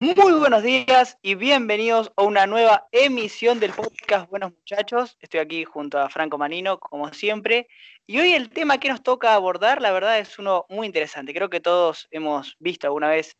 Muy 0.00 0.32
buenos 0.32 0.64
días 0.64 1.16
y 1.22 1.36
bienvenidos 1.36 2.10
a 2.16 2.24
una 2.24 2.46
nueva 2.46 2.88
emisión 2.90 3.60
del 3.60 3.72
podcast 3.72 4.28
Buenos 4.28 4.50
Muchachos. 4.52 5.16
Estoy 5.20 5.38
aquí 5.38 5.64
junto 5.64 6.00
a 6.00 6.10
Franco 6.10 6.38
Manino, 6.38 6.80
como 6.80 7.12
siempre. 7.12 7.68
Y 8.08 8.18
hoy 8.18 8.32
el 8.32 8.50
tema 8.50 8.78
que 8.78 8.88
nos 8.88 9.04
toca 9.04 9.34
abordar, 9.34 9.80
la 9.80 9.92
verdad, 9.92 10.18
es 10.18 10.40
uno 10.40 10.66
muy 10.68 10.88
interesante. 10.88 11.32
Creo 11.32 11.50
que 11.50 11.60
todos 11.60 12.08
hemos 12.10 12.56
visto 12.58 12.88
alguna 12.88 13.10
vez, 13.10 13.36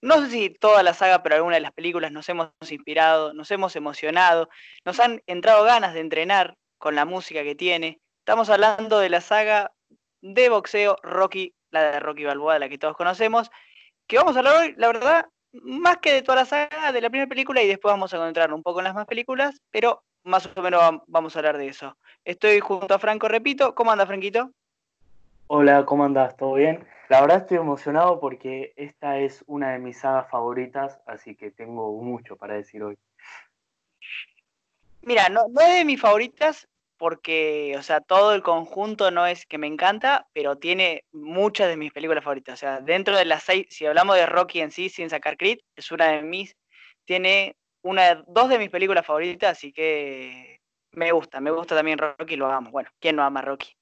no 0.00 0.22
sé 0.22 0.30
si 0.30 0.48
toda 0.48 0.82
la 0.82 0.94
saga, 0.94 1.22
pero 1.22 1.34
alguna 1.34 1.56
de 1.56 1.60
las 1.60 1.72
películas 1.72 2.10
nos 2.10 2.26
hemos 2.30 2.48
inspirado, 2.70 3.34
nos 3.34 3.50
hemos 3.50 3.76
emocionado, 3.76 4.48
nos 4.86 4.98
han 5.00 5.22
entrado 5.26 5.64
ganas 5.64 5.92
de 5.92 6.00
entrenar 6.00 6.56
con 6.78 6.94
la 6.94 7.04
música 7.04 7.42
que 7.42 7.54
tiene. 7.54 8.00
Estamos 8.20 8.50
hablando 8.50 8.98
de 8.98 9.10
la 9.10 9.20
saga 9.20 9.72
de 10.20 10.48
boxeo 10.48 10.96
Rocky, 11.02 11.54
la 11.70 11.92
de 11.92 12.00
Rocky 12.00 12.24
Balboa, 12.24 12.58
la 12.58 12.68
que 12.68 12.78
todos 12.78 12.96
conocemos, 12.96 13.50
que 14.06 14.16
vamos 14.16 14.36
a 14.36 14.40
hablar 14.40 14.56
hoy, 14.56 14.74
la 14.76 14.88
verdad, 14.88 15.26
más 15.52 15.98
que 15.98 16.12
de 16.12 16.22
toda 16.22 16.36
la 16.36 16.44
saga 16.44 16.92
de 16.92 17.00
la 17.00 17.10
primera 17.10 17.28
película 17.28 17.62
y 17.62 17.68
después 17.68 17.92
vamos 17.92 18.12
a 18.12 18.16
encontrar 18.16 18.52
un 18.52 18.62
poco 18.62 18.80
en 18.80 18.84
las 18.84 18.94
más 18.94 19.06
películas, 19.06 19.60
pero 19.70 20.02
más 20.24 20.48
o 20.54 20.62
menos 20.62 20.82
vamos 21.06 21.34
a 21.34 21.38
hablar 21.38 21.58
de 21.58 21.68
eso. 21.68 21.96
Estoy 22.24 22.60
junto 22.60 22.94
a 22.94 22.98
Franco, 22.98 23.28
repito. 23.28 23.74
¿Cómo 23.74 23.90
anda, 23.90 24.06
Franquito? 24.06 24.50
Hola, 25.46 25.86
¿cómo 25.86 26.04
andas? 26.04 26.36
¿Todo 26.36 26.54
bien? 26.54 26.86
La 27.08 27.22
verdad 27.22 27.38
estoy 27.38 27.56
emocionado 27.56 28.20
porque 28.20 28.74
esta 28.76 29.18
es 29.18 29.42
una 29.46 29.70
de 29.72 29.78
mis 29.78 29.98
sagas 29.98 30.28
favoritas, 30.30 31.00
así 31.06 31.34
que 31.34 31.50
tengo 31.50 31.90
mucho 32.02 32.36
para 32.36 32.54
decir 32.54 32.82
hoy. 32.82 32.98
Mira, 35.08 35.30
no, 35.30 35.48
no 35.48 35.62
es 35.62 35.74
de 35.74 35.86
mis 35.86 35.98
favoritas, 35.98 36.68
porque, 36.98 37.74
o 37.78 37.82
sea, 37.82 38.02
todo 38.02 38.34
el 38.34 38.42
conjunto 38.42 39.10
no 39.10 39.26
es 39.26 39.46
que 39.46 39.56
me 39.56 39.66
encanta, 39.66 40.28
pero 40.34 40.58
tiene 40.58 41.04
muchas 41.12 41.68
de 41.68 41.78
mis 41.78 41.92
películas 41.92 42.22
favoritas. 42.22 42.58
O 42.58 42.60
sea, 42.60 42.80
dentro 42.82 43.16
de 43.16 43.24
las 43.24 43.42
seis, 43.42 43.66
si 43.70 43.86
hablamos 43.86 44.16
de 44.16 44.26
Rocky 44.26 44.60
en 44.60 44.70
sí, 44.70 44.90
sin 44.90 45.08
sacar 45.08 45.38
Creed, 45.38 45.60
es 45.76 45.90
una 45.92 46.08
de 46.08 46.20
mis, 46.20 46.58
tiene 47.06 47.56
una, 47.80 48.22
dos 48.26 48.50
de 48.50 48.58
mis 48.58 48.68
películas 48.68 49.06
favoritas, 49.06 49.52
así 49.52 49.72
que 49.72 50.60
me 50.92 51.10
gusta, 51.12 51.40
me 51.40 51.52
gusta 51.52 51.74
también 51.74 51.96
Rocky, 51.96 52.36
lo 52.36 52.48
amo. 52.48 52.70
Bueno, 52.70 52.90
¿quién 53.00 53.16
no 53.16 53.22
ama 53.22 53.40
Rocky? 53.40 53.74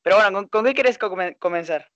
Pero 0.00 0.16
bueno, 0.16 0.48
¿con, 0.48 0.64
qué 0.64 0.72
querés 0.72 0.96
comenzar? 1.38 1.86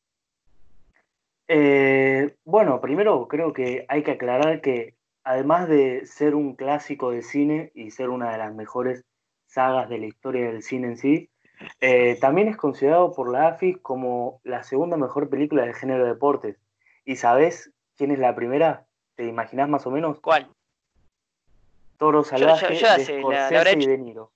Eh, 1.48 2.36
bueno, 2.44 2.78
primero 2.78 3.26
creo 3.26 3.54
que 3.54 3.86
hay 3.88 4.02
que 4.02 4.10
aclarar 4.10 4.60
que 4.60 4.96
además 5.26 5.68
de 5.68 6.06
ser 6.06 6.36
un 6.36 6.54
clásico 6.54 7.10
de 7.10 7.20
cine 7.20 7.72
y 7.74 7.90
ser 7.90 8.10
una 8.10 8.30
de 8.30 8.38
las 8.38 8.54
mejores 8.54 9.04
sagas 9.46 9.88
de 9.88 9.98
la 9.98 10.06
historia 10.06 10.46
del 10.46 10.62
cine 10.62 10.86
en 10.86 10.96
sí. 10.96 11.30
Eh, 11.80 12.16
también 12.20 12.46
es 12.46 12.56
considerado 12.56 13.12
por 13.12 13.32
la 13.32 13.48
AFI 13.48 13.74
como 13.74 14.40
la 14.44 14.62
segunda 14.62 14.96
mejor 14.96 15.28
película 15.28 15.64
del 15.64 15.74
género 15.74 16.04
de 16.04 16.10
deportes. 16.10 16.56
¿Y 17.04 17.16
sabes 17.16 17.72
quién 17.96 18.12
es 18.12 18.20
la 18.20 18.36
primera? 18.36 18.86
¿Te 19.16 19.24
imaginas 19.24 19.68
más 19.68 19.84
o 19.86 19.90
menos? 19.90 20.20
¿Cuál? 20.20 20.48
Toro 21.98 22.22
Salvaje 22.22 22.68
de 22.68 22.76
Scorsese 22.76 23.80
y 23.80 23.86
De 23.86 23.98
Niro. 23.98 24.30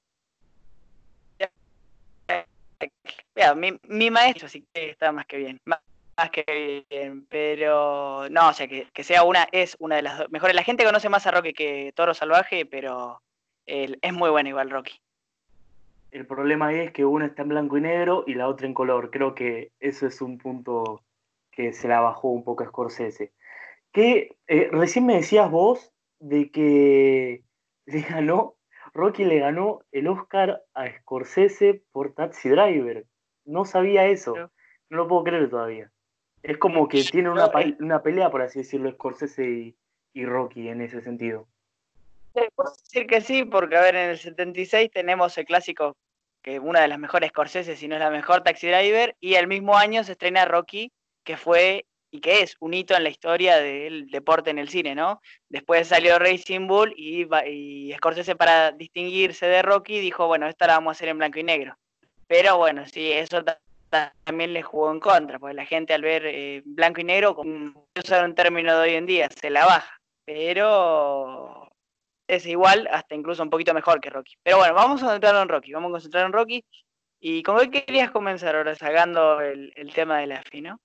mi, 3.55 3.79
mi, 3.87 4.11
maestro 4.11 4.49
sí 4.49 4.67
que 4.73 4.91
está 4.91 5.13
más 5.13 5.27
que 5.27 5.37
bien. 5.37 5.61
Más, 5.67 5.81
que 6.29 6.85
bien. 6.91 7.27
Pero 7.31 8.29
no, 8.29 8.51
o 8.51 8.53
sea, 8.53 8.69
que, 8.69 8.87
que, 8.93 9.03
sea 9.03 9.23
una, 9.23 9.49
es 9.53 9.77
una 9.81 9.97
de 9.97 10.03
las 10.03 10.31
mejores. 10.31 10.55
La 10.55 10.63
gente 10.63 10.85
conoce 10.85 11.09
más 11.09 11.27
a 11.27 11.31
Rocky 11.31 11.55
que 11.55 11.93
Toro 11.97 12.13
Salvaje, 12.13 12.67
pero 12.67 13.23
es 13.67 14.13
muy 14.13 14.31
bueno 14.31 14.49
igual 14.49 14.71
Rocky. 14.71 15.01
El 16.11 16.27
problema 16.27 16.73
es 16.73 16.91
que 16.91 17.05
una 17.05 17.27
está 17.27 17.43
en 17.43 17.51
blanco 17.51 17.79
y 17.79 17.83
negro 17.83 18.25
y 18.27 18.35
la 18.35 18.49
otra 18.49 18.67
en 18.67 18.75
color. 18.75 19.11
Creo 19.11 19.35
que 19.35 19.71
eso 19.79 20.07
es 20.07 20.21
un 20.21 20.39
punto 20.39 21.03
que 21.53 21.73
se 21.73 21.89
la 21.89 22.01
bajó 22.01 22.29
un 22.29 22.43
poco 22.43 22.65
a 22.65 22.67
Scorsese. 22.67 23.33
Que 23.93 24.37
eh, 24.49 24.69
recién 24.73 25.07
me 25.07 25.15
decías 25.15 25.51
vos 25.51 25.93
de 26.19 26.51
que 26.51 27.45
le 27.87 28.01
ganó, 28.03 28.57
Rocky 28.93 29.25
le 29.25 29.39
ganó 29.39 29.81
el 29.93 30.09
Oscar 30.09 30.63
a 30.75 30.91
Scorsese 30.99 31.83
por 31.93 32.13
Taxi 32.15 32.49
Driver. 32.49 33.07
No 33.45 33.65
sabía 33.65 34.07
eso. 34.07 34.35
No 34.35 34.97
lo 34.97 35.09
puedo 35.09 35.25
creer 35.25 35.49
todavía. 35.49 35.93
Es 36.43 36.59
como 36.59 36.89
que 36.89 37.03
tiene 37.05 37.31
una, 37.31 37.51
una 37.81 38.03
pelea, 38.03 38.31
por 38.31 38.43
así 38.43 38.61
decirlo, 38.61 38.91
Scorsese 38.93 39.75
y 40.13 40.25
Rocky 40.25 40.69
en 40.69 40.81
ese 40.81 41.01
sentido. 41.01 41.47
Puedo 42.33 42.71
decir 42.71 43.07
que 43.07 43.21
sí, 43.21 43.45
porque 43.45 43.77
a 43.77 43.83
ver, 43.83 43.97
en 43.97 44.11
el 44.11 44.19
76 44.19 44.91
tenemos 44.93 45.37
el 45.37 45.45
clásico, 45.45 45.97
que 46.43 46.55
es 46.55 46.61
una 46.61 46.81
de 46.81 46.89
las 46.89 46.99
mejores 46.99 47.31
Scorsese, 47.31 47.77
si 47.77 47.89
no 47.89 47.97
es 47.97 48.01
la 48.01 48.11
mejor 48.11 48.43
Taxi 48.43 48.69
Driver, 48.69 49.17
y 49.21 49.35
el 49.35 49.49
mismo 49.49 49.77
año 49.77 50.05
se 50.05 50.13
estrena 50.13 50.45
Rocky, 50.45 50.93
que 51.25 51.37
fue 51.37 51.87
y 52.13 52.21
que 52.21 52.43
es 52.43 52.57
un 52.59 52.75
hito 52.75 52.97
en 52.97 53.05
la 53.05 53.11
historia 53.11 53.59
del 53.59 54.09
deporte 54.11 54.51
en 54.51 54.59
el 54.59 54.69
cine, 54.69 54.97
¿no? 54.97 55.21
Después 55.49 55.87
salió 55.87 56.19
Racing 56.19 56.67
Bull 56.67 56.93
y, 56.97 57.29
y 57.49 57.93
Scorsese 57.95 58.35
para 58.35 58.73
distinguirse 58.73 59.47
de 59.47 59.63
Rocky 59.63 60.01
dijo, 60.01 60.27
bueno, 60.27 60.49
esta 60.49 60.67
la 60.67 60.75
vamos 60.75 60.91
a 60.91 60.93
hacer 60.93 61.09
en 61.09 61.19
blanco 61.19 61.39
y 61.39 61.45
negro. 61.45 61.77
Pero 62.27 62.59
bueno, 62.59 62.85
sí, 62.87 63.13
eso 63.13 63.45
también 64.25 64.53
le 64.53 64.63
jugó 64.63 64.91
en 64.91 65.01
contra, 65.01 65.39
porque 65.39 65.55
la 65.55 65.67
gente 65.67 65.93
al 65.93 66.03
ver 66.03 66.25
eh, 66.27 66.63
blanco 66.65 67.01
y 67.01 67.05
negro, 67.05 67.35
como 67.35 67.89
usar 67.99 68.25
un 68.25 68.35
término 68.35 68.77
de 68.77 68.81
hoy 68.81 68.95
en 68.95 69.07
día, 69.07 69.29
se 69.29 69.51
la 69.51 69.67
baja. 69.67 70.01
Pero 70.25 71.71
es 72.29 72.47
igual, 72.47 72.89
hasta 72.93 73.15
incluso 73.15 73.43
un 73.43 73.51
poquito 73.51 73.75
mejor 73.75 74.01
que 74.01 74.11
Rocky. 74.11 74.35
Pero 74.43 74.59
bueno, 74.59 74.75
vamos 74.75 75.03
a 75.03 75.07
concentrarnos 75.07 75.43
en 75.43 75.49
Rocky, 75.49 75.73
vamos 75.73 75.89
a 75.89 75.93
concentrar 75.93 76.27
en 76.27 76.33
Rocky. 76.33 76.65
¿Y 77.21 77.43
con 77.43 77.59
qué 77.71 77.85
querías 77.85 78.11
comenzar 78.11 78.57
ahora, 78.57 78.75
sacando 78.75 79.41
el, 79.41 79.93
tema 79.95 80.19
de 80.19 80.27
la 80.29 80.43
FI, 80.43 80.63
no? 80.63 80.81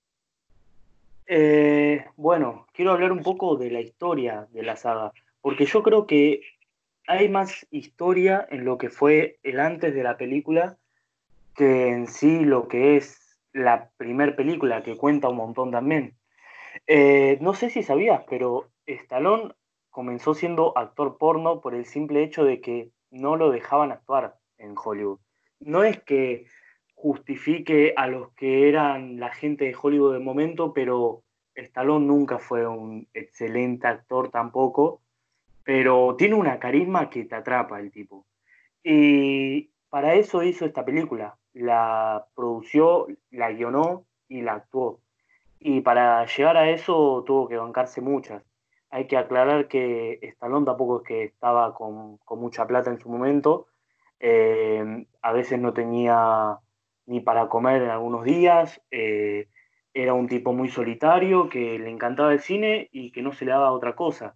Eh, 1.28 2.06
bueno, 2.18 2.68
quiero 2.74 2.92
hablar 2.92 3.12
un 3.12 3.24
poco 3.24 3.56
de 3.56 3.72
la 3.72 3.80
historia 3.80 4.48
de 4.52 4.64
la 4.64 4.76
saga, 4.76 5.12
porque 5.42 5.66
yo 5.66 5.82
creo 5.82 6.06
que 6.06 6.42
hay 7.08 7.30
más 7.30 7.66
historia 7.72 8.46
en 8.50 8.66
lo 8.66 8.78
que 8.78 8.90
fue 8.90 9.40
el 9.44 9.60
antes 9.60 9.94
de 9.94 10.04
la 10.04 10.18
película 10.18 10.78
que 11.56 11.90
en 11.90 12.08
sí 12.08 12.46
lo 12.46 12.68
que 12.68 12.98
es 12.98 13.40
la 13.54 13.90
primer 13.98 14.36
película, 14.36 14.84
que 14.84 14.98
cuenta 14.98 15.30
un 15.30 15.38
montón 15.38 15.72
también. 15.72 16.18
Eh, 16.88 17.38
no 17.42 17.54
sé 17.54 17.70
si 17.70 17.84
sabías, 17.84 18.24
pero 18.30 18.70
Stallone 18.86 19.54
comenzó 19.90 20.34
siendo 20.34 20.78
actor 20.78 21.18
porno 21.18 21.62
por 21.62 21.74
el 21.74 21.86
simple 21.86 22.24
hecho 22.24 22.44
de 22.44 22.60
que 22.60 22.92
no 23.12 23.38
lo 23.38 23.50
dejaban 23.50 23.92
actuar 23.92 24.36
en 24.58 24.76
Hollywood. 24.78 25.20
No 25.60 25.84
es 25.84 26.02
que 26.04 26.46
justifique 26.96 27.94
a 27.96 28.08
los 28.08 28.34
que 28.34 28.68
eran 28.68 29.20
la 29.20 29.30
gente 29.34 29.66
de 29.66 29.76
Hollywood 29.82 30.14
de 30.14 30.20
momento, 30.20 30.74
pero 30.74 31.24
Stallone 31.56 32.06
nunca 32.06 32.40
fue 32.40 32.68
un 32.68 33.08
excelente 33.14 33.88
actor 33.88 34.30
tampoco, 34.30 35.02
pero 35.64 36.16
tiene 36.18 36.36
una 36.36 36.60
carisma 36.60 37.10
que 37.10 37.24
te 37.24 37.36
atrapa 37.36 37.80
el 37.80 37.92
tipo. 37.92 38.26
Y 38.84 39.72
para 39.90 40.16
eso 40.16 40.44
hizo 40.44 40.66
esta 40.66 40.84
película. 40.84 41.38
La 41.56 42.28
produció, 42.36 43.08
la 43.32 43.52
guionó 43.52 44.06
y 44.28 44.42
la 44.42 44.54
actuó. 44.54 45.00
Y 45.60 45.82
para 45.82 46.26
llegar 46.26 46.58
a 46.58 46.70
eso 46.70 47.24
tuvo 47.26 47.48
que 47.48 47.58
bancarse 47.58 48.02
muchas. 48.02 48.44
Hay 48.92 49.08
que 49.08 49.18
aclarar 49.18 49.68
que 49.68 50.20
Stallone 50.22 50.66
tampoco 50.66 51.02
es 51.02 51.08
que 51.08 51.24
estaba 51.24 51.74
con, 51.74 52.20
mucha 52.38 52.68
plata 52.68 52.92
en 52.92 53.00
su 53.00 53.10
momento. 53.10 53.68
Eh, 54.20 55.08
a 55.22 55.32
veces 55.32 55.60
no 55.60 55.74
tenía 55.74 56.60
ni 57.06 57.22
para 57.22 57.50
comer 57.50 57.82
en 57.82 57.90
algunos 57.90 58.26
días. 58.26 58.82
Eh, 58.92 59.48
era 59.96 60.14
un 60.14 60.28
tipo 60.28 60.54
muy 60.54 60.68
solitario 60.68 61.50
que 61.50 61.80
le 61.80 61.90
encantaba 61.90 62.34
el 62.34 62.42
cine 62.42 62.90
y 62.92 63.12
que 63.12 63.22
no 63.22 63.32
se 63.32 63.46
le 63.46 63.52
daba 63.52 63.72
otra 63.72 63.96
cosa. 63.96 64.36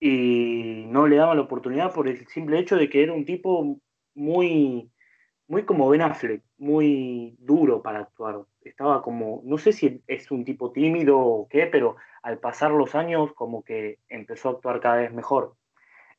Y 0.00 0.84
no 0.88 1.06
le 1.06 1.16
daban 1.16 1.36
la 1.36 1.42
oportunidad 1.42 1.92
por 1.92 2.08
el 2.08 2.26
simple 2.28 2.58
hecho 2.58 2.76
de 2.76 2.88
que 2.88 3.02
era 3.02 3.12
un 3.12 3.26
tipo 3.26 3.76
muy, 4.14 4.90
muy 5.48 5.64
como 5.64 5.88
Ben 5.88 6.02
Affleck, 6.02 6.42
muy 6.58 7.36
duro 7.40 7.82
para 7.82 8.00
actuar. 8.00 8.42
Estaba 8.62 9.02
como, 9.02 9.40
no 9.44 9.58
sé 9.58 9.72
si 9.72 10.02
es 10.06 10.30
un 10.30 10.44
tipo 10.44 10.72
tímido 10.72 11.18
o 11.18 11.48
qué, 11.48 11.66
pero 11.66 11.96
al 12.22 12.38
pasar 12.38 12.70
los 12.70 12.94
años 12.94 13.32
como 13.32 13.64
que 13.64 13.98
empezó 14.08 14.50
a 14.50 14.52
actuar 14.52 14.80
cada 14.80 14.96
vez 14.96 15.12
mejor. 15.12 15.56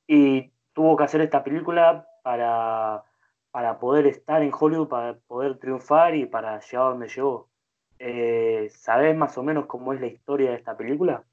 Y 0.08 0.52
tuvo 0.74 0.98
que 0.98 1.04
hacer 1.04 1.22
esta 1.22 1.44
película 1.44 2.08
para, 2.24 3.04
para 3.52 3.80
poder 3.80 4.08
estar 4.08 4.42
en 4.42 4.52
Hollywood, 4.58 4.90
para 4.90 5.18
poder 5.28 5.60
triunfar 5.60 6.16
y 6.16 6.26
para 6.26 6.60
llegar 6.60 6.88
a 6.88 6.90
donde 6.90 7.08
llegó. 7.08 7.50
Eh, 8.00 8.68
¿Sabes 8.72 9.16
más 9.16 9.38
o 9.38 9.44
menos 9.44 9.68
cómo 9.68 9.94
es 9.94 10.02
la 10.02 10.08
historia 10.08 10.52
de 10.52 10.58
esta 10.58 10.76
película? 10.76 11.24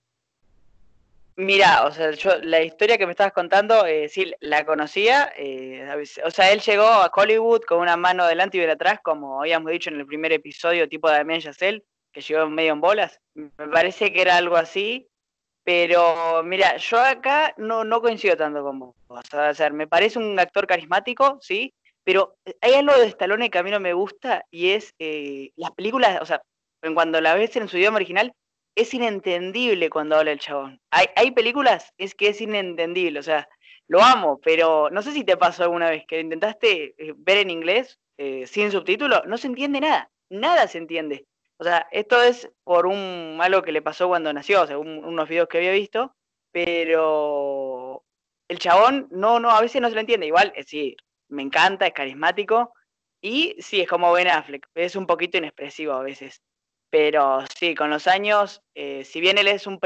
Mira, 1.38 1.85
o 1.87 1.91
sea, 1.91 2.12
yo 2.12 2.38
la 2.43 2.62
historia 2.62 2.97
que 2.97 3.05
me 3.05 3.12
estabas 3.12 3.35
contando, 3.35 3.85
eh, 3.85 4.09
sí, 4.09 4.33
la 4.41 4.65
conocía. 4.65 5.31
Eh, 5.37 5.87
o 6.25 6.31
sea, 6.31 6.50
él 6.50 6.61
llegó 6.61 6.85
a 6.87 7.11
Hollywood 7.15 7.61
con 7.69 7.81
una 7.81 7.97
mano 7.99 8.27
delante 8.27 8.56
y 8.56 8.61
de 8.61 8.71
atrás, 8.73 9.00
como 9.03 9.41
habíamos 9.41 9.71
dicho 9.71 9.91
en 9.91 10.00
el 10.00 10.06
primer 10.06 10.33
episodio, 10.33 10.88
tipo 10.88 11.11
de 11.11 11.19
Damien 11.19 11.43
Chazelle, 11.43 11.85
que 12.11 12.23
llegó 12.23 12.49
medio 12.49 12.73
en 12.73 12.81
bolas. 12.81 13.21
Me 13.35 13.50
parece 13.71 14.12
que 14.12 14.23
era 14.23 14.37
algo 14.37 14.56
así. 14.56 15.09
Pero 15.67 16.43
mira, 16.44 16.77
yo 16.77 17.00
acá 17.00 17.53
no, 17.59 17.82
no 17.85 18.00
coincido 18.00 18.37
tanto 18.37 18.62
con 18.62 18.79
vos. 18.79 18.94
O 19.09 19.55
sea, 19.55 19.71
me 19.71 19.89
parece 19.89 20.19
un 20.19 20.39
actor 20.39 20.67
carismático, 20.67 21.39
sí, 21.43 21.75
Pero 22.05 22.37
hay 22.61 22.75
algo 22.75 22.97
de 22.97 23.09
Stallone 23.09 23.50
que 23.50 23.59
a 23.59 23.62
mí 23.65 23.73
no 23.73 23.81
me 23.81 23.93
gusta 23.93 24.44
y 24.50 24.71
es 24.71 24.94
eh, 25.00 25.50
las 25.56 25.73
películas, 25.73 26.23
o 26.23 26.25
sea, 26.25 26.41
cuando 26.94 27.21
la 27.21 27.35
ves 27.35 27.56
en 27.56 27.69
su 27.69 27.79
idioma 27.79 27.97
original, 27.97 28.32
es 28.76 28.93
inentendible 28.94 29.90
cuando 29.90 30.17
habla 30.17 30.32
el 30.32 30.38
chabón. 30.38 30.81
Hay, 30.90 31.31
películas 31.32 31.93
es 31.99 32.14
que 32.14 32.28
es 32.28 32.40
inentendible, 32.40 33.19
o 33.19 33.23
sea, 33.23 33.49
lo 33.88 34.02
amo, 34.02 34.38
pero 34.43 34.90
no 34.90 35.02
sé 35.02 35.12
si 35.12 35.25
te 35.25 35.37
pasó 35.37 35.64
alguna 35.64 35.90
vez 35.90 36.05
que 36.06 36.20
intentaste 36.20 36.94
eh, 36.99 37.14
ver 37.17 37.38
en 37.38 37.50
inglés 37.50 37.99
eh, 38.19 38.46
sin 38.46 38.70
subtítulo, 38.70 39.23
no 39.26 39.38
se 39.38 39.46
entiende 39.49 39.81
nada, 39.81 40.11
nada 40.31 40.69
se 40.69 40.78
entiende. 40.78 41.26
O 41.58 41.64
sea, 41.64 41.88
esto 41.90 42.23
es 42.23 42.50
por 42.64 42.87
un 42.87 43.38
algo 43.40 43.62
que 43.62 43.73
le 43.73 43.82
pasó 43.82 44.08
cuando 44.08 44.32
nació, 44.32 44.67
según 44.67 45.05
unos 45.05 45.29
videos 45.29 45.49
que 45.49 45.58
había 45.58 45.72
visto, 45.72 46.14
pero 46.52 48.05
el 48.49 48.58
chabón 48.58 49.08
no, 49.11 49.40
no, 49.40 49.50
a 49.50 49.61
veces 49.62 49.81
no 49.81 49.88
se 49.88 49.94
lo 49.94 50.00
entiende. 50.00 50.26
Igual, 50.26 50.52
eh, 50.55 50.64
sí, 50.64 50.96
me 51.29 51.43
encanta, 51.43 51.87
es 51.87 51.94
carismático 51.94 52.72
y 53.22 53.56
sí, 53.58 53.81
es 53.81 53.88
como 53.88 54.12
Ben 54.12 54.29
Affleck, 54.29 54.69
es 54.75 54.96
un 54.96 55.06
poquito 55.06 55.38
inexpresivo 55.38 55.94
a 55.94 56.02
veces. 56.02 56.43
Pero 56.98 57.44
sí, 57.54 57.75
con 57.75 57.90
los 57.90 58.06
años, 58.06 58.62
eh, 58.75 59.04
si 59.04 59.20
bien 59.20 59.37
él 59.37 59.48
es 59.48 59.66
un, 59.66 59.78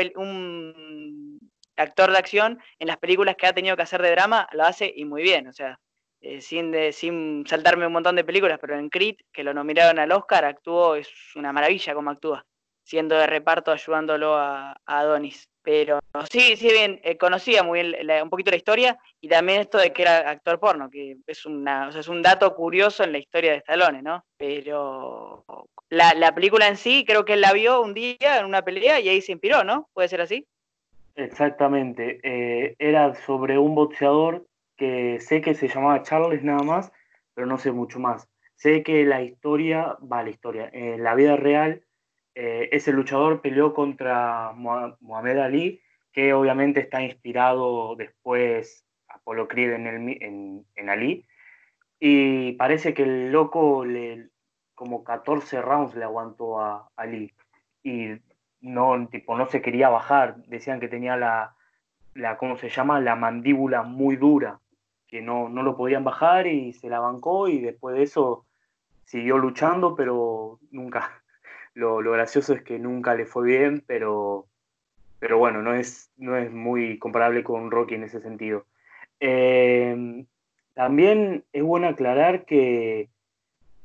actor 1.77 2.13
de 2.13 2.19
acción, 2.19 2.61
en 2.79 2.87
las 2.87 2.99
películas 2.99 3.35
que 3.37 3.49
ha 3.49 3.53
tenido 3.53 3.75
que 3.75 3.83
hacer 3.83 4.01
de 4.01 4.13
drama, 4.13 4.49
lo 4.53 4.63
hace 4.63 4.93
y 4.95 5.05
muy 5.05 5.23
bien. 5.23 5.49
O 5.49 5.53
sea, 5.53 5.81
eh, 6.21 6.41
sin, 6.41 6.71
de, 6.71 6.93
sin 6.93 7.45
saltarme 7.49 7.85
un 7.85 7.95
montón 7.95 8.15
de 8.15 8.23
películas, 8.23 8.61
pero 8.61 8.79
en 8.79 8.89
Creed, 8.89 9.17
que 9.33 9.43
lo 9.43 9.53
nominaron 9.53 9.99
al 9.99 10.13
Oscar, 10.13 10.45
actuó, 10.45 10.95
es 10.95 11.09
una 11.35 11.53
maravilla 11.53 11.95
como 11.95 12.11
actúa, 12.11 12.47
siendo 12.85 13.17
de 13.17 13.27
reparto 13.27 13.73
ayudándolo 13.73 14.37
a, 14.37 14.77
Adonis. 14.87 15.49
Pero 15.63 16.01
sí, 16.31 16.57
sí, 16.57 16.69
bien, 16.71 17.01
eh, 17.05 17.19
conocía 17.19 17.63
muy 17.63 17.83
bien 17.83 18.23
un 18.23 18.31
poquito 18.31 18.51
la 18.51 18.57
historia 18.57 18.99
y 19.21 19.29
también 19.29 19.61
esto 19.61 19.79
de 19.79 19.93
que 19.93 20.03
era 20.03 20.31
actor 20.31 20.59
porno, 20.59 20.89
que 20.89 21.19
es, 21.27 21.45
una, 21.45 21.89
o 21.89 21.93
sea, 21.93 22.01
es 22.01 22.09
un 22.09 22.23
dato 22.23 22.55
curioso 22.55 23.05
en 23.05 23.13
la 23.13 23.19
historia 23.19 23.53
de 23.53 23.59
Stallone, 23.59 24.03
¿no? 24.03 24.25
Pero 24.39 25.45
la, 25.91 26.15
la 26.15 26.35
película 26.35 26.67
en 26.67 26.77
sí, 26.77 27.05
creo 27.07 27.25
que 27.25 27.35
él 27.35 27.43
la 27.43 27.53
vio 27.53 27.83
un 27.83 27.93
día 27.93 28.39
en 28.39 28.47
una 28.47 28.63
pelea 28.63 29.01
y 29.01 29.09
ahí 29.09 29.21
se 29.21 29.33
inspiró, 29.33 29.63
¿no? 29.65 29.89
¿Puede 29.93 30.09
ser 30.09 30.23
así? 30.23 30.47
Exactamente. 31.17 32.21
Eh, 32.23 32.77
era 32.79 33.15
sobre 33.15 33.59
un 33.59 33.75
boxeador 33.75 34.47
que 34.77 35.21
sé 35.21 35.43
que 35.43 35.55
se 35.55 35.69
llamaba 35.69 36.03
Charles 36.03 36.43
nada 36.43 36.63
más, 36.63 36.93
pero 37.35 37.47
no 37.47 37.59
sé 37.59 37.73
mucho 37.73 37.99
más. 37.99 38.29
Sé 38.55 38.83
que 38.83 39.05
la 39.05 39.23
historia, 39.23 39.97
va, 40.01 40.23
la 40.23 40.31
historia, 40.31 40.71
en 40.73 41.03
la 41.03 41.15
vida 41.15 41.37
real, 41.37 41.83
eh, 42.35 42.69
ese 42.73 42.93
luchador 42.93 43.41
peleó 43.41 43.75
contra 43.75 44.53
Muhammad 44.55 45.39
Ali, 45.39 45.81
que 46.13 46.33
obviamente 46.33 46.81
está 46.81 47.03
inspirado 47.03 47.97
después 47.97 48.85
Apolo 49.09 49.49
Creed 49.49 49.73
en, 49.73 49.87
el, 49.87 50.65
en, 50.77 50.91
Ali, 50.91 51.27
y 51.99 52.53
parece 52.53 52.95
que 52.95 53.03
el 53.03 53.33
loco 53.33 53.85
le, 53.85 54.29
como 54.75 55.05
14 55.05 55.61
rounds 55.61 55.95
le 55.95 56.05
aguantó 56.05 56.61
a 56.61 56.91
Ali, 56.97 57.33
y 57.83 58.17
no, 58.61 59.09
tipo, 59.09 59.37
no 59.37 59.47
se 59.47 59.63
quería 59.63 59.89
bajar, 59.89 60.37
decían 60.47 60.81
que 60.81 60.89
tenía 60.89 61.17
la, 61.17 61.57
la, 62.15 62.37
¿cómo 62.37 62.57
se 62.57 62.69
llama? 62.69 63.01
La 63.01 63.17
mandíbula 63.17 63.83
muy 63.83 64.17
dura, 64.17 64.61
que 65.07 65.21
no, 65.21 65.49
no 65.49 65.63
lo 65.63 65.77
podían 65.77 66.05
bajar 66.05 66.47
y 66.47 66.73
se 66.73 66.89
la 66.89 67.01
bancó 67.01 67.49
y 67.49 67.61
después 67.61 67.97
de 67.97 68.05
eso 68.05 68.47
siguió 69.05 69.39
luchando, 69.39 69.97
pero 69.97 70.61
nunca, 70.71 71.20
lo, 71.75 71.99
gracioso 71.99 72.55
es 72.55 72.63
que 72.63 72.79
nunca 72.79 73.15
le 73.15 73.27
fue 73.27 73.47
bien, 73.47 73.83
pero, 73.87 74.47
pero 75.19 75.39
bueno, 75.39 75.63
no 75.63 75.75
es, 75.75 76.11
no 76.17 76.37
es 76.37 76.53
muy 76.53 76.99
comparable 76.99 77.43
con 77.45 77.71
Rocky 77.71 77.95
en 77.95 78.05
ese 78.05 78.21
sentido. 78.21 78.67
Em, 79.21 80.27
también 80.75 81.45
es 81.53 81.63
bueno 81.63 81.89
aclarar 81.89 82.45
que 82.45 83.11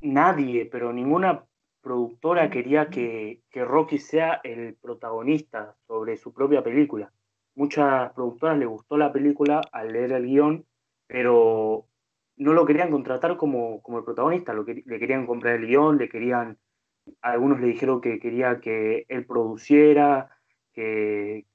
nadie, 0.02 0.66
pero 0.66 0.94
ninguna 0.94 1.44
productora 1.82 2.50
quería 2.50 2.90
que, 2.90 3.42
que, 3.52 3.64
Rocky 3.64 4.00
sea 4.00 4.42
el 4.44 4.76
protagonista 4.76 5.76
sobre 5.88 6.18
su 6.18 6.34
propia 6.34 6.64
película. 6.64 7.12
Muchas 7.56 8.12
productoras 8.14 8.58
le 8.58 8.66
gustó 8.66 8.98
la 8.98 9.14
película 9.14 9.62
al 9.72 9.94
leer 9.94 10.12
el 10.14 10.26
guion 10.26 10.66
pero 11.08 11.88
no 12.38 12.54
lo 12.54 12.66
querían 12.66 12.92
contratar 12.92 13.38
como, 13.38 13.82
el 13.88 14.04
protagonista, 14.04 14.54
lo 14.54 14.66
que, 14.66 14.84
le 14.86 15.00
querían 15.00 15.26
comprar 15.26 15.56
el 15.56 15.68
guion, 15.68 15.98
le 15.98 16.10
querían, 16.10 16.58
algunos 17.22 17.60
le 17.60 17.68
dijeron 17.68 18.02
que 18.02 18.20
quería 18.20 18.60
que 18.60 19.06
él 19.10 19.26
produciera, 19.26 20.30
que 20.74 21.46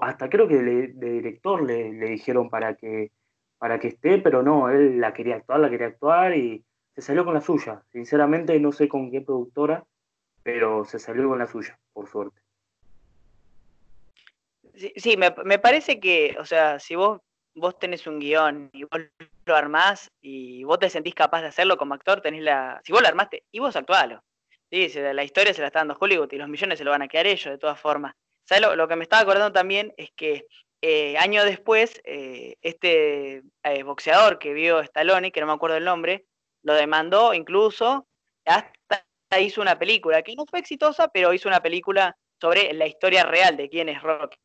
hasta 0.00 0.28
creo 0.28 0.48
que 0.48 0.62
de, 0.62 0.88
director 0.88 1.62
le, 1.62 1.92
dijeron 1.92 2.48
para 2.48 2.74
que, 2.74 3.10
para 3.58 3.78
que 3.78 3.88
esté, 3.88 4.18
pero 4.18 4.42
no, 4.42 4.68
él 4.70 5.00
la 5.00 5.12
quería 5.12 5.36
actuar, 5.36 5.60
la 5.60 5.70
quería 5.70 5.88
actuar 5.88 6.36
y 6.36 6.64
se 6.94 7.02
salió 7.02 7.24
con 7.24 7.34
la 7.34 7.40
suya. 7.40 7.82
Sinceramente 7.90 8.58
no 8.60 8.72
sé 8.72 8.88
con 8.88 9.10
qué 9.10 9.20
productora, 9.20 9.84
pero 10.42 10.84
se 10.84 10.98
salió 10.98 11.28
con 11.28 11.38
la 11.38 11.46
suya, 11.46 11.78
por 11.92 12.08
suerte. 12.08 12.40
Sí, 14.96 15.16
me, 15.16 15.34
me 15.44 15.58
parece 15.58 16.00
que, 16.00 16.36
o 16.38 16.44
sea, 16.44 16.78
si 16.78 16.96
vos 16.96 17.20
vos 17.54 17.78
tenés 17.78 18.06
un 18.06 18.18
guion 18.18 18.70
y 18.72 18.84
vos 18.84 19.00
lo 19.44 19.56
armás 19.56 20.10
y 20.20 20.64
vos 20.64 20.78
te 20.78 20.90
sentís 20.90 21.14
capaz 21.14 21.42
de 21.42 21.48
hacerlo 21.48 21.76
como 21.76 21.94
actor, 21.94 22.20
tenés 22.20 22.42
la. 22.42 22.80
Si 22.84 22.92
vos 22.92 23.02
lo 23.02 23.08
armaste, 23.08 23.44
y 23.50 23.58
vos 23.58 23.76
actualo. 23.76 24.22
Sí, 24.72 24.88
la 24.94 25.22
historia 25.22 25.52
se 25.52 25.60
la 25.60 25.66
está 25.66 25.80
dando 25.80 25.98
Hollywood 26.00 26.32
y 26.32 26.38
los 26.38 26.48
millones 26.48 26.78
se 26.78 26.84
lo 26.84 26.92
van 26.92 27.02
a 27.02 27.08
quedar 27.08 27.26
ellos, 27.26 27.52
de 27.52 27.58
todas 27.58 27.78
formas. 27.78 28.14
¿Sabes 28.44 28.74
lo, 28.74 28.88
que 28.88 28.96
me 28.96 29.02
estaba 29.02 29.20
acordando 29.20 29.52
también? 29.52 29.92
Es 29.98 30.10
que 30.12 30.46
eh, 30.80 31.14
años 31.18 31.44
después, 31.44 32.00
eh, 32.04 32.56
este 32.62 33.42
eh, 33.64 33.82
boxeador 33.82 34.38
que 34.38 34.54
vio 34.54 34.80
Stallone, 34.80 35.30
que 35.30 35.42
no 35.42 35.46
me 35.46 35.52
acuerdo 35.52 35.76
el 35.76 35.84
nombre, 35.84 36.24
lo 36.62 36.72
demandó 36.72 37.34
incluso, 37.34 38.06
hasta 38.46 39.04
hizo 39.38 39.60
una 39.60 39.78
película, 39.78 40.22
que 40.22 40.34
no 40.34 40.46
fue 40.46 40.60
exitosa, 40.60 41.08
pero 41.08 41.34
hizo 41.34 41.50
una 41.50 41.60
película 41.60 42.16
sobre 42.40 42.72
la 42.72 42.86
historia 42.86 43.24
real 43.24 43.58
de 43.58 43.68
quién 43.68 43.90
es 43.90 44.00
Rocky. 44.02 44.38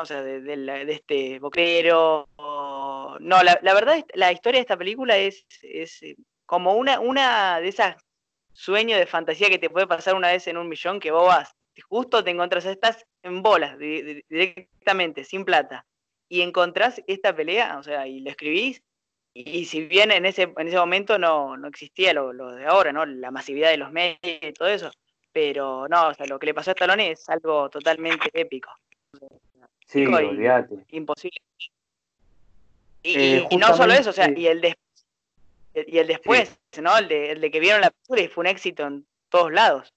O 0.00 0.06
sea, 0.06 0.22
de, 0.22 0.86
este 0.88 1.38
boxero. 1.40 2.26
No, 2.38 3.42
la, 3.42 3.74
verdad, 3.74 4.02
la 4.14 4.32
historia 4.32 4.58
de 4.58 4.62
esta 4.62 4.78
película 4.78 5.18
es, 5.18 5.44
es 5.60 6.02
eh, 6.02 6.16
como 6.46 6.74
una, 6.74 7.00
una 7.00 7.60
de 7.60 7.68
esas 7.68 7.96
sueños 8.52 8.98
de 8.98 9.06
fantasía 9.06 9.48
que 9.48 9.58
te 9.58 9.70
puede 9.70 9.86
pasar 9.86 10.14
una 10.14 10.28
vez 10.28 10.46
en 10.46 10.56
un 10.56 10.68
millón, 10.68 11.00
que 11.00 11.10
vos 11.10 11.26
vas, 11.26 11.56
justo 11.88 12.22
te 12.22 12.30
encontrás, 12.30 12.64
estás 12.66 13.06
en 13.22 13.42
bolas 13.42 13.78
directamente, 13.78 15.24
sin 15.24 15.44
plata, 15.44 15.86
y 16.28 16.42
encontrás 16.42 17.02
esta 17.06 17.34
pelea, 17.34 17.78
o 17.78 17.82
sea, 17.82 18.06
y 18.06 18.20
lo 18.20 18.30
escribís, 18.30 18.82
y, 19.34 19.64
si 19.64 19.86
bien 19.86 20.10
en 20.10 20.26
ese, 20.26 20.52
en 20.56 20.68
ese 20.68 20.76
momento 20.76 21.18
no, 21.18 21.56
no 21.56 21.68
existía 21.68 22.12
lo, 22.12 22.34
lo, 22.34 22.54
de 22.54 22.66
ahora, 22.66 22.92
¿no? 22.92 23.06
La 23.06 23.30
masividad 23.30 23.70
de 23.70 23.78
los 23.78 23.90
medios 23.90 24.18
y 24.22 24.52
todo 24.52 24.68
eso, 24.68 24.90
pero 25.32 25.88
no, 25.88 26.08
o 26.08 26.14
sea, 26.14 26.26
lo 26.26 26.38
que 26.38 26.46
le 26.46 26.54
pasó 26.54 26.70
a 26.70 26.74
Stallone 26.74 27.12
es 27.12 27.28
algo 27.30 27.70
totalmente 27.70 28.28
épico. 28.34 28.70
Sí, 29.86 30.06
olvídate. 30.06 30.84
Imposible. 30.90 31.40
Y, 33.02 33.14
eh, 33.16 33.48
no 33.58 33.74
solo 33.74 33.94
eso, 33.94 34.10
o 34.10 34.12
sea, 34.12 34.30
y 34.34 34.46
el, 34.46 34.60
y 35.74 35.98
el 35.98 36.06
después, 36.06 36.58
¿no? 36.80 36.96
El 36.98 37.08
de, 37.08 37.32
el 37.32 37.40
de 37.40 37.50
que 37.50 37.60
vieron 37.60 37.80
la 37.80 37.90
película 37.90 38.20
y 38.22 38.28
fue 38.28 38.42
un 38.42 38.48
éxito 38.48 38.86
en 38.86 39.06
todos 39.28 39.52
lados. 39.52 39.92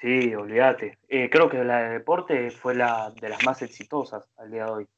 Sí, 0.00 0.34
olvídate. 0.34 0.98
Eh, 1.08 1.28
creo 1.30 1.50
que 1.50 1.62
la 1.62 1.82
de 1.82 1.90
deporte 1.90 2.50
fue 2.50 2.74
la 2.74 3.10
de 3.20 3.28
las 3.28 3.44
más 3.44 3.60
exitosas 3.60 4.26
al 4.38 4.50
día 4.50 4.64
de 4.64 4.70
hoy. 4.70 4.88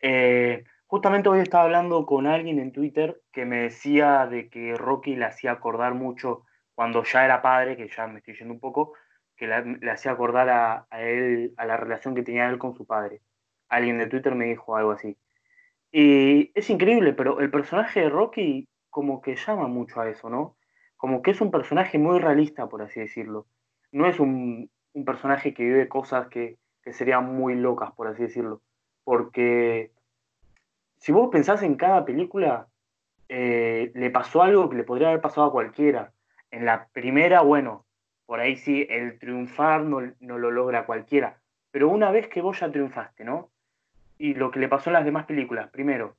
Eh, 0.00 0.64
justamente 0.86 1.28
hoy 1.28 1.40
estaba 1.40 1.64
hablando 1.64 2.06
con 2.06 2.26
alguien 2.26 2.58
en 2.58 2.72
Twitter 2.72 3.20
que 3.30 3.44
me 3.44 3.62
decía 3.62 4.26
de 4.26 4.48
que 4.48 4.74
Rocky 4.74 5.16
le 5.16 5.26
hacía 5.26 5.52
acordar 5.52 5.94
mucho 5.94 6.44
cuando 6.74 7.04
ya 7.04 7.26
era 7.26 7.42
padre, 7.42 7.76
que 7.76 7.88
ya 7.88 8.06
me 8.06 8.18
estoy 8.18 8.34
yendo 8.34 8.54
un 8.54 8.60
poco, 8.60 8.94
que 9.36 9.46
le 9.46 9.90
hacía 9.90 10.12
acordar 10.12 10.48
a, 10.48 10.86
él, 11.00 11.52
a 11.58 11.66
la 11.66 11.76
relación 11.76 12.14
que 12.14 12.22
tenía 12.22 12.48
él 12.48 12.58
con 12.58 12.74
su 12.74 12.86
padre. 12.86 13.20
Alguien 13.68 13.98
de 13.98 14.06
Twitter 14.06 14.34
me 14.34 14.46
dijo 14.46 14.76
algo 14.76 14.92
así. 14.92 15.16
Y 15.92 16.50
es 16.58 16.70
increíble, 16.70 17.12
pero 17.12 17.40
el 17.40 17.50
personaje 17.50 18.00
de 18.00 18.08
Rocky 18.08 18.68
como 18.90 19.22
que 19.22 19.36
llama 19.36 19.68
mucho 19.68 20.00
a 20.00 20.08
eso, 20.08 20.28
¿no? 20.28 20.56
Como 20.96 21.22
que 21.22 21.30
es 21.32 21.40
un 21.40 21.50
personaje 21.50 21.98
muy 21.98 22.18
realista, 22.18 22.68
por 22.68 22.82
así 22.82 23.00
decirlo. 23.00 23.46
No 23.90 24.06
es 24.06 24.20
un, 24.20 24.70
personaje 25.06 25.54
que 25.54 25.64
vive 25.64 25.88
cosas 25.88 26.28
que, 26.28 26.58
serían 26.92 27.34
muy 27.34 27.54
locas, 27.54 27.92
por 27.92 28.08
así 28.08 28.22
decirlo. 28.22 28.60
Porque 29.04 29.92
si 30.98 31.12
vos 31.12 31.30
pensás 31.30 31.62
en 31.62 31.76
cada 31.76 32.04
película, 32.04 32.68
eh, 33.28 33.92
le 33.94 34.10
pasó 34.10 34.42
algo 34.42 34.68
que 34.68 34.76
le 34.76 34.84
podría 34.84 35.08
haber 35.08 35.20
pasado 35.20 35.46
a 35.46 35.52
cualquiera. 35.52 36.12
En 36.50 36.66
la 36.66 36.88
primera, 36.92 37.40
bueno, 37.40 37.86
por 38.26 38.40
ahí 38.40 38.56
sí, 38.56 38.86
el 38.90 39.18
triunfar 39.18 39.84
no, 39.84 40.00
lo 40.20 40.50
logra 40.50 40.86
cualquiera. 40.86 41.40
Pero 41.70 41.88
una 41.88 42.10
vez 42.10 42.28
que 42.28 42.42
vos 42.42 42.60
ya 42.60 42.70
triunfaste, 42.70 43.24
¿no? 43.24 43.50
Y 44.22 44.34
lo 44.34 44.52
que 44.52 44.60
le 44.60 44.68
pasó 44.68 44.88
en 44.88 44.94
las 44.94 45.04
demás 45.04 45.26
películas, 45.26 45.68
primero, 45.70 46.14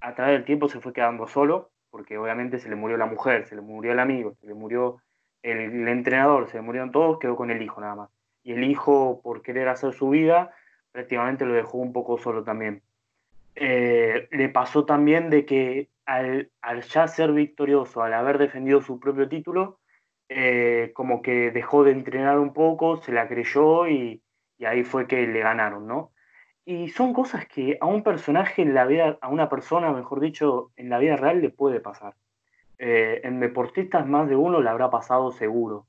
a 0.00 0.16
través 0.16 0.34
del 0.34 0.44
tiempo 0.44 0.68
se 0.68 0.80
fue 0.80 0.92
quedando 0.92 1.28
solo, 1.28 1.70
porque 1.90 2.18
obviamente 2.18 2.58
se 2.58 2.68
le 2.68 2.74
murió 2.74 2.96
la 2.96 3.06
mujer, 3.06 3.46
se 3.46 3.54
le 3.54 3.60
murió 3.60 3.92
el 3.92 4.00
amigo, 4.00 4.34
se 4.40 4.48
le 4.48 4.54
murió 4.54 4.96
el, 5.44 5.86
entrenador, 5.86 6.48
se 6.48 6.56
le 6.56 6.62
murieron 6.62 6.90
todos, 6.90 7.20
quedó 7.20 7.36
con 7.36 7.52
el 7.52 7.62
hijo 7.62 7.80
nada 7.80 7.94
más. 7.94 8.10
Y 8.42 8.54
el 8.54 8.64
hijo, 8.64 9.20
por 9.22 9.42
querer 9.42 9.68
hacer 9.68 9.92
su 9.92 10.08
vida, 10.08 10.56
prácticamente 10.90 11.44
lo 11.44 11.54
dejó 11.54 11.78
un 11.78 11.92
poco 11.92 12.18
solo 12.18 12.42
también. 12.42 12.82
Eh, 13.54 14.26
le 14.32 14.48
pasó 14.48 14.84
también 14.84 15.30
de 15.30 15.46
que 15.46 15.88
al, 16.04 16.50
ya 16.92 17.06
ser 17.06 17.30
victorioso, 17.30 18.02
al 18.02 18.14
haber 18.14 18.38
defendido 18.38 18.80
su 18.80 18.98
propio 18.98 19.28
título, 19.28 19.78
eh, 20.28 20.90
como 20.96 21.22
que 21.22 21.52
dejó 21.52 21.84
de 21.84 21.92
entrenar 21.92 22.40
un 22.40 22.52
poco, 22.52 22.96
se 22.96 23.12
la 23.12 23.28
creyó 23.28 23.86
y, 23.86 24.20
ahí 24.66 24.82
fue 24.82 25.06
que 25.06 25.28
le 25.28 25.38
ganaron, 25.38 25.86
¿no? 25.86 26.10
Y 26.68 26.88
son 26.88 27.12
cosas 27.12 27.46
que 27.46 27.78
a 27.80 27.86
un 27.86 28.02
personaje 28.02 28.60
en 28.60 28.74
la 28.74 28.86
vida, 28.86 29.18
a 29.20 29.28
una 29.28 29.48
persona, 29.48 29.92
mejor 29.92 30.18
dicho, 30.18 30.72
en 30.76 30.90
la 30.90 30.98
vida 30.98 31.16
real 31.16 31.40
le 31.40 31.50
puede 31.50 31.78
pasar. 31.78 32.14
Eh, 32.78 33.20
en 33.22 33.38
deportistas 33.38 34.04
más 34.06 34.28
de 34.28 34.34
uno 34.34 34.60
le 34.60 34.68
habrá 34.68 34.90
pasado 34.90 35.30
seguro. 35.30 35.86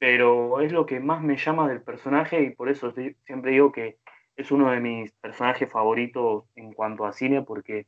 Pero 0.00 0.60
es 0.60 0.72
lo 0.72 0.86
que 0.86 0.98
más 0.98 1.22
me 1.22 1.36
llama 1.36 1.68
del 1.68 1.80
personaje 1.82 2.42
y 2.42 2.50
por 2.50 2.68
eso 2.68 2.92
siempre 3.24 3.52
digo 3.52 3.70
que 3.70 3.98
es 4.36 4.50
uno 4.50 4.72
de 4.72 4.80
mis 4.80 5.12
personajes 5.12 5.70
favoritos 5.70 6.44
en 6.56 6.72
cuanto 6.72 7.06
a 7.06 7.12
cine 7.12 7.42
porque 7.42 7.86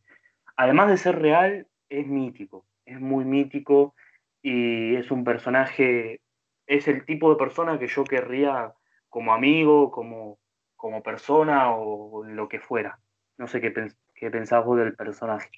además 0.56 0.90
de 0.90 0.98
ser 0.98 1.20
real, 1.20 1.66
es 1.88 2.06
mítico, 2.06 2.64
es 2.86 3.00
muy 3.00 3.24
mítico 3.24 3.94
y 4.40 4.94
es 4.94 5.10
un 5.10 5.24
personaje, 5.24 6.20
es 6.68 6.86
el 6.86 7.04
tipo 7.04 7.30
de 7.30 7.36
persona 7.36 7.78
que 7.78 7.88
yo 7.88 8.04
querría 8.04 8.72
como 9.08 9.34
amigo, 9.34 9.90
como, 9.90 10.38
como 10.76 11.02
persona 11.02 11.74
o 11.74 12.24
lo 12.24 12.48
que 12.48 12.60
fuera. 12.60 12.98
No 13.36 13.46
sé 13.46 13.60
qué, 13.60 13.72
qué 14.14 14.30
pensás 14.30 14.64
vos 14.64 14.78
del 14.78 14.94
personaje. 14.94 15.50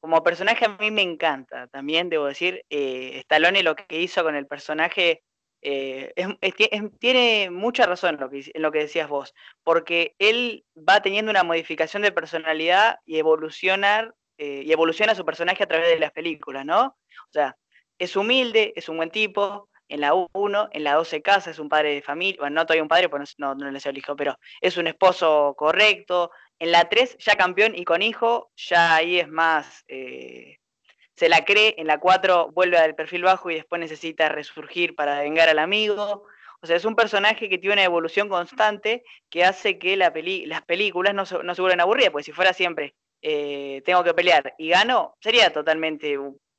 Como 0.00 0.22
personaje 0.22 0.64
a 0.64 0.76
mí 0.76 0.90
me 0.90 1.02
encanta, 1.02 1.66
también 1.68 2.08
debo 2.08 2.26
decir, 2.26 2.64
eh, 2.70 3.18
Stallone 3.20 3.62
lo 3.62 3.74
que 3.74 4.00
hizo 4.00 4.22
con 4.22 4.36
el 4.36 4.46
personaje 4.46 5.22
eh, 5.62 6.14
tiene 7.00 7.50
mucha 7.50 7.86
razón 7.86 8.14
en 8.14 8.20
lo, 8.20 8.30
que, 8.30 8.50
en 8.54 8.62
lo 8.62 8.70
que 8.70 8.78
decías 8.80 9.08
vos, 9.08 9.34
porque 9.64 10.14
él 10.18 10.64
va 10.76 11.02
teniendo 11.02 11.30
una 11.30 11.42
modificación 11.42 12.02
de 12.02 12.12
personalidad 12.12 13.00
y 13.04 13.18
evolucionar 13.18 14.14
eh, 14.38 14.62
y 14.64 14.70
evoluciona 14.70 15.14
su 15.14 15.24
personaje 15.24 15.64
a 15.64 15.66
través 15.66 15.88
de 15.88 15.98
las 15.98 16.12
películas, 16.12 16.64
¿no? 16.64 16.84
O 16.84 17.32
sea, 17.32 17.56
es 17.98 18.14
humilde, 18.14 18.72
es 18.76 18.88
un 18.88 18.98
buen 18.98 19.10
tipo, 19.10 19.68
en 19.88 20.00
la 20.00 20.12
1, 20.14 20.68
en 20.72 20.84
la 20.84 20.94
2 20.94 21.08
se 21.08 21.22
casa, 21.22 21.50
es 21.50 21.58
un 21.58 21.68
padre 21.68 21.94
de 21.94 22.02
familia, 22.02 22.40
bueno, 22.40 22.54
no 22.54 22.66
todavía 22.66 22.82
un 22.82 22.88
padre, 22.88 23.08
pues 23.08 23.34
no, 23.38 23.54
no 23.54 23.70
le 23.70 23.80
sé 23.80 23.90
el 23.90 23.98
hijo, 23.98 24.16
pero 24.16 24.38
es 24.60 24.76
un 24.76 24.86
esposo 24.86 25.54
correcto, 25.56 26.30
en 26.58 26.72
la 26.72 26.88
3 26.88 27.16
ya 27.18 27.36
campeón 27.36 27.74
y 27.74 27.84
con 27.84 28.02
hijo, 28.02 28.50
ya 28.56 28.94
ahí 28.96 29.20
es 29.20 29.28
más, 29.28 29.84
eh, 29.88 30.58
se 31.14 31.28
la 31.28 31.44
cree, 31.44 31.74
en 31.78 31.86
la 31.86 31.98
4 31.98 32.50
vuelve 32.52 32.76
al 32.78 32.94
perfil 32.94 33.22
bajo 33.22 33.50
y 33.50 33.54
después 33.54 33.80
necesita 33.80 34.28
resurgir 34.28 34.94
para 34.94 35.20
vengar 35.20 35.48
al 35.48 35.58
amigo. 35.58 36.26
O 36.60 36.66
sea, 36.66 36.76
es 36.76 36.84
un 36.84 36.94
personaje 36.94 37.48
que 37.48 37.58
tiene 37.58 37.74
una 37.74 37.84
evolución 37.84 38.28
constante 38.28 39.02
que 39.30 39.44
hace 39.44 39.78
que 39.78 39.96
la 39.96 40.12
las 40.46 40.62
películas 40.62 41.14
no 41.14 41.24
se, 41.24 41.42
no 41.42 41.54
se 41.54 41.62
vuelvan 41.62 41.80
aburridas, 41.80 42.10
porque 42.10 42.24
si 42.24 42.32
fuera 42.32 42.52
siempre 42.52 42.94
eh, 43.22 43.82
tengo 43.84 44.04
que 44.04 44.14
pelear 44.14 44.54
y 44.58 44.68
gano, 44.68 45.16
sería 45.20 45.52
totalmente, 45.52 46.18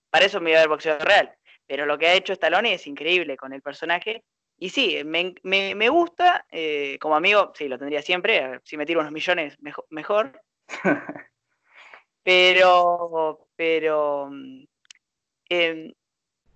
para 0.09 0.25
eso 0.25 0.39
me 0.41 0.51
iba 0.51 0.59
a 0.59 0.63
ver 0.63 0.69
boxeo 0.69 0.97
real. 0.99 1.33
Pero 1.67 1.85
lo 1.85 1.97
que 1.97 2.07
ha 2.07 2.13
hecho 2.13 2.33
Stallone 2.33 2.73
es 2.73 2.87
increíble 2.87 3.37
con 3.37 3.53
el 3.53 3.61
personaje. 3.61 4.23
Y 4.57 4.69
sí, 4.69 5.03
me, 5.03 5.89
gusta, 5.89 6.47
eh, 6.49 6.97
como 6.99 7.15
amigo, 7.15 7.51
sí, 7.55 7.67
lo 7.67 7.77
tendría 7.77 8.01
siempre, 8.01 8.59
si 8.63 8.77
me 8.77 8.85
tiro 8.85 9.01
unos 9.01 9.11
millones, 9.11 9.57
mejor. 9.61 9.85
mejor. 9.89 10.41
Pero, 12.23 13.47
pero, 13.55 14.27
mm, 14.29 14.65
em, 15.49 15.93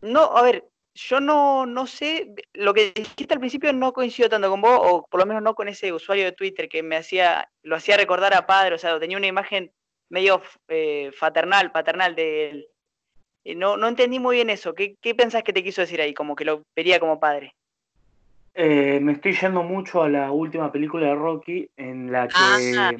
no, 0.01 0.23
a 0.35 0.41
ver, 0.41 0.67
yo 0.93 1.21
no, 1.21 1.65
no 1.65 1.87
sé, 1.87 2.33
lo 2.53 2.73
que 2.73 2.91
dijiste 2.91 3.33
al 3.33 3.39
principio 3.39 3.71
no 3.71 3.93
coincido 3.93 4.27
tanto 4.27 4.49
con 4.49 4.59
vos, 4.61 4.77
o 4.81 5.07
por 5.09 5.21
lo 5.21 5.25
menos 5.25 5.41
no 5.41 5.55
con 5.55 5.69
ese 5.69 5.93
usuario 5.93 6.25
de 6.25 6.33
Twitter 6.33 6.67
que 6.67 6.83
me 6.83 6.97
hacía, 6.97 7.49
lo 7.63 7.77
hacía 7.77 7.95
recordar 7.95 8.33
a 8.33 8.45
padre, 8.45 8.75
o 8.75 8.77
sea, 8.77 8.99
tenía 8.99 9.15
una 9.15 9.27
imagen 9.27 9.71
medio 10.09 10.41
eh, 10.67 11.11
fraternal, 11.13 11.71
paternal 11.71 12.15
de 12.15 12.49
él. 12.49 12.67
Eh, 13.43 13.55
no, 13.55 13.77
no 13.77 13.87
entendí 13.87 14.19
muy 14.19 14.37
bien 14.37 14.49
eso. 14.49 14.73
¿Qué, 14.73 14.95
¿Qué 15.01 15.15
pensás 15.15 15.43
que 15.43 15.53
te 15.53 15.63
quiso 15.63 15.81
decir 15.81 16.01
ahí? 16.01 16.13
Como 16.13 16.35
que 16.35 16.45
lo 16.45 16.63
vería 16.75 16.99
como 16.99 17.19
padre. 17.19 17.53
Eh, 18.53 18.99
me 19.01 19.13
estoy 19.13 19.33
yendo 19.33 19.63
mucho 19.63 20.03
a 20.03 20.09
la 20.09 20.31
última 20.31 20.71
película 20.71 21.07
de 21.07 21.15
Rocky, 21.15 21.69
en 21.77 22.11
la 22.11 22.27
que 22.27 22.35
ah 22.37 22.91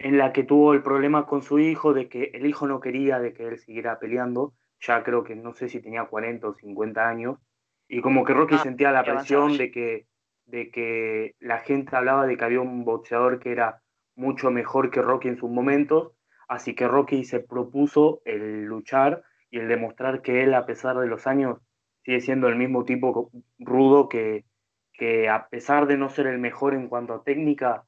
en 0.00 0.16
la 0.16 0.32
que 0.32 0.44
tuvo 0.44 0.72
el 0.72 0.82
problema 0.82 1.26
con 1.26 1.42
su 1.42 1.58
hijo 1.58 1.92
de 1.92 2.08
que 2.08 2.30
el 2.32 2.46
hijo 2.46 2.66
no 2.66 2.80
quería 2.80 3.20
de 3.20 3.34
que 3.34 3.46
él 3.46 3.58
siguiera 3.58 3.98
peleando, 3.98 4.54
ya 4.80 5.04
creo 5.04 5.22
que 5.22 5.36
no 5.36 5.52
sé 5.52 5.68
si 5.68 5.80
tenía 5.80 6.04
40 6.04 6.48
o 6.48 6.54
50 6.54 7.06
años, 7.06 7.38
y 7.86 8.00
como 8.00 8.24
que 8.24 8.32
Rocky 8.32 8.54
ah, 8.54 8.62
sentía 8.62 8.92
la 8.92 9.04
presión 9.04 9.58
de 9.58 9.70
que, 9.70 10.06
de 10.46 10.70
que 10.70 11.34
la 11.38 11.58
gente 11.58 11.94
hablaba 11.94 12.26
de 12.26 12.38
que 12.38 12.44
había 12.44 12.62
un 12.62 12.84
boxeador 12.84 13.40
que 13.40 13.52
era 13.52 13.82
mucho 14.16 14.50
mejor 14.50 14.90
que 14.90 15.02
Rocky 15.02 15.28
en 15.28 15.36
sus 15.36 15.50
momentos, 15.50 16.12
así 16.48 16.74
que 16.74 16.88
Rocky 16.88 17.24
se 17.24 17.40
propuso 17.40 18.22
el 18.24 18.64
luchar 18.64 19.22
y 19.50 19.58
el 19.58 19.68
demostrar 19.68 20.22
que 20.22 20.42
él 20.42 20.54
a 20.54 20.66
pesar 20.66 20.98
de 20.98 21.06
los 21.06 21.26
años 21.26 21.58
sigue 22.04 22.20
siendo 22.20 22.48
el 22.48 22.56
mismo 22.56 22.84
tipo 22.84 23.30
rudo 23.58 24.08
que, 24.08 24.44
que 24.92 25.28
a 25.28 25.48
pesar 25.48 25.86
de 25.86 25.96
no 25.96 26.08
ser 26.08 26.26
el 26.26 26.38
mejor 26.38 26.74
en 26.74 26.88
cuanto 26.88 27.14
a 27.14 27.24
técnica, 27.24 27.84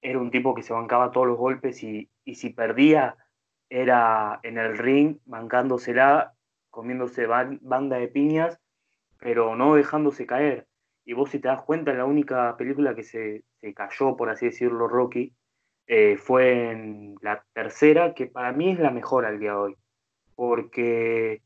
era 0.00 0.18
un 0.18 0.30
tipo 0.30 0.54
que 0.54 0.62
se 0.62 0.72
bancaba 0.72 1.12
todos 1.12 1.26
los 1.26 1.38
golpes 1.38 1.82
y, 1.82 2.10
si 2.24 2.50
perdía 2.50 3.16
era 3.68 4.40
en 4.42 4.58
el 4.58 4.76
ring, 4.76 5.18
bancándosela, 5.24 6.34
comiéndose 6.70 7.26
banda 7.26 7.96
de 7.96 8.08
piñas, 8.08 8.58
pero 9.18 9.56
no 9.56 9.74
dejándose 9.76 10.26
caer. 10.26 10.66
Y 11.04 11.14
vos 11.14 11.30
si 11.30 11.38
te 11.38 11.48
das 11.48 11.62
cuenta, 11.62 11.94
la 11.94 12.04
única 12.04 12.56
película 12.56 12.94
que 12.94 13.02
se, 13.02 13.44
cayó, 13.74 14.16
por 14.16 14.30
así 14.30 14.46
decirlo, 14.46 14.88
Rocky, 14.88 15.34
eh, 15.86 16.16
fue 16.16 16.70
en 16.70 17.14
la 17.22 17.44
tercera, 17.54 18.14
que 18.14 18.26
para 18.26 18.52
mí 18.52 18.70
es 18.72 18.78
la 18.78 18.90
mejor 18.90 19.24
al 19.24 19.38
día 19.38 19.52
de 19.52 19.56
hoy, 19.56 19.76
porque 20.34 21.42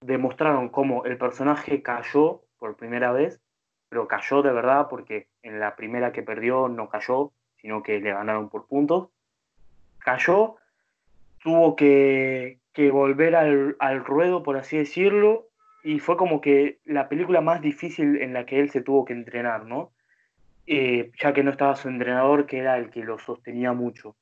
demostraron 0.00 0.68
cómo 0.68 1.04
el 1.04 1.16
personaje 1.16 1.82
cayó 1.82 2.42
por 2.58 2.76
primera 2.76 3.12
vez, 3.12 3.40
pero 3.88 4.08
cayó 4.08 4.42
de 4.42 4.52
verdad 4.52 4.88
porque 4.88 5.28
en 5.42 5.60
la 5.60 5.76
primera 5.76 6.12
que 6.12 6.22
perdió 6.22 6.68
no 6.68 6.88
cayó, 6.88 7.32
sino 7.56 7.82
que 7.82 8.00
le 8.00 8.12
ganaron 8.12 8.48
por 8.48 8.66
puntos. 8.66 9.08
Cayó, 9.98 10.56
tuvo 11.42 11.76
que, 11.76 12.58
volver 12.92 13.36
al, 13.36 14.04
ruedo, 14.04 14.42
por 14.42 14.56
así 14.56 14.76
decirlo, 14.76 15.48
y 15.82 15.98
fue 16.00 16.16
como 16.16 16.40
que 16.40 16.80
la 16.84 17.08
película 17.08 17.40
más 17.40 17.60
difícil 17.60 18.20
en 18.20 18.32
la 18.32 18.46
que 18.46 18.60
él 18.60 18.70
se 18.70 18.80
tuvo 18.80 19.04
que 19.04 19.12
entrenar, 19.12 19.64
¿no? 19.64 19.92
Eh, 20.66 21.12
ya 21.20 21.32
que 21.32 21.42
no 21.42 21.50
estaba 21.50 21.76
su 21.76 21.88
entrenador, 21.88 22.46
que 22.46 22.58
era 22.58 22.78
el 22.78 22.90
que 22.90 23.04
lo 23.04 23.18
sostenía 23.18 23.72
mucho. 23.72 24.16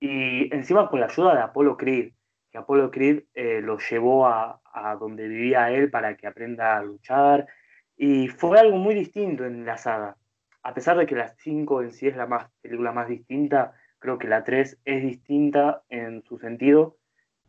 Y 0.00 0.54
encima 0.54 0.88
con 0.88 1.00
la 1.00 1.06
ayuda 1.06 1.34
de 1.34 1.42
Apolo 1.42 1.76
Creed, 1.76 2.12
que 2.54 2.58
Apolo 2.58 2.92
Creed 2.92 3.24
eh, 3.34 3.60
lo 3.60 3.78
llevó 3.78 4.28
a, 4.28 4.60
a, 4.72 4.94
donde 4.94 5.26
vivía 5.26 5.72
él 5.72 5.90
para 5.90 6.16
que 6.16 6.28
aprenda 6.28 6.76
a 6.76 6.84
luchar. 6.84 7.48
Y 7.96 8.28
fue 8.28 8.60
algo 8.60 8.76
muy 8.76 8.94
distinto 8.94 9.44
en 9.44 9.66
la 9.66 9.76
saga 9.76 10.16
a 10.64 10.72
pesar 10.72 10.96
de 10.96 11.06
que 11.06 11.14
la 11.14 11.28
5 11.28 11.82
en 11.82 11.92
sí 11.92 12.08
es 12.08 12.16
la 12.16 12.26
más, 12.26 12.50
película 12.62 12.90
más 12.90 13.06
distinta, 13.06 13.74
creo 13.98 14.18
que 14.18 14.26
la 14.26 14.44
3 14.44 14.80
es 14.84 15.02
distinta 15.02 15.82
en 15.90 16.24
su 16.24 16.38
sentido 16.38 16.96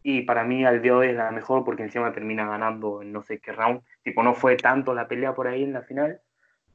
y 0.04 0.24
para 0.24 0.44
mí 0.44 0.66
al 0.66 0.82
día 0.82 0.92
de 0.92 0.98
hoy 0.98 1.08
es 1.08 1.16
la 1.16 1.32
mejor 1.32 1.64
porque 1.64 1.84
encima 1.84 2.14
termina 2.14 2.46
ganando 2.46 3.02
en 3.02 3.14
no 3.14 3.24
sé 3.24 3.40
qué 3.40 3.54
round. 3.54 3.82
Tipo, 4.04 4.22
no 4.22 4.36
fue 4.36 4.58
tanto 4.58 4.94
la 4.94 5.08
pelea 5.08 5.34
por 5.34 5.48
ahí 5.48 5.64
en 5.64 5.74
la 5.74 5.82
final, 5.82 6.22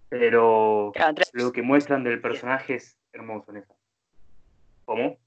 pero 0.08 0.92
lo 1.32 1.52
que 1.52 1.62
muestran 1.62 2.02
del 2.02 2.20
personaje 2.20 2.76
es 2.76 2.98
hermoso 3.12 3.50
en 3.52 3.58
eso. 3.58 3.76
¿Cómo? 4.86 5.18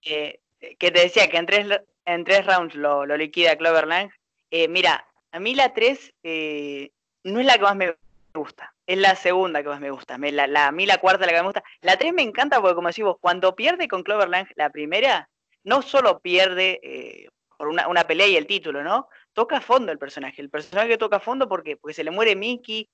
que 0.00 0.40
te 0.78 0.90
decía 0.90 1.28
que 1.28 1.36
en 1.36 1.46
tres, 1.46 1.68
en 2.06 2.24
tres 2.24 2.46
rounds 2.46 2.74
lo, 2.74 3.04
liquida 3.04 3.56
Clover 3.56 3.86
Lang. 3.86 4.10
Eh, 4.50 4.68
mira, 4.68 5.06
a 5.32 5.40
mí 5.40 5.54
la 5.54 5.74
3 5.74 6.14
eh, 6.22 6.90
no 7.24 7.40
es 7.40 7.46
la 7.46 7.54
que 7.54 7.62
más 7.62 7.76
me 7.76 7.96
gusta. 8.32 8.74
Es 8.86 8.98
la 8.98 9.16
segunda 9.16 9.62
que 9.62 9.68
más 9.68 9.80
me 9.80 9.90
gusta. 9.90 10.16
la, 10.18 10.66
a 10.66 10.72
mí 10.72 10.86
la 10.86 10.98
cuarta 10.98 11.26
la 11.26 11.32
que 11.32 11.38
me 11.38 11.44
gusta. 11.44 11.64
La 11.80 11.96
tres 11.96 12.12
me 12.12 12.22
encanta 12.22 12.60
porque, 12.60 12.74
como 12.76 12.88
decimos, 12.88 13.16
cuando 13.20 13.56
pierde 13.56 13.88
con 13.88 14.02
Clover 14.02 14.28
Lang 14.28 14.46
la 14.54 14.70
primera, 14.70 15.28
no 15.64 15.82
solo 15.82 16.20
pierde 16.20 16.80
eh, 16.82 17.28
por 17.56 17.68
una, 17.68 18.06
pelea 18.06 18.28
y 18.28 18.36
el 18.36 18.46
título, 18.46 18.84
¿no? 18.84 19.08
Toca 19.32 19.58
a 19.58 19.60
fondo 19.60 19.90
el 19.90 19.98
personaje. 19.98 20.40
El 20.40 20.50
personaje 20.50 20.96
toca 20.98 21.16
a 21.16 21.20
fondo 21.20 21.48
porque, 21.48 21.76
porque 21.76 21.94
se 21.94 22.04
le 22.04 22.10
muere 22.10 22.36
Mickey, 22.36 22.88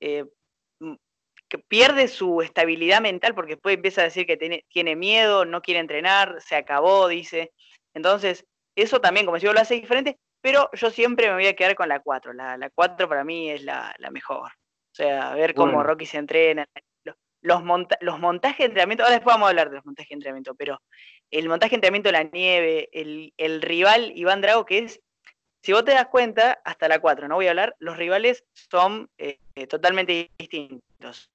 eh, 0.00 0.24
que 1.48 1.58
pierde 1.58 2.08
su 2.08 2.42
estabilidad 2.42 3.00
mental 3.00 3.34
porque 3.34 3.54
después 3.54 3.74
empieza 3.74 4.02
a 4.02 4.04
decir 4.04 4.26
que 4.26 4.36
tiene, 4.36 4.64
tiene 4.68 4.96
miedo, 4.96 5.46
no 5.46 5.62
quiere 5.62 5.80
entrenar, 5.80 6.36
se 6.40 6.56
acabó, 6.56 7.08
dice. 7.08 7.52
Entonces, 7.94 8.44
eso 8.82 9.00
también, 9.00 9.26
como 9.26 9.36
decimos, 9.36 9.54
lo 9.54 9.60
hace 9.60 9.74
diferente, 9.74 10.18
pero 10.40 10.70
yo 10.72 10.90
siempre 10.90 11.28
me 11.28 11.34
voy 11.34 11.46
a 11.46 11.56
quedar 11.56 11.74
con 11.74 11.88
la 11.88 12.00
4. 12.00 12.32
La, 12.32 12.56
la 12.56 12.70
4 12.70 13.08
para 13.08 13.24
mí 13.24 13.50
es 13.50 13.62
la, 13.62 13.94
la 13.98 14.10
mejor. 14.10 14.48
O 14.48 14.94
sea, 14.94 15.34
ver 15.34 15.54
cómo 15.54 15.82
Rocky 15.82 16.06
se 16.06 16.18
entrena, 16.18 16.66
los, 17.40 17.62
los 18.00 18.18
montajes 18.18 18.58
de 18.58 18.64
entrenamiento, 18.64 19.04
ahora 19.04 19.14
después 19.14 19.34
vamos 19.34 19.46
a 19.46 19.50
hablar 19.50 19.70
de 19.70 19.76
los 19.76 19.86
montajes 19.86 20.08
de 20.08 20.14
entrenamiento, 20.14 20.54
pero 20.54 20.80
el 21.30 21.48
montaje 21.48 21.70
de 21.70 21.76
entrenamiento 21.76 22.08
de 22.08 22.12
la 22.12 22.24
nieve, 22.24 22.88
el, 22.92 23.62
rival 23.62 24.12
Iván 24.14 24.40
Drago, 24.40 24.64
que 24.64 24.78
es, 24.78 25.00
si 25.62 25.72
vos 25.72 25.84
te 25.84 25.92
das 25.92 26.06
cuenta, 26.06 26.60
hasta 26.64 26.88
la 26.88 27.00
4, 27.00 27.28
no 27.28 27.36
voy 27.36 27.46
a 27.46 27.50
hablar, 27.50 27.76
los 27.78 27.96
rivales 27.96 28.44
son 28.52 29.10
eh, 29.18 29.38
totalmente 29.68 30.30
distintos. 30.38 31.30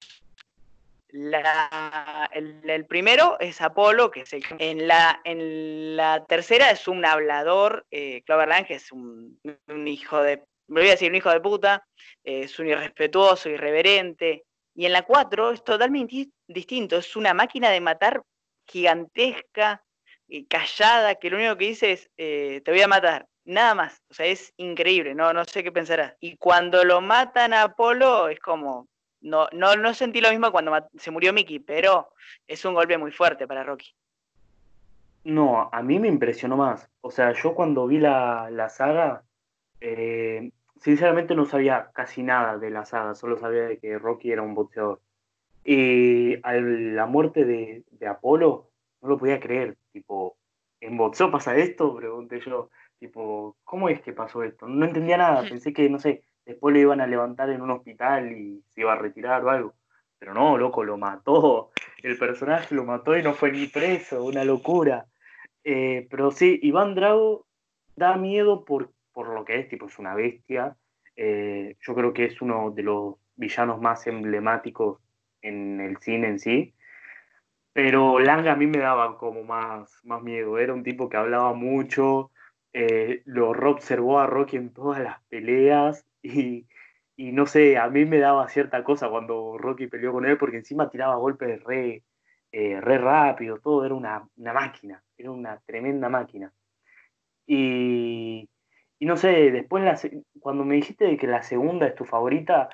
El, 1.14 2.86
primero 2.86 3.38
es 3.38 3.60
Apolo, 3.60 4.10
que 4.10 4.22
es 4.22 4.32
en, 4.32 4.88
la, 4.88 5.20
en 5.22 5.96
la 5.96 6.24
tercera 6.26 6.72
es 6.72 6.88
un 6.88 7.06
hablador, 7.06 7.86
eh, 7.92 8.22
Cloverland, 8.22 8.66
que 8.66 8.74
es 8.74 8.90
un, 8.90 9.38
hijo 9.86 10.20
de, 10.20 10.42
me 10.66 10.80
voy 10.80 10.88
a 10.88 10.92
decir 10.92 11.10
un 11.10 11.16
hijo 11.16 11.30
de 11.30 11.40
puta, 11.40 11.86
eh, 12.24 12.42
es 12.42 12.58
un 12.58 12.68
irrespetuoso, 12.68 13.48
irreverente. 13.48 14.44
Y 14.74 14.86
en 14.86 14.92
la 14.92 15.02
cuatro 15.02 15.52
es 15.52 15.62
totalmente 15.62 16.30
distinto, 16.48 16.96
es 16.96 17.14
una 17.14 17.32
máquina 17.32 17.70
de 17.70 17.80
matar 17.80 18.22
gigantesca, 18.66 19.84
callada, 20.48 21.14
que 21.14 21.30
lo 21.30 21.36
único 21.36 21.56
que 21.56 21.66
dice 21.66 21.92
es, 21.92 22.10
eh, 22.16 22.60
te 22.64 22.72
voy 22.72 22.82
a 22.82 22.88
matar, 22.88 23.28
nada 23.44 23.76
más. 23.76 24.02
O 24.10 24.14
sea, 24.14 24.26
es 24.26 24.52
increíble, 24.56 25.14
no, 25.14 25.32
no 25.32 25.44
sé 25.44 25.62
qué 25.62 25.70
pensarás. 25.70 26.16
Y 26.18 26.36
cuando 26.38 26.82
lo 26.82 27.00
matan 27.00 27.52
a 27.52 27.62
Apolo, 27.62 28.28
es 28.28 28.40
como, 28.40 28.88
no, 29.24 29.48
no, 29.52 29.74
no 29.74 29.94
sentí 29.94 30.20
lo 30.20 30.30
mismo 30.30 30.52
cuando 30.52 30.72
se 30.98 31.10
murió 31.10 31.32
Mickey, 31.32 31.58
pero 31.58 32.10
es 32.46 32.62
un 32.66 32.74
golpe 32.74 32.98
muy 32.98 33.10
fuerte 33.10 33.46
para 33.46 33.64
Rocky. 33.64 33.94
No, 35.24 35.70
a 35.72 35.82
mí 35.82 35.98
me 35.98 36.08
impresionó 36.08 36.58
más. 36.58 36.90
O 37.00 37.10
sea, 37.10 37.32
yo 37.32 37.54
cuando 37.54 37.86
vi 37.86 37.98
la, 37.98 38.68
saga, 38.68 39.24
eh, 39.80 40.50
sinceramente 40.78 41.34
no 41.34 41.46
sabía 41.46 41.90
casi 41.94 42.22
nada 42.22 42.58
de 42.58 42.68
la 42.68 42.84
saga, 42.84 43.14
solo 43.14 43.38
sabía 43.38 43.62
de 43.62 43.78
que 43.78 43.98
Rocky 43.98 44.30
era 44.30 44.42
un 44.42 44.54
boxeador. 44.54 45.00
Y 45.64 46.34
a 46.42 46.52
la 46.52 47.06
muerte 47.06 47.46
de, 47.46 47.84
de 47.92 48.06
Apolo, 48.06 48.68
no 49.00 49.08
lo 49.08 49.18
podía 49.18 49.40
creer. 49.40 49.78
Tipo, 49.90 50.36
¿en 50.80 50.98
boxeo 50.98 51.30
pasa 51.30 51.56
esto? 51.56 51.96
Pregunté 51.96 52.40
yo. 52.40 52.68
Tipo, 52.98 53.56
¿cómo 53.64 53.88
es 53.88 54.02
que 54.02 54.12
pasó 54.12 54.42
esto? 54.42 54.68
No 54.68 54.84
entendía 54.84 55.16
nada. 55.16 55.42
Pensé 55.48 55.72
que, 55.72 55.88
no 55.88 55.98
sé, 55.98 56.24
después 56.44 56.74
lo 56.74 56.80
iban 56.80 57.00
a 57.00 57.06
levantar 57.06 57.50
en 57.50 57.62
un 57.62 57.70
hospital 57.70 58.32
y 58.32 58.62
se 58.68 58.82
iba 58.82 58.92
a 58.92 58.98
retirar 58.98 59.44
o 59.44 59.50
algo. 59.50 59.74
Pero 60.18 60.34
no, 60.34 60.56
loco, 60.56 60.84
lo 60.84 60.96
mató. 60.96 61.70
El 62.02 62.18
personaje 62.18 62.74
lo 62.74 62.84
mató 62.84 63.16
y 63.16 63.22
no 63.22 63.34
fue 63.34 63.52
ni 63.52 63.66
preso, 63.66 64.24
una 64.24 64.44
locura. 64.44 65.06
Eh, 65.62 66.06
pero 66.10 66.30
sí, 66.30 66.58
Iván 66.62 66.94
Drago 66.94 67.46
da 67.96 68.16
miedo 68.16 68.64
por, 68.64 68.90
por 69.12 69.28
lo 69.28 69.44
que 69.44 69.58
es, 69.58 69.68
tipo, 69.68 69.86
es 69.86 69.98
una 69.98 70.14
bestia. 70.14 70.76
Eh, 71.16 71.76
yo 71.80 71.94
creo 71.94 72.12
que 72.12 72.26
es 72.26 72.40
uno 72.42 72.70
de 72.70 72.82
los 72.82 73.16
villanos 73.36 73.80
más 73.80 74.06
emblemáticos 74.06 75.00
en 75.42 75.80
el 75.80 75.98
cine 75.98 76.28
en 76.28 76.38
sí. 76.38 76.74
Pero 77.72 78.20
Lang 78.20 78.46
a 78.48 78.56
mí 78.56 78.66
me 78.66 78.78
daba 78.78 79.18
como 79.18 79.42
más, 79.42 79.90
más 80.04 80.22
miedo. 80.22 80.58
Era 80.58 80.72
un 80.74 80.84
tipo 80.84 81.08
que 81.08 81.16
hablaba 81.16 81.54
mucho, 81.54 82.30
eh, 82.72 83.22
lo 83.24 83.50
observó 83.50 84.20
a 84.20 84.26
Rocky 84.26 84.56
en 84.56 84.72
todas 84.72 85.00
las 85.02 85.22
peleas 85.24 86.06
y, 86.24 87.32
no 87.32 87.46
sé, 87.46 87.76
a 87.78 87.88
mí 87.88 88.04
me 88.04 88.18
daba 88.18 88.48
cierta 88.48 88.82
cosa 88.82 89.08
cuando 89.08 89.56
Rocky 89.58 89.86
peleó 89.86 90.12
con 90.12 90.26
él 90.26 90.38
porque 90.38 90.56
encima 90.56 90.90
tiraba 90.90 91.16
golpes 91.16 91.62
re, 91.62 92.02
eh, 92.50 92.80
re 92.80 92.98
rápido, 92.98 93.58
todo 93.58 93.84
era 93.84 93.94
una, 93.94 94.26
máquina, 94.36 95.02
era 95.16 95.30
una 95.30 95.60
tremenda 95.66 96.08
máquina. 96.08 96.52
Y, 97.46 98.48
no 99.00 99.16
sé, 99.16 99.50
después 99.50 99.84
cuando 100.40 100.64
me 100.64 100.76
dijiste 100.76 101.16
que 101.18 101.26
la 101.26 101.42
segunda 101.42 101.86
es 101.86 101.94
tu 101.94 102.06
favorita, 102.06 102.70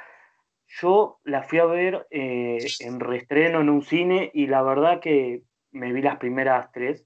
yo 0.69 1.19
la 1.25 1.43
fui 1.43 1.59
a 1.59 1.65
ver 1.65 2.07
eh, 2.11 2.59
en 2.79 3.01
reestreno 3.01 3.61
en 3.61 3.69
un 3.69 3.83
cine 3.83 4.31
y 4.33 4.47
la 4.47 4.63
verdad 4.63 5.01
que 5.01 5.43
me 5.73 5.93
vi 5.93 6.03
las 6.03 6.19
primeras 6.19 6.71
tres 6.71 7.05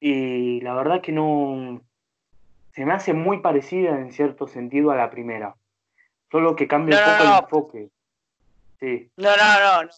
y 0.00 0.60
la 0.62 0.74
verdad 0.74 1.00
que 1.00 1.12
no 1.12 1.80
se 2.72 2.84
me 2.84 2.92
hace 2.92 3.14
muy 3.14 3.40
parecida 3.40 4.00
en 4.00 4.10
cierto 4.10 4.48
sentido 4.48 4.90
a 4.90 4.96
la 4.96 5.10
primera. 5.10 5.54
Solo 6.36 6.54
que 6.54 6.68
cambia 6.68 6.98
un 6.98 7.02
poco 7.02 7.22
el 7.22 7.38
enfoque. 7.38 7.88
Sí. 8.78 9.10
No, 9.16 9.34
no, 9.34 9.82
no. 9.82 9.90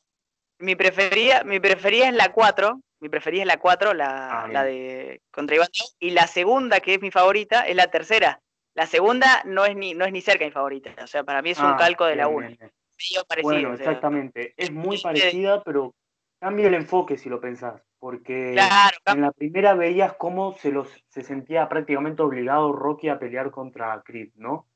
Mi 0.61 0.77
preferida, 0.77 1.43
mi 1.43 1.59
preferida 1.59 2.07
es 2.07 2.15
la 2.15 2.31
4. 2.31 2.81
Mi 3.01 3.09
preferida 3.09 3.43
es 3.43 3.49
la 3.49 3.57
4, 3.57 3.93
la, 3.93 4.45
ah, 4.45 4.47
la 4.47 4.63
de 4.63 5.21
contra 5.33 5.57
Iván. 5.57 5.69
Y 5.99 6.11
la 6.11 6.29
segunda, 6.29 6.79
que 6.79 6.95
es 6.95 7.03
mi 7.03 7.11
favorita, 7.11 7.63
es 7.63 7.75
la 7.75 7.89
tercera. 7.89 8.41
La 8.75 8.87
segunda 8.87 9.43
no 9.47 9.65
es 9.65 9.75
ni, 9.75 9.95
no 9.95 10.05
es 10.05 10.13
ni 10.13 10.21
cerca 10.21 10.45
mi 10.45 10.53
favorita. 10.53 10.95
O 11.03 11.09
sea, 11.09 11.25
para 11.25 11.43
mí 11.43 11.51
es 11.51 11.59
un 11.59 11.73
ah, 11.73 11.77
calco 11.77 12.05
de 12.05 12.15
la 12.15 12.29
1. 12.29 12.57
Bueno, 13.43 13.75
exactamente. 13.75 14.55
Es 14.57 14.71
muy 14.71 14.97
parecida, 15.01 15.65
pero 15.65 15.93
cambia 16.39 16.69
el 16.69 16.75
enfoque 16.75 17.19
si 17.19 17.29
lo 17.29 17.41
pensás. 17.41 17.83
Porque 17.99 18.51
en 18.51 19.23
la 19.23 19.33
primera 19.33 19.75
veías 19.75 20.13
cómo 20.13 20.55
se, 20.55 20.71
los, 20.71 20.89
se 21.09 21.23
sentía 21.23 21.69
prácticamente 21.69 22.23
obligado 22.23 22.73
Rocky 22.73 23.09
a 23.09 23.19
pelear 23.19 23.51
contra 23.51 24.01
Creed, 24.05 24.31
¿no? 24.37 24.69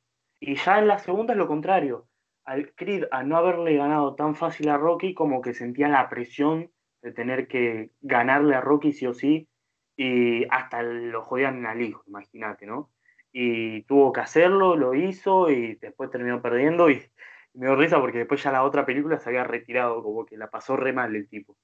Y 0.44 0.57
ya 0.57 0.81
en 0.81 0.88
la 0.88 0.98
segunda 0.98 1.35
es 1.35 1.38
lo 1.38 1.46
contrario. 1.46 2.09
Al 2.44 2.74
Creed, 2.74 3.05
al 3.12 3.28
no 3.28 3.37
haberle 3.37 3.76
ganado 3.76 4.16
tan 4.16 4.35
fácil 4.35 4.70
a 4.70 4.76
Rocky, 4.76 5.14
como 5.14 5.40
que 5.40 5.55
sentía 5.55 5.87
la 5.87 6.09
presión 6.09 6.68
de 7.00 7.12
tener 7.12 7.46
que 7.46 7.90
ganarle 8.00 8.57
a 8.57 8.61
Rocky 8.61 8.90
sí 8.90 9.07
o 9.07 9.14
sí, 9.14 9.48
y 9.96 10.44
hasta 10.50 10.83
lo 10.83 11.22
jodían 11.22 11.64
al 11.64 11.81
hijo, 11.81 12.02
imagínate, 12.09 12.66
¿no? 12.66 12.90
Y 13.31 13.83
tuvo 13.83 14.12
que 14.12 14.18
hacerlo, 14.18 14.74
lo 14.74 14.96
hizo, 14.96 15.48
y 15.48 15.76
después 15.76 16.11
terminó 16.11 16.42
perdiendo, 16.42 16.90
y 16.90 17.00
me 17.55 17.66
dio 17.66 17.76
risa 17.76 18.00
porque 18.00 18.18
después 18.18 18.42
ya 18.42 18.50
la 18.50 18.64
otra 18.64 18.85
película 18.85 19.20
se 19.20 19.28
había 19.28 19.44
retirado, 19.44 20.02
como 20.02 20.26
que 20.26 20.37
la 20.37 20.50
pasó 20.50 20.76
re 20.76 20.92
mal 20.92 21.14
el 21.14 21.28
tipo. 21.28 21.57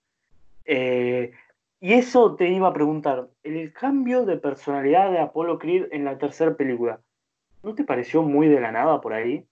Eh, 0.64 1.32
y 1.80 1.94
eso 1.94 2.36
te 2.36 2.48
iba 2.48 2.68
a 2.68 2.74
preguntar, 2.74 3.26
el 3.42 3.72
cambio 3.72 4.24
de 4.24 4.36
personalidad 4.36 5.10
de 5.10 5.18
Apollo 5.18 5.58
Creed 5.58 5.88
en 5.90 6.04
la 6.04 6.16
tercera 6.16 6.54
película, 6.54 7.00
¿No 7.68 7.74
te 7.74 7.85
pareció 7.85 8.22
muy 8.22 8.48
de 8.48 8.61
la 8.61 8.72
nada 8.72 8.98
por 8.98 9.12
ahí? 9.12 9.44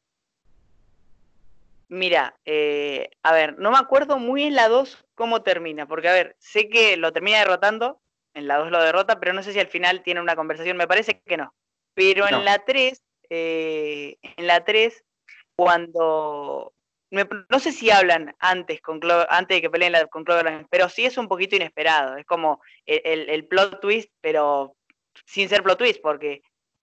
Mira, 1.89 2.35
eh, 2.47 3.11
a 3.23 3.35
ver, 3.35 3.59
no 3.59 3.71
me 3.71 3.77
acuerdo 3.77 4.19
muy 4.19 4.45
en 4.45 4.55
la 4.55 4.69
2 4.69 5.05
cómo 5.15 5.43
termina, 5.43 5.87
porque 5.87 6.09
a 6.09 6.15
ver, 6.15 6.35
sé 6.39 6.71
que 6.71 6.97
lo 6.97 7.13
termina 7.13 7.41
derrotando, 7.41 8.01
en 8.33 8.49
la 8.49 8.57
2 8.57 8.71
lo 8.71 8.83
derrota, 8.83 9.21
pero 9.21 9.35
no 9.35 9.43
sé 9.43 9.53
si 9.53 9.61
al 9.61 9.67
final 9.67 10.03
tiene 10.03 10.23
una 10.23 10.35
conversación, 10.35 10.79
me 10.79 10.87
parece 10.87 11.21
que 11.21 11.37
no. 11.37 11.55
Pero 11.93 12.27
en 12.27 12.43
la 12.43 12.65
3, 12.65 13.05
eh, 13.29 14.17
en 14.23 14.47
la 14.47 14.65
3, 14.65 15.05
cuando... 15.55 16.73
no 17.11 17.59
sé 17.59 17.71
si 17.71 17.91
hablan 17.91 18.35
antes, 18.39 18.81
con 18.81 18.99
antes 19.29 19.59
de 19.59 19.61
que 19.61 19.69
peleen 19.69 19.93
con 20.09 20.25
Cloverland, 20.25 20.69
pero 20.71 20.89
sí 20.89 21.05
es 21.05 21.19
un 21.19 21.29
poquito 21.29 21.55
inesperado, 21.55 22.17
es 22.17 22.25
como 22.25 22.63
el, 22.87 23.29
el 23.29 23.47
plot 23.47 23.83
twist, 23.83 24.11
pero 24.23 24.75
sin 25.27 25.51
ser 25.51 25.63
plot 25.63 25.81
twist, 25.81 26.01
porque 26.01 26.41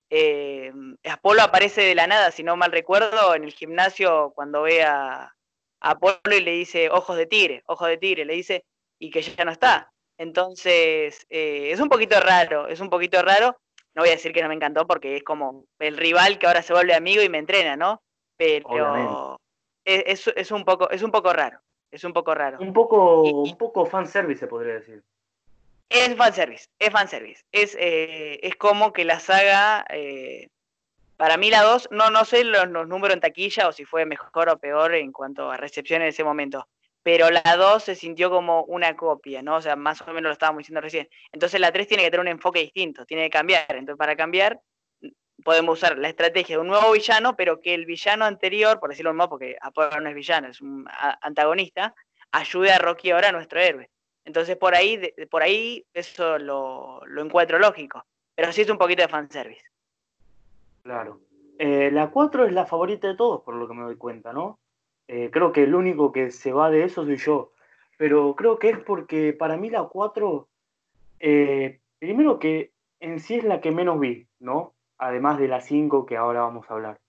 eh, 0.10 0.72
Apolo 1.10 1.42
aparece 1.42 1.82
de 1.82 1.96
la 1.96 2.08
nada, 2.08 2.32
si 2.32 2.44
no 2.44 2.56
mal 2.56 2.72
recuerdo, 2.72 3.36
en 3.36 3.44
el 3.44 3.54
gimnasio 3.54 4.32
cuando 4.36 4.64
ve 4.64 4.84
a, 4.84 5.34
Apolo 5.80 6.36
y 6.38 6.42
le 6.42 6.52
dice 6.52 6.90
ojos 6.90 7.18
de 7.18 7.26
tigre, 7.26 7.64
ojos 7.66 7.88
de 7.90 7.98
tigre, 7.98 8.26
le 8.26 8.34
dice, 8.36 8.66
y 9.00 9.12
que 9.12 9.22
ya 9.22 9.44
no 9.44 9.52
está. 9.52 9.92
Entonces, 10.18 11.26
eh, 11.30 11.72
es 11.72 11.80
un 11.80 11.90
poquito 11.90 12.20
raro, 12.20 12.68
es 12.68 12.80
un 12.80 12.90
poquito 12.90 13.22
raro. 13.22 13.58
No 13.94 14.02
voy 14.02 14.10
a 14.10 14.14
decir 14.14 14.32
que 14.32 14.42
no 14.42 14.48
me 14.48 14.56
encantó 14.56 14.88
porque 14.88 15.18
es 15.18 15.24
como 15.24 15.66
el 15.80 15.98
rival 15.98 16.40
que 16.40 16.48
ahora 16.48 16.62
se 16.62 16.74
vuelve 16.74 16.96
amigo 16.96 17.22
y 17.22 17.30
me 17.30 17.38
entrena, 17.38 17.76
¿no? 17.76 18.02
Pero 18.38 19.40
es, 19.86 20.28
es, 20.28 20.52
un 20.52 20.64
poco, 20.64 20.90
es 20.90 21.04
un 21.04 21.12
poco 21.12 21.34
raro. 21.34 21.60
Es 21.92 22.04
un 22.04 22.14
poco 22.14 22.34
raro. 22.34 22.58
Un 22.60 22.74
poco, 22.74 23.24
un 23.24 23.58
poco 23.58 23.86
fanservice, 23.86 24.40
se 24.40 24.48
podría 24.48 24.76
decir. 24.76 25.04
Es 25.90 26.16
fanservice, 26.16 26.68
es 26.80 26.90
fanservice. 26.90 27.44
Es, 27.52 27.76
eh, 27.80 28.40
es 28.42 28.56
como 28.56 28.94
que 28.94 29.06
la 29.06 29.20
saga, 29.20 29.86
eh, 29.90 30.50
para 31.18 31.38
mí 31.38 31.50
la 31.50 31.62
2, 31.62 31.90
no, 31.92 32.10
no 32.10 32.26
sé 32.26 32.44
los, 32.44 32.68
números 32.88 33.14
en 33.16 33.22
taquilla 33.22 33.68
o 33.68 33.72
si 33.72 33.86
fue 33.86 34.06
mejor 34.06 34.50
o 34.50 34.58
peor 34.58 34.96
en 34.96 35.12
cuanto 35.12 35.52
a 35.52 35.58
recepción 35.58 36.02
en 36.02 36.10
ese 36.10 36.24
momento, 36.24 36.68
pero 37.04 37.30
la 37.30 37.56
2 37.58 37.84
se 37.84 37.96
sintió 37.96 38.30
como 38.30 38.64
una 38.64 38.96
copia, 38.96 39.42
¿no? 39.44 39.58
O 39.58 39.62
sea, 39.62 39.76
más 39.76 40.02
o 40.02 40.08
menos 40.08 40.24
lo 40.24 40.32
estábamos 40.32 40.60
diciendo 40.60 40.82
recién. 40.82 41.08
Entonces 41.32 41.60
la 41.60 41.72
3 41.72 41.88
tiene 41.88 42.04
que 42.04 42.12
tener 42.12 42.22
un 42.22 42.28
enfoque 42.28 42.60
distinto, 42.60 43.06
tiene 43.06 43.26
que 43.26 43.30
cambiar. 43.30 43.66
Entonces 43.70 43.98
para 43.98 44.16
cambiar 44.16 44.60
podemos 45.44 45.78
usar 45.78 45.98
la 45.98 46.10
estrategia 46.10 46.56
de 46.56 46.62
un 46.62 46.68
nuevo 46.68 46.92
villano, 46.92 47.36
pero 47.36 47.60
que 47.60 47.74
el 47.74 47.86
villano 47.86 48.26
anterior, 48.26 48.80
por 48.80 48.90
decirlo 48.90 49.14
mismo, 49.14 49.30
porque 49.30 49.58
Apolo 49.62 50.00
no 50.00 50.10
es 50.10 50.16
villano, 50.16 50.48
es 50.48 50.62
un 50.62 50.88
antagonista, 51.22 51.94
ayude 52.32 52.72
a 52.72 52.80
Rocky 52.80 53.12
ahora, 53.12 53.32
nuestro 53.32 53.60
héroe. 53.60 53.90
Entonces 54.26 54.58
por 54.58 54.76
ahí, 54.76 55.14
por 55.30 55.44
ahí 55.44 55.86
eso 55.94 56.38
lo, 56.40 57.02
encuentro 57.18 57.60
lógico. 57.60 58.06
Pero 58.36 58.52
sí 58.52 58.62
es 58.62 58.70
un 58.70 58.78
poquito 58.78 59.02
de 59.02 59.08
fanservice. 59.08 59.66
Claro. 60.84 61.20
Eh, 61.60 61.92
la 61.92 62.10
4 62.10 62.46
es 62.46 62.54
la 62.54 62.66
favorita 62.66 63.08
de 63.08 63.16
todos, 63.16 63.42
por 63.44 63.56
lo 63.56 63.68
que 63.68 63.74
me 63.74 63.84
doy 63.84 63.96
cuenta, 63.96 64.34
¿no? 64.34 64.60
Eh, 65.08 65.30
creo 65.32 65.52
que 65.52 65.64
el 65.64 65.76
único 65.76 66.12
que 66.12 66.32
se 66.32 66.52
va 66.52 66.70
de 66.70 66.84
eso 66.84 67.06
soy 67.06 67.18
yo. 67.18 67.52
Pero 67.98 68.36
creo 68.36 68.58
que 68.58 68.70
es 68.70 68.80
porque 68.80 69.34
para 69.34 69.56
mí 69.56 69.70
la 69.70 69.84
4, 69.84 70.48
eh, 71.20 71.80
primero 72.00 72.40
que 72.40 72.72
en 73.00 73.20
sí 73.20 73.36
es 73.36 73.44
la 73.44 73.62
que 73.62 73.72
menos 73.72 74.00
vi, 74.00 74.28
¿no? 74.40 74.74
Además 74.98 75.38
de 75.38 75.48
la 75.48 75.62
5 75.62 76.06
que 76.06 76.18
ahora 76.18 76.42
vamos 76.42 76.66
a 76.70 76.74
hablar. 76.74 77.00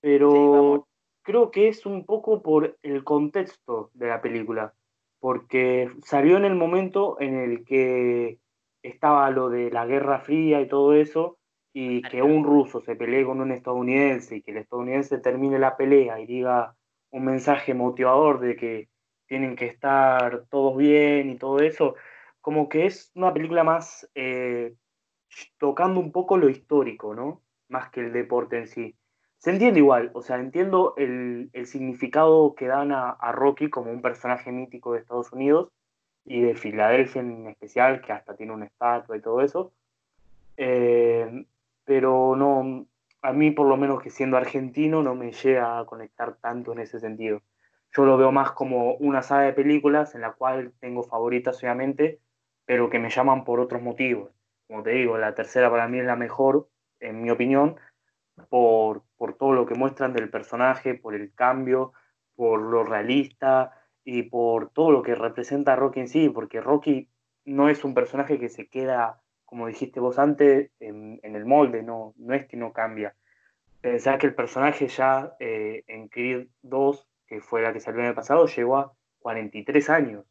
Pero 0.00 0.86
creo 1.22 1.50
que 1.50 1.68
es 1.68 1.86
un 1.86 2.04
poco 2.04 2.42
por 2.42 2.76
el 2.82 3.04
contexto 3.04 3.90
de 3.94 4.08
la 4.08 4.20
película 4.20 4.74
porque 5.20 5.90
salió 6.02 6.36
en 6.36 6.44
el 6.44 6.56
momento 6.56 7.20
en 7.20 7.36
el 7.36 7.64
que 7.64 8.38
estaba 8.82 9.30
lo 9.30 9.50
de 9.50 9.70
la 9.70 9.86
Guerra 9.86 10.20
Fría 10.20 10.60
y 10.60 10.68
todo 10.68 10.94
eso, 10.94 11.38
y 11.72 12.02
que 12.02 12.22
un 12.22 12.44
ruso 12.44 12.80
se 12.80 12.96
pelee 12.96 13.24
con 13.24 13.40
un 13.40 13.52
estadounidense 13.52 14.36
y 14.36 14.42
que 14.42 14.50
el 14.50 14.56
estadounidense 14.58 15.18
termine 15.18 15.58
la 15.58 15.76
pelea 15.76 16.18
y 16.18 16.26
diga 16.26 16.74
un 17.10 17.24
mensaje 17.24 17.74
motivador 17.74 18.40
de 18.40 18.56
que 18.56 18.88
tienen 19.26 19.54
que 19.54 19.66
estar 19.66 20.46
todos 20.50 20.76
bien 20.76 21.30
y 21.30 21.36
todo 21.36 21.60
eso, 21.60 21.94
como 22.40 22.68
que 22.68 22.86
es 22.86 23.12
una 23.14 23.32
película 23.32 23.62
más 23.62 24.10
eh, 24.14 24.74
tocando 25.58 26.00
un 26.00 26.10
poco 26.10 26.36
lo 26.36 26.48
histórico, 26.48 27.14
¿no? 27.14 27.42
Más 27.68 27.90
que 27.90 28.00
el 28.00 28.12
deporte 28.12 28.58
en 28.58 28.66
sí. 28.66 28.96
Se 29.40 29.50
entiende 29.50 29.80
igual, 29.80 30.10
o 30.12 30.20
sea, 30.20 30.36
entiendo 30.36 30.94
el, 30.98 31.50
significado 31.64 32.54
que 32.54 32.66
dan 32.66 32.92
a, 32.92 33.32
Rocky 33.32 33.70
como 33.70 33.90
un 33.90 34.02
personaje 34.02 34.52
mítico 34.52 34.92
de 34.92 35.00
Estados 35.00 35.32
Unidos 35.32 35.70
y 36.26 36.42
de 36.42 36.54
Filadelfia 36.54 37.22
en 37.22 37.46
especial, 37.46 38.02
que 38.02 38.12
hasta 38.12 38.36
tiene 38.36 38.52
una 38.52 38.66
estatua 38.66 39.16
y 39.16 39.22
todo 39.22 39.40
eso. 39.40 39.72
Eh, 40.58 41.46
pero 41.84 42.36
no, 42.36 42.86
a 43.22 43.32
mí 43.32 43.50
por 43.50 43.66
lo 43.66 43.78
menos 43.78 44.02
que 44.02 44.10
siendo 44.10 44.36
argentino 44.36 45.02
no 45.02 45.14
me 45.14 45.32
llega 45.32 45.78
a 45.78 45.86
conectar 45.86 46.36
tanto 46.36 46.72
en 46.72 46.80
ese 46.80 47.00
sentido. 47.00 47.40
Yo 47.96 48.04
lo 48.04 48.18
veo 48.18 48.32
más 48.32 48.52
como 48.52 48.94
una 48.96 49.22
saga 49.22 49.44
de 49.44 49.54
películas 49.54 50.14
en 50.14 50.20
la 50.20 50.32
cual 50.32 50.74
tengo 50.80 51.02
favoritas 51.02 51.58
obviamente, 51.62 52.20
pero 52.66 52.90
que 52.90 52.98
me 52.98 53.08
llaman 53.08 53.44
por 53.44 53.58
otros 53.58 53.80
motivos. 53.80 54.30
Como 54.66 54.82
te 54.82 54.90
digo, 54.90 55.16
la 55.16 55.34
tercera 55.34 55.70
para 55.70 55.88
mí 55.88 55.98
es 55.98 56.04
la 56.04 56.16
mejor, 56.16 56.68
en 57.00 57.22
mi 57.22 57.30
opinión, 57.30 57.76
por, 58.48 59.02
por 59.16 59.36
todo 59.36 59.52
lo 59.52 59.66
que 59.66 59.74
muestran 59.74 60.12
del 60.12 60.30
personaje, 60.30 60.94
por 60.94 61.14
el 61.14 61.32
cambio, 61.34 61.92
por 62.36 62.60
lo 62.60 62.84
realista 62.84 63.72
y 64.04 64.22
por 64.24 64.70
todo 64.70 64.90
lo 64.90 65.02
que 65.02 65.14
representa 65.14 65.76
Rocky 65.76 66.00
en 66.00 66.08
sí, 66.08 66.28
porque 66.28 66.60
Rocky 66.60 67.08
no 67.44 67.68
es 67.68 67.84
un 67.84 67.94
personaje 67.94 68.38
que 68.38 68.48
se 68.48 68.68
queda 68.68 69.20
como 69.50 69.66
dijiste 69.66 69.98
vos 69.98 70.20
antes, 70.20 70.70
en, 70.78 71.18
el 71.24 71.44
molde, 71.44 71.82
no, 71.82 72.14
no 72.16 72.34
es 72.34 72.46
que 72.46 72.56
no 72.56 72.72
cambia. 72.72 73.16
Pensar 73.80 74.16
que 74.18 74.28
el 74.28 74.34
personaje 74.34 74.86
ya 74.86 75.34
eh, 75.40 75.82
en 75.88 76.06
Creed 76.06 76.46
2, 76.62 77.08
que 77.26 77.40
fue 77.40 77.60
la 77.60 77.72
que 77.72 77.80
salió 77.80 78.00
en 78.00 78.06
el 78.06 78.14
pasado, 78.14 78.46
llegó 78.46 78.78
a 78.78 78.92
43 79.18 79.90
años. 79.90 80.24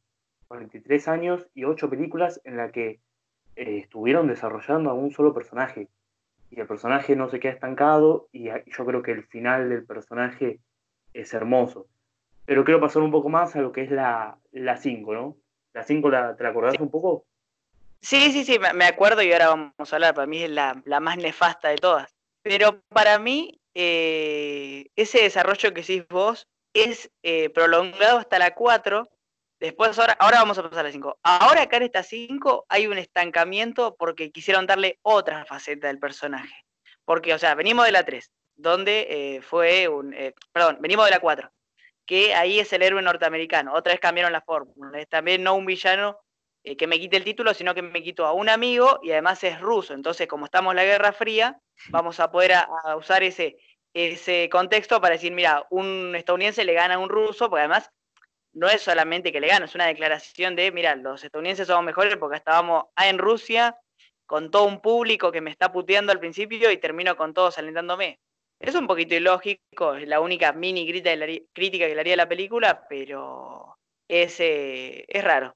43 0.48 1.10
años 1.10 1.50
y 1.54 1.66
8 1.66 1.90
películas 1.90 2.40
en 2.46 2.56
las 2.56 2.72
que 2.72 3.02
eh, 3.58 3.80
estuvieron 3.80 4.26
desarrollando 4.28 4.90
a 4.90 4.94
un 4.94 5.12
solo 5.12 5.34
personaje. 5.34 5.90
Y 6.52 6.60
el 6.60 6.68
personaje 6.68 7.16
no 7.16 7.30
se 7.30 7.40
queda 7.40 7.54
estancado 7.54 8.28
y 8.32 8.46
yo 8.46 8.86
creo 8.86 9.02
que 9.02 9.12
el 9.12 9.24
final 9.24 9.70
del 9.70 9.86
personaje 9.86 10.60
es 11.14 11.34
hermoso. 11.34 11.88
Pero 12.46 12.64
quiero 12.64 12.80
pasar 12.80 13.04
un 13.04 13.12
poco 13.12 13.30
más 13.30 13.56
a 13.56 13.62
lo 13.62 13.72
que 13.72 13.84
es 13.84 13.92
la 13.92 14.38
5, 14.52 15.14
¿no? 15.14 15.38
La 15.74 15.84
5, 15.84 16.10
la, 16.10 16.36
¿te 16.36 16.44
la 16.44 16.50
acordás 16.50 16.80
un 16.80 16.90
poco? 16.90 17.26
Sí, 18.02 18.32
sí, 18.32 18.46
sí, 18.46 18.60
me 18.74 18.86
acuerdo 18.86 19.22
y 19.22 19.32
ahora 19.32 19.50
vamos 19.50 19.74
a 19.94 19.96
hablar. 19.96 20.16
Para 20.16 20.28
mí 20.28 20.42
es 20.42 20.50
la, 20.50 20.82
más 21.02 21.18
nefasta 21.18 21.70
de 21.70 21.78
todas. 21.78 22.16
Pero 22.42 22.82
para 22.90 23.20
mí, 23.20 23.60
eh, 23.74 24.88
ese 24.96 25.24
desarrollo 25.24 25.74
que 25.74 25.82
hiciste 25.82 26.14
vos 26.14 26.48
es 26.74 27.12
eh, 27.24 27.50
prolongado 27.50 28.20
hasta 28.20 28.40
la 28.40 28.56
4. 28.56 29.08
Después, 29.60 29.98
ahora, 30.00 30.13
ahora 30.19 30.39
vamos 30.39 30.58
a 30.58 30.63
pasar 30.63 30.80
a 30.80 30.84
la 30.84 30.91
5. 30.91 31.19
Ahora 31.22 31.63
acá 31.63 31.78
en 31.78 31.84
esta 31.84 32.02
5 32.02 32.65
hay 32.69 32.88
un 32.88 32.98
estancamiento 32.98 33.95
porque 33.98 34.32
quisieron 34.32 34.65
darle 34.65 35.00
otra 35.02 35.45
faceta 35.45 35.88
del 35.88 36.00
personaje. 36.00 36.65
Porque, 37.04 37.34
o 37.34 37.39
sea, 37.39 37.56
venimos 37.56 37.86
de 37.86 37.91
la 37.91 38.04
3, 38.04 38.32
donde 38.56 39.08
eh, 39.10 39.41
fue 39.41 39.88
un. 39.88 40.15
perdón, 40.54 40.78
venimos 40.80 41.06
de 41.06 41.12
la 41.12 41.19
4, 41.19 41.52
que 42.06 42.34
ahí 42.36 42.60
es 42.60 42.72
el 42.72 42.84
héroe 42.84 43.02
norteamericano. 43.02 43.74
Otra 43.74 43.93
vez 43.93 44.00
cambiaron 44.00 44.32
la 44.32 44.41
fórmula. 44.41 44.98
Es 45.00 45.10
también 45.10 45.43
no 45.43 45.56
un 45.56 45.65
villano 45.65 46.17
eh, 46.63 46.78
que 46.78 46.88
me 46.88 47.00
quite 47.00 47.17
el 47.17 47.24
título, 47.24 47.54
sino 47.54 47.76
que 47.76 47.82
me 47.82 48.02
quito 48.02 48.26
a 48.26 48.34
un 48.34 48.48
amigo 48.48 49.00
y 49.04 49.12
además 49.12 49.43
es 49.43 49.60
ruso. 49.60 49.93
Entonces, 49.93 50.28
como 50.28 50.45
estamos 50.45 50.72
en 50.72 50.78
la 50.78 50.86
Guerra 50.86 51.12
Fría, 51.12 51.60
vamos 51.89 52.19
a 52.19 52.32
poder 52.32 52.54
usar 52.98 53.24
ese, 53.24 53.58
ese 53.93 54.50
contexto 54.50 55.02
para 55.02 55.15
decir, 55.15 55.32
mira, 55.34 55.65
un 55.69 56.15
estadounidense 56.15 56.63
le 56.63 56.74
gana 56.74 56.95
a 56.95 57.00
un 57.00 57.10
ruso, 57.10 57.50
porque 57.50 57.62
además 57.62 57.89
no 58.54 58.68
es 58.68 58.82
solamente 58.82 59.32
que 59.32 59.40
le 59.40 59.48
gana, 59.48 59.66
es 59.66 59.76
una 59.76 59.88
declaración 59.88 60.56
de, 60.56 60.72
mira, 60.72 60.96
los 60.96 61.24
estadounidenses 61.24 61.68
somos 61.68 61.84
mejores 61.84 62.18
porque 62.18 62.38
estábamos 62.38 62.86
en 62.98 63.18
Rusia 63.18 63.78
con 64.26 64.52
todo 64.52 64.66
un 64.66 64.82
público 64.82 65.32
que 65.32 65.42
me 65.42 65.52
está 65.52 65.72
puteando 65.72 66.12
al 66.12 66.20
principio 66.20 66.72
y 66.72 66.78
termino 66.78 67.16
con 67.16 67.34
todos 67.34 67.58
alentándome. 67.58 68.20
Es 68.60 68.76
un 68.76 68.88
poquito 68.88 69.16
ilógico, 69.16 69.96
es 69.96 70.08
la 70.08 70.20
única 70.20 70.52
mini 70.52 70.86
crítica 70.86 71.88
que 71.88 71.96
le 71.96 72.00
haría 72.00 72.14
a 72.16 72.18
la 72.18 72.30
película, 72.30 72.86
pero 72.90 73.78
es, 74.08 74.40
eh, 74.40 75.06
es 75.08 75.24
raro 75.24 75.56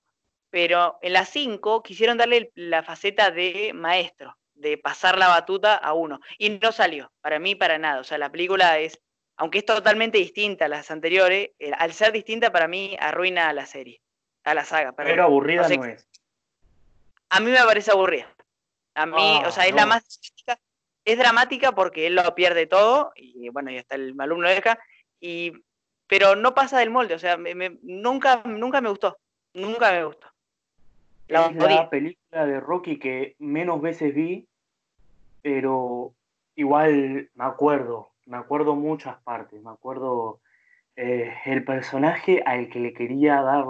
pero 0.54 1.00
en 1.02 1.14
las 1.14 1.30
5 1.30 1.82
quisieron 1.82 2.16
darle 2.16 2.52
la 2.54 2.84
faceta 2.84 3.32
de 3.32 3.72
maestro, 3.74 4.38
de 4.54 4.78
pasar 4.78 5.18
la 5.18 5.28
batuta 5.28 5.76
a 5.76 5.94
uno, 5.94 6.20
y 6.38 6.52
no 6.52 6.72
salió, 6.72 7.12
para 7.22 7.40
mí 7.40 7.56
para 7.56 7.80
nada, 7.80 8.02
o 8.02 8.04
sea, 8.04 8.20
la 8.20 8.32
película 8.32 8.78
es, 8.78 9.02
aunque 9.38 9.60
es 9.60 9.66
totalmente 9.66 10.18
distinta 10.18 10.66
a 10.66 10.70
las 10.70 10.92
anteriores, 10.92 11.52
eh, 11.60 11.72
al 11.78 11.94
ser 11.94 12.12
distinta 12.12 12.52
para 12.52 12.68
mí 12.68 12.96
arruina 13.00 13.50
a 13.50 13.54
la 13.54 13.66
serie, 13.66 14.02
a 14.44 14.54
la 14.54 14.66
saga. 14.66 14.94
Pero 14.94 15.24
aburrida 15.24 15.68
no, 15.68 15.86
es. 15.86 16.08
A 17.30 17.40
mí 17.40 17.52
me 17.52 17.58
parece 17.58 17.92
aburrida. 17.92 18.28
A 18.96 19.06
mí, 19.06 19.42
o 19.46 19.52
sea, 19.52 19.66
es 19.66 19.74
la 19.74 19.88
más 19.88 20.20
es 21.06 21.18
dramática 21.18 21.74
porque 21.74 22.08
él 22.08 22.16
lo 22.16 22.36
pierde 22.36 22.66
todo, 22.66 23.12
y 23.16 23.50
bueno, 23.50 23.72
y 23.72 23.78
hasta 23.78 23.96
el 23.96 24.16
alumno 24.20 24.48
deja, 24.48 24.80
y, 25.20 25.52
pero 26.08 26.36
no 26.36 26.54
pasa 26.54 26.80
del 26.80 26.92
molde, 26.92 27.16
o 27.16 27.20
sea, 27.20 27.38
nunca, 27.82 28.42
nunca 28.46 28.82
me 28.82 28.90
gustó, 28.90 29.18
nunca 29.54 29.92
me 29.92 30.06
gustó. 30.06 30.28
La 31.28 31.48
es 31.48 31.56
la 31.56 31.90
película 31.90 32.46
de 32.46 32.60
Rocky 32.60 33.00
que 33.00 33.36
menos 33.40 33.82
veces 33.82 34.14
vi, 34.14 34.48
pero 35.42 36.14
igual 36.56 37.30
me 37.34 37.44
acuerdo, 37.44 38.13
me 38.26 38.38
acuerdo 38.38 38.76
muchas 38.76 39.22
partes, 39.24 39.62
me 39.62 39.72
acuerdo 39.72 40.42
eh, 40.96 41.34
el 41.46 41.64
personaje 41.64 42.42
al 42.46 42.70
que 42.70 42.80
le 42.80 42.94
quería 42.94 43.42
dar 43.42 43.66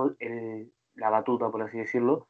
la 0.96 1.10
batuta, 1.10 1.50
por 1.50 1.62
así 1.62 1.78
decirlo, 1.78 2.28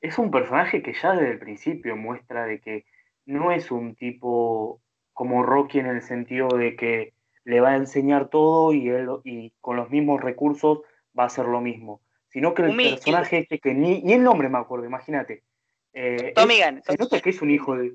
es 0.00 0.18
un 0.18 0.30
personaje 0.30 0.82
que 0.82 0.92
ya 0.92 1.12
desde 1.12 1.32
el 1.32 1.38
principio 1.38 1.96
muestra 1.96 2.46
de 2.46 2.60
que 2.60 2.84
no 3.26 3.52
es 3.52 3.70
un 3.70 3.94
tipo 3.94 4.82
como 5.12 5.42
Rocky 5.42 5.78
en 5.78 5.86
el 5.86 6.02
sentido 6.02 6.48
de 6.48 6.76
que 6.76 7.14
le 7.44 7.60
va 7.60 7.70
a 7.70 7.76
enseñar 7.76 8.28
todo 8.28 8.72
y, 8.72 8.88
él, 8.88 9.08
y 9.24 9.52
con 9.60 9.76
los 9.76 9.90
mismos 9.90 10.20
recursos 10.20 10.80
va 11.18 11.24
a 11.24 11.26
hacer 11.26 11.46
lo 11.46 11.60
mismo 11.60 12.00
sino 12.34 12.52
que 12.52 12.62
el 12.62 12.76
personaje 12.76 13.38
este 13.38 13.60
que 13.60 13.72
ni, 13.74 14.02
ni, 14.02 14.14
el 14.14 14.24
nombre 14.24 14.48
me 14.48 14.58
acuerdo, 14.58 14.84
imagínate. 14.84 15.44
Eh, 15.92 16.32
Tommy 16.34 16.56
Se 16.82 16.96
nota 16.98 17.20
que 17.20 17.30
es 17.30 17.40
un 17.40 17.50
hijo 17.52 17.76
de, 17.76 17.94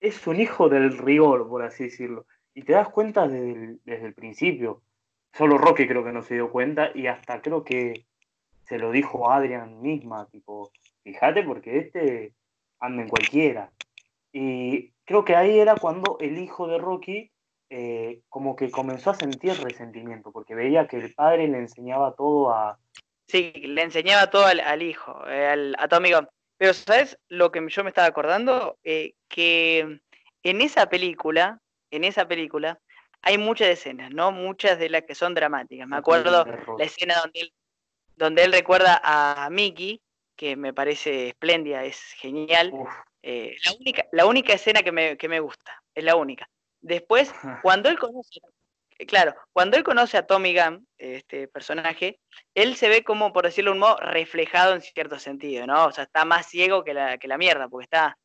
es 0.00 0.26
un 0.26 0.40
hijo 0.40 0.70
del 0.70 0.96
rigor, 0.96 1.46
por 1.46 1.62
así 1.62 1.84
decirlo. 1.84 2.26
Y 2.54 2.62
te 2.62 2.72
das 2.72 2.88
cuenta 2.88 3.26
desde 3.26 3.52
el, 3.52 3.80
desde 3.84 4.06
el 4.06 4.14
principio. 4.14 4.82
Solo 5.32 5.58
Rocky 5.58 5.88
creo 5.88 6.04
que 6.04 6.12
no 6.12 6.22
se 6.22 6.34
dio 6.34 6.50
cuenta 6.50 6.90
y 6.94 7.08
hasta 7.08 7.42
creo 7.42 7.64
que 7.64 8.06
se 8.62 8.78
lo 8.78 8.92
dijo 8.92 9.30
Adrian 9.30 9.82
misma, 9.82 10.26
tipo, 10.30 10.70
fíjate 11.02 11.42
porque 11.42 11.78
este 11.78 12.32
anda 12.78 13.02
en 13.02 13.08
cualquiera. 13.08 13.70
Y 14.32 14.92
creo 15.04 15.24
que 15.24 15.36
ahí 15.36 15.58
era 15.58 15.74
cuando 15.74 16.16
el 16.20 16.38
hijo 16.38 16.68
de 16.68 16.78
Rocky 16.78 17.30
eh, 17.70 18.20
como 18.28 18.54
que 18.54 18.70
comenzó 18.70 19.10
a 19.10 19.14
sentir 19.14 19.54
resentimiento, 19.60 20.30
porque 20.30 20.54
veía 20.54 20.86
que 20.86 20.96
el 20.96 21.12
padre 21.14 21.48
le 21.48 21.58
enseñaba 21.58 22.14
todo 22.14 22.52
a, 22.52 22.78
Sí, 23.26 23.52
le 23.54 23.82
enseñaba 23.82 24.28
todo 24.28 24.46
al, 24.46 24.82
hijo, 24.82 25.26
eh, 25.28 25.46
al, 25.46 25.76
a 25.78 25.88
tu 25.88 25.96
amigo. 25.96 26.20
Pero, 26.56 26.74
¿sabes 26.74 27.18
lo 27.28 27.50
que 27.50 27.66
yo 27.68 27.82
me 27.82 27.90
estaba 27.90 28.06
acordando? 28.06 28.78
Eh, 28.84 29.14
que 29.28 30.00
en 30.42 30.60
esa 30.60 30.88
película, 30.88 31.60
en 31.96 32.04
esa 32.04 32.26
película, 32.26 32.78
hay 33.22 33.38
muchas 33.38 33.68
escenas, 33.68 34.10
¿no? 34.10 34.32
Muchas 34.32 34.78
de 34.78 34.90
las 34.90 35.02
que 35.02 35.14
son 35.14 35.34
dramáticas. 35.34 35.88
Me 35.88 35.96
acuerdo 35.96 36.44
la 36.78 36.84
escena 36.84 37.14
donde 37.22 37.40
él, 37.40 37.52
donde 38.16 38.44
él 38.44 38.52
recuerda 38.52 39.00
a 39.02 39.48
Mickey, 39.50 40.00
que 40.36 40.56
me 40.56 40.72
parece 40.72 41.28
espléndida, 41.28 41.84
es 41.84 42.00
genial. 42.18 42.72
Eh, 43.22 43.56
la, 43.64 43.72
única, 43.72 44.06
la 44.12 44.26
única 44.26 44.52
escena 44.52 44.82
que 44.82 44.92
me, 44.92 45.16
que 45.16 45.28
me 45.28 45.40
gusta, 45.40 45.82
es 45.94 46.04
la 46.04 46.16
única. 46.16 46.48
Después, 46.80 47.32
cuando 47.62 47.88
él 47.88 47.98
conoce 47.98 48.40
claro, 49.06 49.34
cuando 49.52 49.76
él 49.76 49.82
conoce 49.82 50.16
a 50.16 50.26
Tommy 50.26 50.54
Gunn, 50.54 50.86
este 50.98 51.48
personaje, 51.48 52.20
él 52.54 52.76
se 52.76 52.88
ve 52.88 53.02
como, 53.02 53.32
por 53.32 53.44
decirlo 53.44 53.70
de 53.70 53.74
un 53.74 53.80
modo, 53.80 53.96
reflejado 53.96 54.74
en 54.74 54.82
cierto 54.82 55.18
sentido, 55.18 55.66
¿no? 55.66 55.86
O 55.86 55.92
sea, 55.92 56.04
está 56.04 56.24
más 56.24 56.46
ciego 56.46 56.84
que 56.84 56.94
la, 56.94 57.18
que 57.18 57.28
la 57.28 57.38
mierda, 57.38 57.68
porque 57.68 57.84
está, 57.84 58.16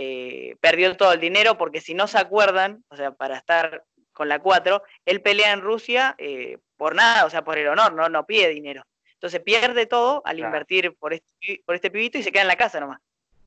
eh, 0.00 0.54
perdió 0.60 0.96
todo 0.96 1.12
el 1.12 1.18
dinero, 1.18 1.58
porque 1.58 1.80
si 1.80 1.92
no 1.92 2.06
se 2.06 2.18
acuerdan, 2.18 2.84
o 2.88 2.94
sea, 2.94 3.10
para 3.10 3.36
estar 3.36 3.82
con 4.12 4.28
la 4.28 4.38
4, 4.38 4.80
él 5.04 5.20
pelea 5.22 5.52
en 5.52 5.60
Rusia 5.60 6.14
eh, 6.18 6.58
por 6.76 6.94
nada, 6.94 7.24
o 7.24 7.30
sea, 7.30 7.42
por 7.42 7.58
el 7.58 7.66
honor, 7.66 7.94
no, 7.94 8.08
no 8.08 8.24
pide 8.24 8.48
dinero. 8.50 8.84
Entonces 9.14 9.40
pierde 9.40 9.86
todo 9.86 10.22
al 10.24 10.38
invertir 10.38 10.94
por 10.94 11.14
este, 11.14 11.62
por 11.66 11.74
este 11.74 11.90
pibito 11.90 12.16
y 12.16 12.22
se 12.22 12.30
queda 12.30 12.42
en 12.42 12.48
la 12.48 12.54
casa 12.54 12.78
nomás. 12.78 13.00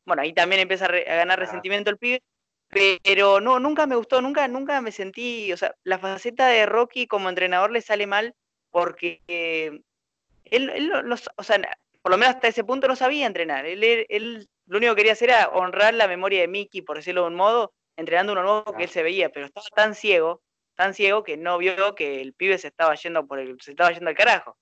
Bueno, 0.04 0.24
ahí 0.24 0.34
también 0.34 0.62
empieza 0.62 0.88
a, 0.88 0.90
ganar 0.90 1.40
resentimiento 1.40 1.90
el 1.90 1.98
pibe, 1.98 2.22
pero 2.68 3.40
no, 3.40 3.58
nunca 3.62 3.88
me 3.88 3.96
gustó, 3.96 4.22
nunca, 4.22 4.46
nunca 4.50 4.82
me 4.82 4.92
sentí, 4.92 5.54
o 5.54 5.58
sea, 5.58 5.74
la 5.86 6.00
faceta 6.00 6.48
de 6.48 6.66
Rocky 6.66 7.08
como 7.08 7.30
entrenador 7.30 7.72
le 7.72 7.80
sale 7.80 8.08
mal 8.08 8.36
porque 8.72 9.22
él, 9.28 10.70
él 10.70 10.92
o 11.38 11.44
sea, 11.44 11.62
por 12.02 12.12
lo 12.12 12.18
menos 12.18 12.36
hasta 12.36 12.48
ese 12.48 12.64
punto 12.64 12.88
no 12.88 12.96
sabía 12.96 13.28
entrenar. 13.28 13.66
Él, 13.66 13.84
él, 13.84 14.50
lo 14.72 14.78
único 14.78 14.96
que 14.96 15.02
quería 15.02 15.12
hacer 15.12 15.32
era 15.32 15.50
honrar 15.50 15.94
la 15.94 16.08
memoria 16.08 16.40
de 16.40 16.48
Mickey, 16.48 16.82
por 16.82 16.96
decirlo 16.96 17.24
de 17.24 17.28
un 17.28 17.36
modo, 17.36 17.74
entrenando 17.98 18.32
uno 18.32 18.42
nuevo 18.42 18.74
que 18.74 18.84
él 18.84 18.90
se 18.90 19.04
veía, 19.04 19.28
pero 19.28 19.46
estaba 19.46 19.66
tan 19.76 19.96
ciego, 19.96 20.42
tan 20.76 20.94
ciego 20.94 21.26
que 21.26 21.36
no 21.36 21.58
vio 21.58 21.94
que 21.94 22.22
el 22.22 22.32
pibe 22.32 22.58
se 22.58 22.70
estaba 22.70 22.96
yendo 22.96 23.28
por 23.28 23.40
el, 23.40 23.60
se 23.60 23.72
estaba 23.72 23.92
yendo 23.92 24.10
al 24.10 24.16
carajo. 24.16 24.56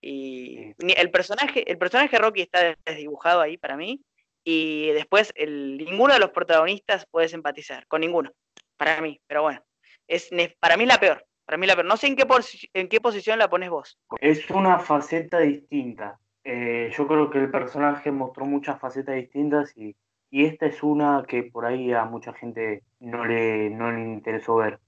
Y 0.00 0.74
el 0.80 1.10
personaje, 1.12 1.70
el 1.70 1.78
personaje 1.78 2.18
Rocky 2.18 2.42
está 2.42 2.76
desdibujado 2.84 3.40
ahí 3.40 3.56
para 3.56 3.76
mí. 3.76 4.02
Y 4.42 4.88
después 4.90 5.32
el, 5.36 5.76
ninguno 5.76 6.14
de 6.14 6.18
los 6.18 6.30
protagonistas 6.30 7.06
puedes 7.08 7.32
empatizar, 7.32 7.86
con 7.86 8.00
ninguno, 8.00 8.32
para 8.76 9.00
mí. 9.00 9.20
Pero 9.28 9.42
bueno, 9.42 9.64
es, 10.08 10.28
para 10.58 10.76
mí 10.76 10.86
la 10.86 10.98
peor. 10.98 11.24
Para 11.44 11.56
mí 11.56 11.68
la 11.68 11.76
peor. 11.76 11.86
No 11.86 11.96
sé 11.96 12.08
en 12.08 12.16
qué, 12.16 12.26
en 12.74 12.88
qué 12.88 13.00
posición 13.00 13.38
la 13.38 13.48
pones 13.48 13.70
vos. 13.70 13.96
Es 14.20 14.50
una 14.50 14.80
faceta 14.80 15.38
distinta. 15.38 16.18
Eh, 16.48 16.92
yo 16.96 17.08
creo 17.08 17.28
que 17.28 17.38
el 17.38 17.50
personaje 17.50 18.12
mostró 18.12 18.46
muchas 18.46 18.78
facetas 18.78 19.16
distintas 19.16 19.76
y, 19.76 19.96
y, 20.30 20.44
esta 20.44 20.66
es 20.66 20.80
una 20.80 21.24
que 21.26 21.42
por 21.42 21.66
ahí 21.66 21.92
a 21.92 22.04
mucha 22.04 22.32
gente 22.34 22.84
no 23.00 23.24
le, 23.24 23.68
no 23.70 23.90
le 23.90 24.04
interesó 24.04 24.54
ver. 24.54 24.78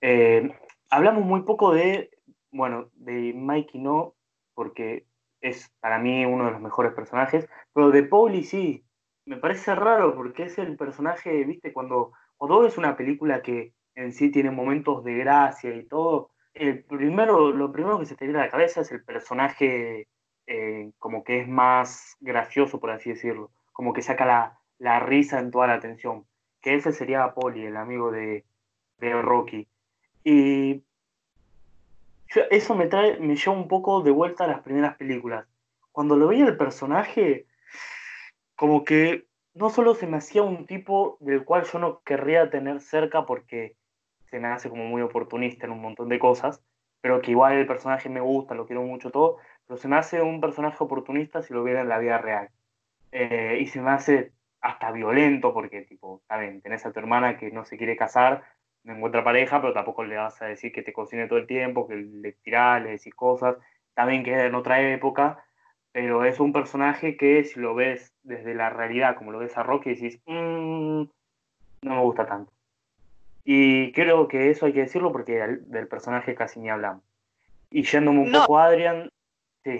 Eh, 0.00 0.50
hablamos 0.88 1.26
muy 1.26 1.42
poco 1.42 1.74
de, 1.74 2.10
bueno, 2.50 2.88
de 2.94 3.34
Mikey 3.34 3.78
no, 3.78 4.14
porque 4.54 5.04
es 5.42 5.70
para 5.80 5.98
mí 5.98 6.24
uno 6.24 6.46
de 6.46 6.52
los 6.52 6.62
mejores 6.62 6.94
personajes, 6.94 7.46
pero 7.74 7.90
de 7.90 8.04
Pauli 8.04 8.42
sí, 8.42 8.82
me 9.26 9.36
parece 9.36 9.74
raro 9.74 10.14
porque 10.14 10.44
es 10.44 10.56
el 10.56 10.78
personaje, 10.78 11.44
viste, 11.44 11.74
cuando, 11.74 12.12
cuando 12.38 12.60
ves 12.60 12.78
una 12.78 12.96
película 12.96 13.42
que 13.42 13.74
en 13.96 14.12
sí 14.14 14.30
tiene 14.30 14.50
momentos 14.50 15.04
de 15.04 15.14
gracia 15.18 15.76
y 15.76 15.84
todo, 15.86 16.30
el 16.54 16.84
primero, 16.84 17.52
lo 17.52 17.70
primero 17.70 17.98
que 17.98 18.06
se 18.06 18.16
te 18.16 18.24
viene 18.24 18.40
a 18.40 18.46
la 18.46 18.50
cabeza 18.50 18.80
es 18.80 18.90
el 18.92 19.04
personaje 19.04 20.08
eh, 20.46 20.90
como 20.98 21.24
que 21.24 21.40
es 21.40 21.48
más 21.48 22.16
gracioso, 22.20 22.80
por 22.80 22.90
así 22.90 23.10
decirlo, 23.10 23.50
como 23.72 23.92
que 23.92 24.02
saca 24.02 24.26
la, 24.26 24.58
la 24.78 25.00
risa 25.00 25.38
en 25.38 25.50
toda 25.50 25.66
la 25.66 25.74
atención, 25.74 26.26
que 26.60 26.74
ese 26.74 26.92
sería 26.92 27.34
Poli, 27.34 27.64
el 27.64 27.76
amigo 27.76 28.10
de, 28.10 28.44
de 28.98 29.22
Rocky. 29.22 29.68
Y 30.24 30.82
eso 32.50 32.74
me 32.74 32.86
trae, 32.86 33.18
me 33.18 33.36
lleva 33.36 33.52
un 33.52 33.68
poco 33.68 34.02
de 34.02 34.10
vuelta 34.10 34.44
a 34.44 34.48
las 34.48 34.60
primeras 34.60 34.96
películas. 34.96 35.46
Cuando 35.90 36.16
lo 36.16 36.28
veía 36.28 36.46
el 36.46 36.56
personaje, 36.56 37.46
como 38.56 38.84
que 38.84 39.26
no 39.54 39.70
solo 39.70 39.94
se 39.94 40.06
me 40.06 40.16
hacía 40.16 40.42
un 40.42 40.66
tipo 40.66 41.18
del 41.20 41.44
cual 41.44 41.64
yo 41.64 41.78
no 41.78 42.02
querría 42.02 42.48
tener 42.50 42.80
cerca 42.80 43.26
porque 43.26 43.76
se 44.30 44.40
me 44.40 44.48
hace 44.48 44.70
como 44.70 44.84
muy 44.84 45.02
oportunista 45.02 45.66
en 45.66 45.72
un 45.72 45.82
montón 45.82 46.08
de 46.08 46.18
cosas, 46.18 46.62
pero 47.02 47.20
que 47.20 47.32
igual 47.32 47.54
el 47.54 47.66
personaje 47.66 48.08
me 48.08 48.20
gusta, 48.20 48.54
lo 48.54 48.66
quiero 48.66 48.82
mucho 48.82 49.10
todo, 49.10 49.38
pero 49.72 49.80
se 49.80 49.88
me 49.88 49.96
hace 49.96 50.20
un 50.20 50.38
personaje 50.38 50.76
oportunista 50.84 51.40
si 51.40 51.54
lo 51.54 51.64
viera 51.64 51.80
en 51.80 51.88
la 51.88 51.98
vida 51.98 52.18
real. 52.18 52.50
Eh, 53.10 53.56
y 53.58 53.68
se 53.68 53.80
me 53.80 53.92
hace 53.92 54.32
hasta 54.60 54.92
violento 54.92 55.54
porque, 55.54 55.80
tipo, 55.80 56.20
saben, 56.28 56.60
tenés 56.60 56.84
a 56.84 56.92
tu 56.92 56.98
hermana 56.98 57.38
que 57.38 57.50
no 57.50 57.64
se 57.64 57.78
quiere 57.78 57.96
casar, 57.96 58.44
no 58.84 58.94
encuentra 58.94 59.24
pareja, 59.24 59.62
pero 59.62 59.72
tampoco 59.72 60.04
le 60.04 60.16
vas 60.16 60.42
a 60.42 60.44
decir 60.44 60.72
que 60.72 60.82
te 60.82 60.92
cocine 60.92 61.26
todo 61.26 61.38
el 61.38 61.46
tiempo, 61.46 61.88
que 61.88 61.96
le 61.96 62.32
tirás, 62.32 62.82
le 62.82 62.90
decís 62.90 63.14
cosas. 63.14 63.56
También 63.94 64.24
queda 64.24 64.44
en 64.44 64.54
otra 64.56 64.82
época, 64.82 65.42
pero 65.90 66.26
es 66.26 66.38
un 66.38 66.52
personaje 66.52 67.16
que 67.16 67.42
si 67.44 67.58
lo 67.58 67.74
ves 67.74 68.12
desde 68.24 68.54
la 68.54 68.68
realidad, 68.68 69.16
como 69.16 69.32
lo 69.32 69.38
ves 69.38 69.56
a 69.56 69.62
Rocky, 69.62 69.94
decís, 69.94 70.20
mmm, 70.26 71.04
no 71.80 71.94
me 71.94 72.00
gusta 72.02 72.26
tanto. 72.26 72.52
Y 73.42 73.90
creo 73.92 74.28
que 74.28 74.50
eso 74.50 74.66
hay 74.66 74.74
que 74.74 74.80
decirlo 74.80 75.12
porque 75.12 75.38
del, 75.38 75.88
personaje 75.88 76.34
casi 76.34 76.60
ni 76.60 76.68
hablamos. 76.68 77.02
Y 77.70 77.84
yéndome 77.84 78.18
un 78.18 78.32
poco 78.32 78.58
a 78.58 78.66
Adrian, 78.66 79.08
sí. 79.64 79.78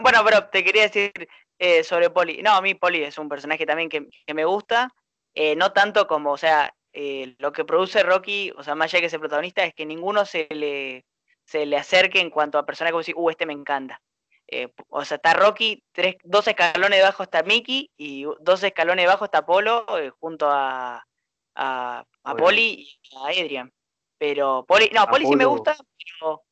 bueno, 0.00 0.22
pero 0.24 0.48
te 0.48 0.64
quería 0.64 0.82
decir 0.82 1.12
eh, 1.58 1.84
sobre 1.84 2.10
Poli. 2.10 2.42
No, 2.42 2.52
a 2.52 2.62
mí 2.62 2.74
Poli 2.74 3.02
es 3.02 3.18
un 3.18 3.28
personaje 3.28 3.66
también 3.66 3.88
que, 3.88 4.06
me 4.34 4.44
gusta. 4.44 4.92
Eh, 5.34 5.56
no 5.56 5.72
tanto 5.72 6.06
como, 6.06 6.32
o 6.32 6.36
sea, 6.36 6.74
eh, 6.92 7.34
lo 7.38 7.52
que 7.52 7.64
produce 7.64 8.02
Rocky, 8.02 8.52
o 8.56 8.62
sea, 8.62 8.74
más 8.74 8.86
allá 8.86 8.98
de 8.98 9.00
que 9.02 9.06
es 9.06 9.12
el 9.14 9.20
protagonista, 9.20 9.64
es 9.64 9.74
que 9.74 9.86
ninguno 9.86 10.26
se 10.26 10.46
le, 10.50 11.06
se 11.44 11.64
le 11.64 11.76
acerque 11.76 12.20
en 12.20 12.30
cuanto 12.30 12.58
a 12.58 12.66
personajes 12.66 12.92
como 12.92 13.00
decir, 13.00 13.14
uh, 13.16 13.30
este 13.30 13.46
me 13.46 13.54
encanta. 13.54 14.00
Eh, 14.46 14.68
o 14.88 15.04
sea, 15.04 15.16
está 15.16 15.32
Rocky, 15.32 15.82
tres, 15.92 16.16
dos 16.24 16.46
escalones 16.46 16.98
debajo 16.98 17.22
está 17.22 17.42
Mickey 17.42 17.90
y 17.96 18.24
dos 18.40 18.62
escalones 18.62 19.04
debajo 19.04 19.24
está 19.24 19.46
Polo 19.46 19.86
eh, 19.98 20.10
junto 20.20 20.46
a, 20.50 21.06
a, 21.54 22.04
a 22.24 22.34
Poli 22.36 22.86
y 23.02 23.16
a 23.16 23.28
Adrian. 23.28 23.72
Pero 24.18 24.64
Poli, 24.68 24.90
no, 24.92 25.06
Poli 25.06 25.26
sí 25.26 25.36
me 25.36 25.46
gusta, 25.46 25.74
pero 26.20 26.42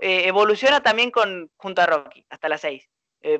evoluciona 0.00 0.82
también 0.82 1.10
con 1.10 1.50
junto 1.56 1.82
a 1.82 1.86
Rocky, 1.86 2.24
hasta 2.28 2.48
las 2.48 2.60
seis. 2.60 2.88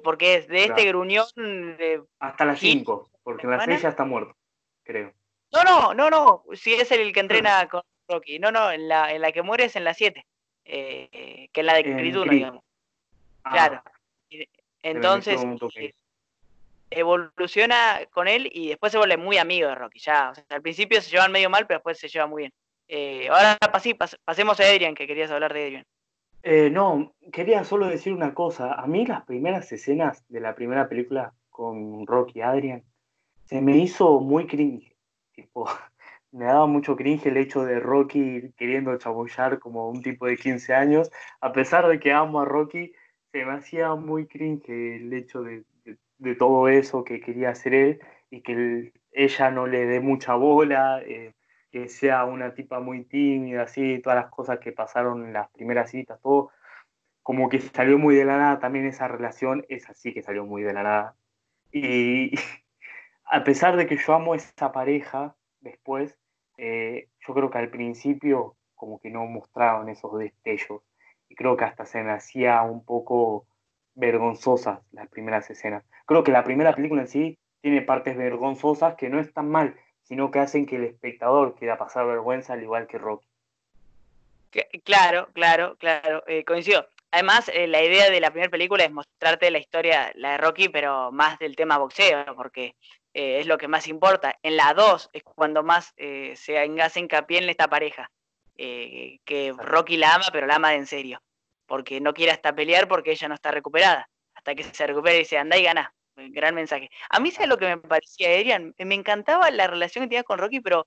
porque 0.02 0.36
es 0.36 0.48
de 0.48 0.64
este 0.64 0.86
gruñón 0.86 1.26
de... 1.36 2.02
Hasta 2.18 2.44
las 2.44 2.58
cinco, 2.58 3.10
porque 3.22 3.46
la 3.46 3.64
seis 3.64 3.82
ya 3.82 3.90
está 3.90 4.04
muerto, 4.04 4.36
creo. 4.82 5.12
No, 5.52 5.62
no, 5.62 5.94
no, 5.94 6.10
no. 6.10 6.44
Si 6.54 6.74
es 6.74 6.90
el 6.90 7.12
que 7.12 7.20
entrena 7.20 7.68
con 7.68 7.82
Rocky. 8.08 8.38
No, 8.38 8.50
no, 8.50 8.70
en 8.70 8.88
la, 8.88 9.12
en 9.12 9.22
la 9.22 9.32
que 9.32 9.42
muere 9.42 9.64
es 9.64 9.76
en 9.76 9.84
la 9.84 9.94
7. 9.94 10.26
Eh, 10.66 11.48
que 11.52 11.60
es 11.60 11.66
la 11.66 11.74
de 11.74 11.82
Creed 11.82 12.16
digamos. 12.30 12.64
Ah. 13.44 13.50
claro. 13.52 13.82
Entonces, 14.82 15.42
eh, 15.76 15.94
evoluciona 16.90 18.00
con 18.10 18.28
él 18.28 18.50
y 18.52 18.68
después 18.68 18.92
se 18.92 18.98
vuelve 18.98 19.16
muy 19.16 19.38
amigo 19.38 19.68
de 19.68 19.74
Rocky. 19.74 19.98
Ya, 19.98 20.30
o 20.30 20.34
sea, 20.34 20.44
al 20.50 20.62
principio 20.62 21.00
se 21.00 21.10
llevan 21.10 21.32
medio 21.32 21.50
mal, 21.50 21.66
pero 21.66 21.78
después 21.78 21.98
se 21.98 22.08
lleva 22.08 22.26
muy 22.26 22.42
bien. 22.42 22.52
Eh, 22.88 23.28
ahora 23.28 23.58
sí, 23.80 23.94
pasemos 23.94 24.60
a 24.60 24.64
Adrian, 24.64 24.94
que 24.94 25.06
querías 25.06 25.30
hablar 25.30 25.52
de 25.54 25.64
Adrian. 25.64 25.86
No, 26.70 27.14
quería 27.32 27.64
solo 27.64 27.86
decir 27.86 28.12
una 28.12 28.34
cosa. 28.34 28.74
A 28.74 28.86
mí 28.86 29.06
las 29.06 29.24
primeras 29.24 29.70
escenas 29.72 30.24
de 30.28 30.40
la 30.40 30.54
primera 30.54 30.88
película 30.88 31.34
con 31.50 32.06
Rocky 32.06 32.40
y 32.40 32.42
Adrian 32.42 32.84
se 33.44 33.60
me 33.60 33.76
hizo 33.76 34.20
muy 34.20 34.46
cringe. 34.46 34.96
Tipo, 35.32 35.66
me 36.32 36.46
daba 36.46 36.66
mucho 36.66 36.96
cringe 36.96 37.26
el 37.26 37.36
hecho 37.36 37.64
de 37.64 37.80
Rocky 37.80 38.52
queriendo 38.56 38.96
chabullar 38.98 39.58
como 39.58 39.88
un 39.88 40.02
tipo 40.02 40.26
de 40.26 40.36
15 40.36 40.74
años. 40.74 41.10
A 41.40 41.52
pesar 41.52 41.86
de 41.88 42.00
que 42.00 42.12
amo 42.12 42.40
a 42.40 42.44
Rocky, 42.44 42.92
se 43.32 43.44
me 43.44 43.52
hacía 43.52 43.94
muy 43.94 44.26
cringe 44.26 44.68
el 44.68 45.12
hecho 45.12 45.42
de, 45.42 45.64
todo 46.38 46.68
eso 46.68 47.04
que 47.04 47.20
quería 47.20 47.50
hacer 47.50 47.74
él 47.74 48.00
y 48.30 48.40
que 48.42 48.92
ella 49.12 49.50
no 49.50 49.66
le 49.66 49.84
dé 49.86 50.00
mucha 50.00 50.34
bola, 50.34 51.02
eh, 51.02 51.34
que 51.74 51.88
sea 51.88 52.24
una 52.24 52.54
tipa 52.54 52.78
muy 52.78 53.04
tímida, 53.04 53.62
así, 53.62 53.98
todas 54.00 54.16
las 54.16 54.30
cosas 54.30 54.60
que 54.60 54.70
pasaron 54.70 55.26
en 55.26 55.32
las 55.32 55.50
primeras 55.50 55.90
citas, 55.90 56.20
todo. 56.22 56.52
Como 57.20 57.48
que 57.48 57.60
salió 57.60 57.98
muy 57.98 58.14
de 58.14 58.24
la 58.24 58.38
nada 58.38 58.60
también 58.60 58.86
esa 58.86 59.08
relación, 59.08 59.66
es 59.68 59.90
así 59.90 60.14
que 60.14 60.22
salió 60.22 60.44
muy 60.46 60.62
de 60.62 60.72
la 60.72 60.84
nada. 60.84 61.16
Y, 61.72 62.30
a 63.24 63.42
pesar 63.42 63.76
de 63.76 63.88
que 63.88 63.96
yo 63.96 64.14
amo 64.14 64.36
esa 64.36 64.70
pareja 64.70 65.34
después, 65.62 66.16
eh, 66.58 67.08
yo 67.26 67.34
creo 67.34 67.50
que 67.50 67.58
al 67.58 67.70
principio 67.70 68.56
como 68.76 69.00
que 69.00 69.10
no 69.10 69.26
mostraban 69.26 69.88
esos 69.88 70.16
destellos 70.16 70.82
y 71.28 71.34
creo 71.34 71.56
que 71.56 71.64
hasta 71.64 71.86
se 71.86 72.04
me 72.04 72.12
hacía 72.12 72.62
un 72.62 72.84
poco 72.84 73.48
vergonzosas 73.96 74.78
las 74.92 75.08
primeras 75.08 75.50
escenas. 75.50 75.84
Creo 76.06 76.22
que 76.22 76.30
la 76.30 76.44
primera 76.44 76.72
película 76.76 77.02
en 77.02 77.08
sí 77.08 77.38
tiene 77.62 77.82
partes 77.82 78.16
vergonzosas 78.16 78.94
que 78.94 79.08
no 79.08 79.18
están 79.18 79.48
mal, 79.48 79.74
sino 80.04 80.30
que 80.30 80.38
hacen 80.38 80.66
que 80.66 80.76
el 80.76 80.84
espectador 80.84 81.54
quiera 81.56 81.76
pasar 81.78 82.06
vergüenza 82.06 82.52
al 82.52 82.62
igual 82.62 82.86
que 82.86 82.98
Rocky. 82.98 83.26
Claro, 84.84 85.28
claro, 85.32 85.76
claro, 85.78 86.22
eh, 86.26 86.44
coincido. 86.44 86.86
Además, 87.10 87.48
eh, 87.52 87.66
la 87.66 87.82
idea 87.82 88.10
de 88.10 88.20
la 88.20 88.30
primera 88.30 88.50
película 88.50 88.84
es 88.84 88.92
mostrarte 88.92 89.50
la 89.50 89.58
historia, 89.58 90.12
la 90.14 90.32
de 90.32 90.38
Rocky, 90.38 90.68
pero 90.68 91.10
más 91.12 91.38
del 91.38 91.56
tema 91.56 91.78
boxeo, 91.78 92.24
porque 92.36 92.76
eh, 93.14 93.40
es 93.40 93.46
lo 93.46 93.58
que 93.58 93.68
más 93.68 93.88
importa. 93.88 94.38
En 94.42 94.56
la 94.56 94.74
2 94.74 95.10
es 95.12 95.22
cuando 95.22 95.62
más 95.62 95.92
se 95.96 96.80
hace 96.80 97.00
hincapié 97.00 97.38
en 97.38 97.48
esta 97.48 97.68
pareja, 97.68 98.10
que 98.56 99.54
Rocky 99.56 99.96
la 99.96 100.14
ama, 100.14 100.26
pero 100.32 100.46
la 100.46 100.56
ama 100.56 100.70
de 100.70 100.76
en 100.76 100.86
serio, 100.86 101.22
porque 101.66 102.00
no 102.00 102.14
quiere 102.14 102.32
hasta 102.32 102.54
pelear 102.54 102.88
porque 102.88 103.12
ella 103.12 103.28
no 103.28 103.34
está 103.34 103.50
recuperada. 103.50 104.08
Hasta 104.34 104.54
que 104.54 104.64
se 104.64 104.86
recupera 104.86 105.14
y 105.16 105.20
dice, 105.20 105.38
anda 105.38 105.56
y 105.56 105.62
gana. 105.62 105.94
Gran 106.16 106.54
mensaje. 106.54 106.90
A 107.10 107.20
mí, 107.20 107.30
¿sabes 107.30 107.48
lo 107.48 107.58
que 107.58 107.66
me 107.66 107.78
parecía, 107.78 108.28
Adrian? 108.28 108.74
Me 108.78 108.94
encantaba 108.94 109.50
la 109.50 109.66
relación 109.66 110.04
que 110.04 110.08
tenía 110.08 110.22
con 110.22 110.38
Rocky, 110.38 110.60
pero, 110.60 110.86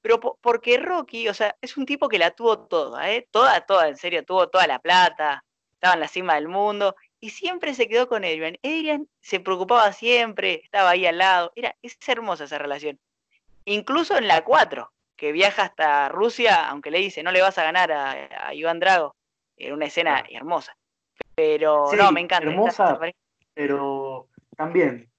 pero 0.00 0.18
porque 0.20 0.78
Rocky, 0.78 1.28
o 1.28 1.34
sea, 1.34 1.56
es 1.60 1.76
un 1.76 1.86
tipo 1.86 2.08
que 2.08 2.18
la 2.18 2.30
tuvo 2.30 2.58
toda, 2.58 3.10
¿eh? 3.10 3.28
Toda, 3.30 3.60
toda, 3.62 3.88
en 3.88 3.96
serio, 3.96 4.24
tuvo 4.24 4.48
toda 4.48 4.66
la 4.66 4.78
plata, 4.78 5.44
estaba 5.74 5.94
en 5.94 6.00
la 6.00 6.08
cima 6.08 6.36
del 6.36 6.48
mundo, 6.48 6.96
y 7.20 7.30
siempre 7.30 7.74
se 7.74 7.88
quedó 7.88 8.08
con 8.08 8.24
Adrian. 8.24 8.56
Adrian 8.62 9.08
se 9.20 9.40
preocupaba 9.40 9.92
siempre, 9.92 10.62
estaba 10.64 10.90
ahí 10.90 11.06
al 11.06 11.18
lado, 11.18 11.52
era, 11.54 11.76
es 11.82 11.96
hermosa 12.06 12.44
esa 12.44 12.58
relación. 12.58 12.98
Incluso 13.64 14.16
en 14.16 14.26
la 14.26 14.42
4, 14.42 14.90
que 15.16 15.32
viaja 15.32 15.62
hasta 15.62 16.08
Rusia, 16.08 16.68
aunque 16.68 16.90
le 16.90 16.98
dice, 16.98 17.22
no 17.22 17.30
le 17.30 17.42
vas 17.42 17.56
a 17.58 17.64
ganar 17.64 17.92
a, 17.92 18.54
Iván 18.54 18.80
Drago, 18.80 19.14
era 19.56 19.74
una 19.74 19.86
escena 19.86 20.24
hermosa. 20.30 20.76
Pero 21.34 21.92
no, 21.92 22.10
me 22.10 22.20
encanta. 22.20 22.48
Hermosa, 22.48 22.98
pero 23.54 24.01
también 24.56 25.10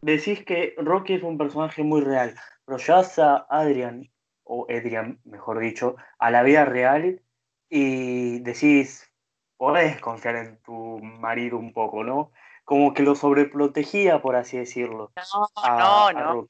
decís 0.00 0.44
que 0.44 0.74
Rocky 0.78 1.14
es 1.14 1.22
un 1.22 1.38
personaje 1.38 1.82
muy 1.82 2.00
real, 2.00 2.34
pero 2.64 2.78
a 3.18 3.46
Adrian, 3.48 4.10
o 4.44 4.66
Adrian, 4.68 5.20
mejor 5.24 5.60
dicho, 5.60 5.96
a 6.18 6.30
la 6.30 6.42
vida 6.42 6.64
real 6.64 7.20
y 7.68 8.40
decís, 8.40 9.10
podés 9.56 10.00
confiar 10.00 10.36
en 10.36 10.58
tu 10.62 10.98
marido 10.98 11.56
un 11.56 11.72
poco, 11.72 12.04
¿no? 12.04 12.32
Como 12.64 12.94
que 12.94 13.02
lo 13.02 13.14
sobreprotegía, 13.14 14.20
por 14.20 14.36
así 14.36 14.58
decirlo. 14.58 15.12
No, 15.16 16.12
no, 16.12 16.12
no. 16.12 16.46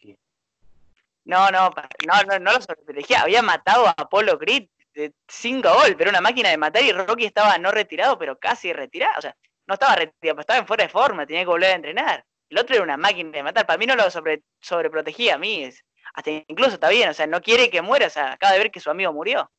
No, 1.25 1.51
no, 1.51 1.71
no, 2.07 2.39
no, 2.41 2.53
lo 2.53 2.61
sobreprotegía. 2.61 3.23
Había 3.23 3.43
matado 3.43 3.87
a 3.87 3.95
Apolo 3.97 4.39
Creed 4.39 4.69
de 4.95 5.13
5 5.29 5.69
gol, 5.69 5.95
pero 5.97 6.11
una 6.11 6.21
máquina 6.21 6.51
de 6.51 6.59
matar 6.59 6.83
y 6.83 6.93
Rocky 6.93 7.25
estaba 7.27 7.57
no 7.59 7.71
retirado, 7.71 8.19
pero 8.19 8.39
casi 8.39 8.73
retirado. 8.73 9.19
O 9.19 9.23
sea, 9.23 9.37
no 9.73 9.75
estaba 9.75 9.97
retirado, 9.97 10.41
estaba 10.41 10.59
en 10.59 10.67
fuera 10.67 10.85
de 10.85 10.91
forma, 10.91 11.27
tenía 11.27 11.43
que 11.43 11.47
volver 11.47 11.71
a 11.71 11.77
entrenar. 11.77 12.25
El 12.51 12.59
otro 12.59 12.75
era 12.75 12.85
una 12.85 12.99
máquina 12.99 13.31
de 13.31 13.43
matar. 13.43 13.67
Para 13.67 13.79
mí 13.79 13.87
no 13.87 13.97
lo 13.97 14.11
sobre, 14.11 14.43
sobreprotegía 14.61 15.37
a 15.37 15.39
mí. 15.39 15.67
Hasta 16.13 16.31
incluso 16.31 16.75
está 16.75 16.91
bien, 16.91 17.09
o 17.09 17.15
sea, 17.15 17.27
no 17.27 17.41
quiere 17.41 17.71
que 17.71 17.81
muera, 17.81 18.09
o 18.09 18.11
sea, 18.11 18.33
acaba 18.33 18.53
de 18.53 18.59
ver 18.59 18.71
que 18.71 18.81
su 18.81 18.91
amigo 18.91 19.15
murió. 19.15 19.51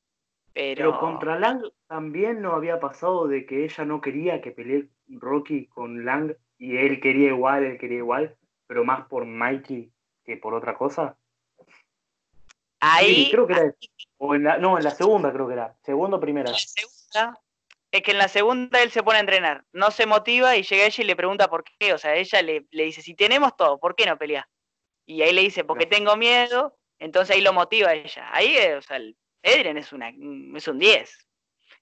Pero... 0.53 0.91
pero 0.91 0.99
contra 0.99 1.39
Lang 1.39 1.63
también 1.87 2.43
no 2.43 2.53
había 2.53 2.79
pasado 2.79 3.27
de 3.27 3.47
que 3.47 3.63
ella 3.63 3.85
no 3.85 4.01
quería 4.01 4.39
que 4.39 4.51
pelee 4.51 4.87
Rocky 5.07 5.65
con 5.65 6.05
Lang 6.05 6.35
y 6.59 6.77
él 6.77 7.01
quería 7.01 7.29
igual, 7.29 7.63
él 7.63 7.79
quería 7.79 7.97
igual, 7.97 8.35
pero 8.67 8.85
más 8.85 9.07
por 9.07 9.25
Mikey 9.25 9.91
que 10.23 10.37
por 10.37 10.53
otra 10.53 10.77
cosa. 10.77 11.17
Ahí. 12.79 13.31
creo 13.31 13.47
que 13.47 13.53
era. 13.53 13.73
O 14.17 14.35
en 14.35 14.43
la, 14.43 14.59
no, 14.59 14.77
en 14.77 14.83
la 14.83 14.91
segunda 14.91 15.33
creo 15.33 15.47
que 15.47 15.53
era. 15.53 15.75
Segunda 15.81 16.17
o 16.17 16.19
primera. 16.19 16.51
La 16.51 16.57
segunda, 16.57 17.39
es 17.93 18.01
que 18.01 18.11
en 18.11 18.17
la 18.17 18.27
segunda 18.27 18.81
él 18.81 18.89
se 18.89 19.03
pone 19.03 19.17
a 19.17 19.21
entrenar, 19.21 19.65
no 19.71 19.91
se 19.91 20.07
motiva 20.07 20.57
y 20.57 20.63
llega 20.63 20.85
ella 20.85 21.03
y 21.03 21.05
le 21.05 21.15
pregunta 21.15 21.47
por 21.47 21.63
qué. 21.63 21.93
O 21.93 21.99
sea, 21.99 22.15
ella 22.15 22.41
le, 22.41 22.65
le 22.71 22.85
dice: 22.85 23.03
Si 23.03 23.13
tenemos 23.13 23.55
todo, 23.55 23.79
¿por 23.79 23.95
qué 23.95 24.07
no 24.07 24.17
peleas? 24.17 24.47
Y 25.05 25.21
ahí 25.21 25.31
le 25.31 25.41
dice: 25.41 25.63
Porque 25.63 25.85
tengo 25.85 26.17
miedo. 26.17 26.75
Entonces 26.97 27.35
ahí 27.35 27.43
lo 27.43 27.53
motiva 27.53 27.89
a 27.89 27.93
ella. 27.93 28.29
Ahí, 28.31 28.57
o 28.75 28.81
sea, 28.81 28.97
el 28.97 29.15
Adrian 29.43 29.77
es, 29.77 29.93
una, 29.93 30.09
es 30.09 30.67
un 30.67 30.79
10. 30.79 31.27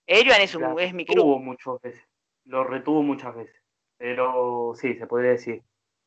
Adrian 0.10 0.41
es, 0.41 0.54
un, 0.54 0.78
es 0.80 0.93
mi 0.93 1.06
muchas 1.06 1.80
veces. 1.82 2.04
Lo 2.43 2.65
retuvo 2.65 3.04
muchas 3.04 3.34
veces. 3.34 3.56
Pero 3.97 4.74
sí, 4.76 4.95
se 4.95 5.08
podría 5.08 5.32
decir. 5.32 5.62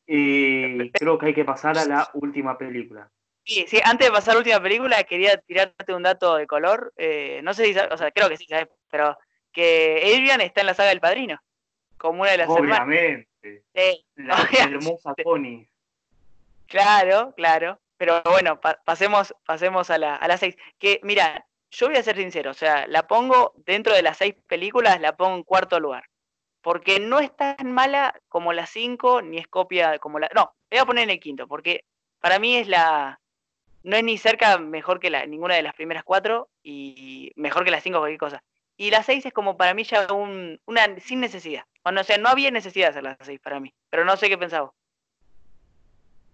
Y 0.05 0.91
creo 0.91 1.17
que 1.17 1.27
hay 1.27 1.33
que 1.33 1.45
pasar 1.45 1.79
a 1.79 1.85
la 1.85 2.11
última 2.13 2.59
película. 2.59 3.09
Sí, 3.43 3.65
sí, 3.67 3.79
antes 3.83 4.07
de 4.07 4.13
pasar 4.13 4.31
a 4.31 4.35
la 4.35 4.39
última 4.39 4.61
película, 4.61 5.03
quería 5.03 5.37
tirarte 5.37 5.95
un 5.95 6.03
dato 6.03 6.35
de 6.35 6.45
color. 6.45 6.93
Eh, 6.95 7.41
no 7.43 7.55
sé 7.55 7.73
si 7.73 7.79
o 7.79 7.97
sea, 7.97 8.11
creo 8.11 8.29
que 8.29 8.37
sí 8.37 8.45
sabes, 8.45 8.67
pero 8.91 9.17
que 9.55 10.01
Adrian 10.03 10.41
está 10.41 10.61
en 10.61 10.67
la 10.67 10.73
saga 10.73 10.89
del 10.89 10.99
padrino, 10.99 11.41
como 11.97 12.21
una 12.21 12.31
de 12.31 12.37
las 12.37 12.49
Obviamente. 12.49 13.63
Sí, 13.73 14.05
la 14.15 14.47
hermosa 14.59 15.15
Tony. 15.15 15.67
Claro, 16.67 17.33
claro. 17.35 17.79
Pero 17.97 18.21
bueno, 18.25 18.59
pasemos, 18.59 19.33
pasemos 19.45 19.89
a 19.89 19.97
la, 19.97 20.15
a 20.15 20.27
la 20.27 20.37
seis. 20.37 20.57
Que, 20.77 20.99
mira, 21.03 21.47
yo 21.71 21.87
voy 21.87 21.95
a 21.95 22.03
ser 22.03 22.17
sincero, 22.17 22.51
o 22.51 22.53
sea, 22.53 22.85
la 22.87 23.07
pongo 23.07 23.53
dentro 23.65 23.93
de 23.93 24.01
las 24.01 24.17
seis 24.17 24.35
películas, 24.47 24.99
la 24.99 25.15
pongo 25.15 25.37
en 25.37 25.43
cuarto 25.43 25.79
lugar. 25.79 26.03
Porque 26.61 26.99
no 26.99 27.19
es 27.19 27.33
tan 27.33 27.71
mala 27.71 28.19
como 28.27 28.51
la 28.51 28.65
cinco, 28.65 29.21
ni 29.21 29.37
es 29.37 29.47
copia 29.47 29.99
como 29.99 30.19
la. 30.19 30.29
No, 30.35 30.53
voy 30.69 30.79
a 30.79 30.85
poner 30.85 31.05
en 31.05 31.11
el 31.11 31.19
quinto, 31.21 31.47
porque 31.47 31.85
para 32.19 32.39
mí 32.39 32.57
es 32.57 32.67
la, 32.67 33.21
no 33.83 33.95
es 33.95 34.03
ni 34.03 34.17
cerca 34.17 34.57
mejor 34.57 34.99
que 34.99 35.11
la, 35.11 35.25
ninguna 35.25 35.55
de 35.55 35.61
las 35.61 35.75
primeras 35.75 36.03
cuatro 36.03 36.49
y 36.61 37.31
mejor 37.35 37.63
que 37.63 37.71
las 37.71 37.83
cinco 37.83 37.99
cualquier 37.99 38.19
cosa. 38.19 38.43
Y 38.77 38.91
la 38.91 39.03
seis 39.03 39.25
es 39.25 39.33
como 39.33 39.57
para 39.57 39.73
mí 39.73 39.83
ya 39.83 40.11
un, 40.11 40.59
una 40.65 40.99
sin 40.99 41.19
necesidad. 41.19 41.63
O, 41.83 42.03
sea, 42.03 42.17
no 42.17 42.29
había 42.29 42.51
necesidad 42.51 42.87
de 42.87 42.89
hacer 42.89 43.03
la 43.03 43.17
seis 43.21 43.39
para 43.39 43.59
mí. 43.59 43.73
Pero 43.89 44.05
no 44.05 44.17
sé 44.17 44.27
qué 44.27 44.37
pensaba. 44.37 44.73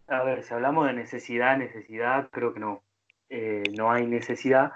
A 0.07 0.23
ver, 0.23 0.43
si 0.43 0.53
hablamos 0.53 0.87
de 0.87 0.93
necesidad, 0.93 1.57
necesidad, 1.57 2.29
creo 2.31 2.53
que 2.53 2.59
no. 2.59 2.83
Eh, 3.29 3.63
no 3.77 3.91
hay 3.91 4.05
necesidad, 4.05 4.73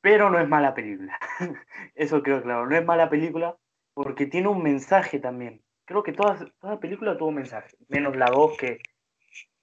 pero 0.00 0.30
no 0.30 0.38
es 0.38 0.48
mala 0.48 0.74
película. 0.74 1.18
Eso 1.94 2.22
creo 2.22 2.42
claro. 2.42 2.66
No 2.66 2.76
es 2.76 2.84
mala 2.84 3.08
película 3.08 3.56
porque 3.94 4.26
tiene 4.26 4.48
un 4.48 4.62
mensaje 4.62 5.18
también. 5.18 5.62
Creo 5.84 6.02
que 6.02 6.12
toda, 6.12 6.38
toda 6.60 6.78
película 6.78 7.16
tuvo 7.16 7.32
mensaje, 7.32 7.76
menos 7.88 8.14
la 8.14 8.26
dos 8.26 8.56
que 8.58 8.78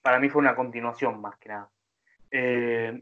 para 0.01 0.19
mí 0.19 0.29
fue 0.29 0.41
una 0.41 0.55
continuación 0.55 1.21
más 1.21 1.38
que 1.38 1.49
nada. 1.49 1.69
Eh, 2.31 3.01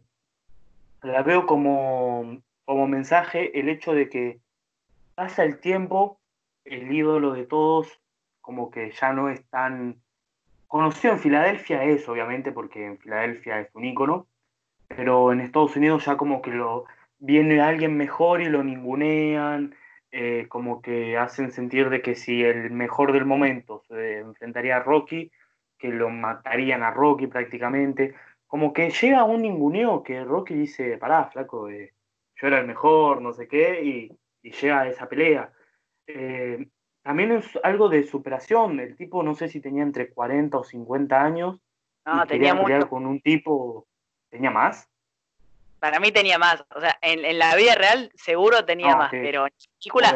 la 1.01 1.23
veo 1.23 1.45
como, 1.45 2.41
como 2.65 2.87
mensaje 2.87 3.59
el 3.59 3.69
hecho 3.69 3.93
de 3.93 4.09
que 4.09 4.39
pasa 5.15 5.43
el 5.43 5.59
tiempo, 5.59 6.19
el 6.65 6.91
ídolo 6.91 7.33
de 7.33 7.45
todos, 7.45 8.01
como 8.41 8.71
que 8.71 8.91
ya 8.91 9.13
no 9.13 9.29
es 9.29 9.43
tan 9.49 10.01
conocido 10.67 11.13
en 11.13 11.19
Filadelfia, 11.19 11.83
es 11.83 12.07
obviamente, 12.09 12.51
porque 12.51 12.85
en 12.85 12.97
Filadelfia 12.97 13.59
es 13.59 13.69
un 13.73 13.85
ícono, 13.85 14.27
pero 14.87 15.31
en 15.31 15.41
Estados 15.41 15.75
Unidos 15.75 16.05
ya 16.05 16.17
como 16.17 16.41
que 16.41 16.51
lo 16.51 16.85
viene 17.19 17.61
alguien 17.61 17.95
mejor 17.95 18.41
y 18.41 18.45
lo 18.45 18.63
ningunean, 18.63 19.75
eh, 20.11 20.45
como 20.49 20.81
que 20.81 21.17
hacen 21.17 21.51
sentir 21.51 21.89
de 21.89 22.01
que 22.01 22.15
si 22.15 22.43
el 22.43 22.71
mejor 22.71 23.13
del 23.13 23.25
momento 23.25 23.83
se 23.87 24.19
enfrentaría 24.19 24.77
a 24.77 24.79
Rocky, 24.79 25.31
que 25.77 25.89
lo 25.89 26.09
matarían 26.09 26.83
a 26.83 26.91
Rocky 26.91 27.27
prácticamente 27.27 28.13
como 28.53 28.71
que 28.71 28.91
llega 28.91 29.23
un 29.23 29.41
ninguneo 29.41 30.03
que 30.03 30.23
Rocky 30.23 30.53
dice, 30.53 30.99
pará, 30.99 31.25
flaco, 31.25 31.71
eh, 31.71 31.92
yo 32.43 32.47
era 32.47 32.59
el 32.59 32.67
mejor, 32.67 33.21
no 33.21 33.31
sé 33.31 33.47
qué, 33.47 33.81
y, 33.81 34.11
llega 34.41 34.81
a 34.81 34.87
esa 34.89 35.07
pelea. 35.07 35.49
Eh, 36.05 36.67
también 37.01 37.31
es 37.31 37.57
algo 37.63 37.87
de 37.87 38.03
superación, 38.03 38.81
el 38.81 38.97
tipo 38.97 39.23
no 39.23 39.33
sé 39.33 39.47
si 39.47 39.61
tenía 39.61 39.81
entre 39.81 40.09
40 40.09 40.57
o 40.57 40.63
50 40.65 41.23
años. 41.23 41.59
No, 42.05 42.27
tenía 42.27 42.53
mucho. 42.53 42.89
con 42.89 43.05
un 43.05 43.21
tipo, 43.21 43.87
¿tenía 44.29 44.51
más? 44.51 44.89
Para 45.79 46.01
mí 46.01 46.11
tenía 46.11 46.37
más, 46.37 46.65
o 46.75 46.81
sea, 46.81 46.97
en, 47.01 47.39
la 47.39 47.55
vida 47.55 47.75
real 47.75 48.11
seguro 48.15 48.65
tenía 48.65 48.91
ah, 48.91 48.97
más, 48.97 49.11
pero 49.11 49.47
en, 49.47 49.53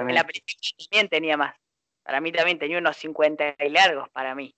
en 0.09 0.15
la 0.15 0.25
película 0.25 0.57
también 0.89 1.09
tenía 1.09 1.37
más. 1.37 1.55
Para 2.03 2.19
mí 2.19 2.33
también 2.33 2.59
tenía 2.59 2.77
unos 2.77 2.97
50 2.97 3.55
y 3.59 3.69
largos, 3.69 4.09
para 4.09 4.35
mí. 4.35 4.53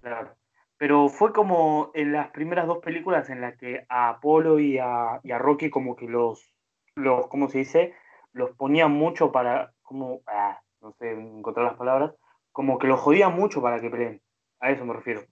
Claro 0.00 0.34
pero 0.76 1.08
fue 1.08 1.32
como 1.32 1.90
en 1.94 2.12
las 2.12 2.30
primeras 2.30 2.66
dos 2.66 2.78
películas 2.78 3.30
en 3.30 3.40
las 3.40 3.56
que 3.56 3.86
a 3.88 4.10
Apolo 4.10 4.58
y 4.58 4.78
a, 4.78 5.20
Rocky 5.38 5.70
como 5.70 5.96
que 5.96 6.06
los, 6.06 6.53
los, 6.96 7.26
¿cómo 7.28 7.48
se 7.48 7.58
dice? 7.58 7.94
Los 8.32 8.50
ponían 8.52 8.92
mucho 8.92 9.32
para, 9.32 9.72
como, 9.82 10.20
ah, 10.26 10.60
no 10.80 10.92
sé 10.98 11.12
encontrar 11.12 11.66
las 11.66 11.76
palabras, 11.76 12.14
como 12.52 12.78
que 12.78 12.86
los 12.86 13.00
jodían 13.00 13.34
mucho 13.34 13.60
para 13.60 13.80
que 13.80 13.90
peleen, 13.90 14.20
a 14.60 14.70
eso 14.70 14.84
me 14.84 14.94
refiero. 14.94 15.22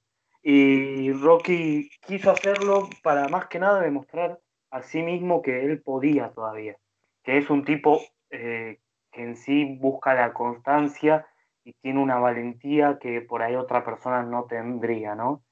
Y 0.43 1.13
Rocky 1.13 1.89
quiso 2.05 2.31
hacerlo 2.31 2.89
para 3.03 3.29
más 3.29 3.47
que 3.47 3.61
nada 3.61 3.81
demostrar 3.81 4.41
a 4.71 4.83
sí 4.83 5.03
mismo 5.03 5.43
que 5.43 5.65
él 5.65 5.81
podía 5.83 6.31
todavía, 6.31 6.77
que 7.23 7.39
es 7.39 7.49
un 7.49 7.65
tipo 7.65 8.01
eh, 8.31 8.81
que 9.13 9.23
en 9.23 9.37
sí 9.37 9.77
busca 9.79 10.15
la 10.15 10.33
constancia 10.33 11.27
y 11.65 11.75
tiene 11.75 12.01
una 12.01 12.19
valentía 12.19 12.99
que 13.01 13.21
por 13.21 13.43
ahí 13.43 13.55
otra 13.55 13.85
persona 13.85 14.25
no 14.25 14.45
tendría, 14.45 15.15
¿no? 15.15 15.45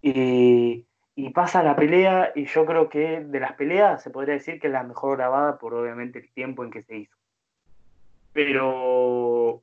Y, 0.00 0.86
pasa 1.32 1.62
la 1.62 1.76
pelea 1.76 2.32
y 2.34 2.44
yo 2.44 2.66
creo 2.66 2.88
que 2.88 3.20
de 3.20 3.40
las 3.40 3.54
peleas 3.54 4.02
se 4.02 4.10
podría 4.10 4.34
decir 4.34 4.60
que 4.60 4.66
es 4.66 4.72
la 4.72 4.82
mejor 4.82 5.16
grabada 5.16 5.58
por 5.58 5.72
obviamente 5.74 6.18
el 6.18 6.30
tiempo 6.32 6.62
en 6.62 6.70
que 6.70 6.82
se 6.82 6.96
hizo. 6.96 7.16
Pero 8.32 9.62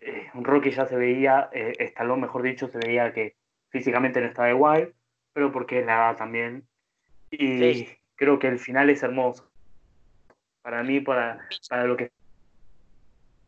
eh, 0.00 0.30
Rocky 0.34 0.70
ya 0.70 0.86
se 0.86 0.96
veía, 0.96 1.50
eh, 1.52 1.74
Stallone 1.78 2.22
mejor 2.22 2.42
dicho, 2.42 2.68
se 2.68 2.78
veía 2.78 3.12
que 3.12 3.36
físicamente 3.68 4.20
no 4.20 4.26
estaba 4.26 4.50
igual, 4.50 4.94
pero 5.34 5.52
porque 5.52 5.80
es 5.80 5.86
la 5.86 5.96
edad 5.96 6.16
también. 6.16 6.66
Y 7.30 7.86
creo 8.16 8.38
que 8.38 8.48
el 8.48 8.58
final 8.58 8.88
es 8.88 9.02
hermoso. 9.02 9.50
Para 10.62 10.82
mí, 10.82 11.00
para, 11.00 11.46
para 11.68 11.84
lo 11.84 11.96
que 11.96 12.10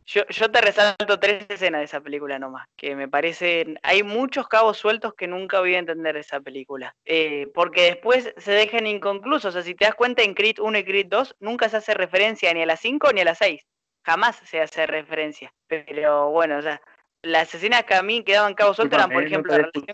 yo, 0.05 0.23
yo 0.27 0.51
te 0.51 0.61
resalto 0.61 1.19
tres 1.19 1.45
escenas 1.49 1.79
de 1.79 1.85
esa 1.85 2.01
película 2.01 2.39
nomás, 2.39 2.67
que 2.75 2.95
me 2.95 3.07
parecen... 3.07 3.79
Hay 3.83 4.03
muchos 4.03 4.47
cabos 4.47 4.77
sueltos 4.77 5.13
que 5.13 5.27
nunca 5.27 5.59
voy 5.59 5.75
a 5.75 5.79
entender 5.79 6.15
de 6.15 6.21
esa 6.21 6.39
película, 6.41 6.95
eh, 7.05 7.47
porque 7.53 7.83
después 7.83 8.33
se 8.37 8.51
dejan 8.51 8.87
inconclusos. 8.87 9.45
O 9.45 9.51
sea, 9.51 9.61
si 9.61 9.75
te 9.75 9.85
das 9.85 9.95
cuenta, 9.95 10.23
en 10.23 10.33
Creed 10.33 10.59
1 10.59 10.77
y 10.77 10.83
Creed 10.83 11.07
2 11.07 11.35
nunca 11.39 11.69
se 11.69 11.77
hace 11.77 11.93
referencia 11.93 12.53
ni 12.53 12.63
a 12.63 12.65
la 12.65 12.77
5 12.77 13.11
ni 13.13 13.21
a 13.21 13.25
la 13.25 13.35
6. 13.35 13.61
Jamás 14.05 14.41
se 14.45 14.61
hace 14.61 14.85
referencia. 14.85 15.53
Pero 15.67 16.29
bueno, 16.29 16.57
o 16.57 16.61
sea, 16.61 16.81
las 17.21 17.53
escenas 17.55 17.83
que 17.85 17.95
a 17.95 18.03
mí 18.03 18.23
quedaban 18.23 18.53
cabos 18.53 18.75
sueltos 18.75 18.99
eran, 18.99 19.11
por 19.11 19.23
ejemplo, 19.23 19.51
la 19.51 19.57
relación 19.59 19.85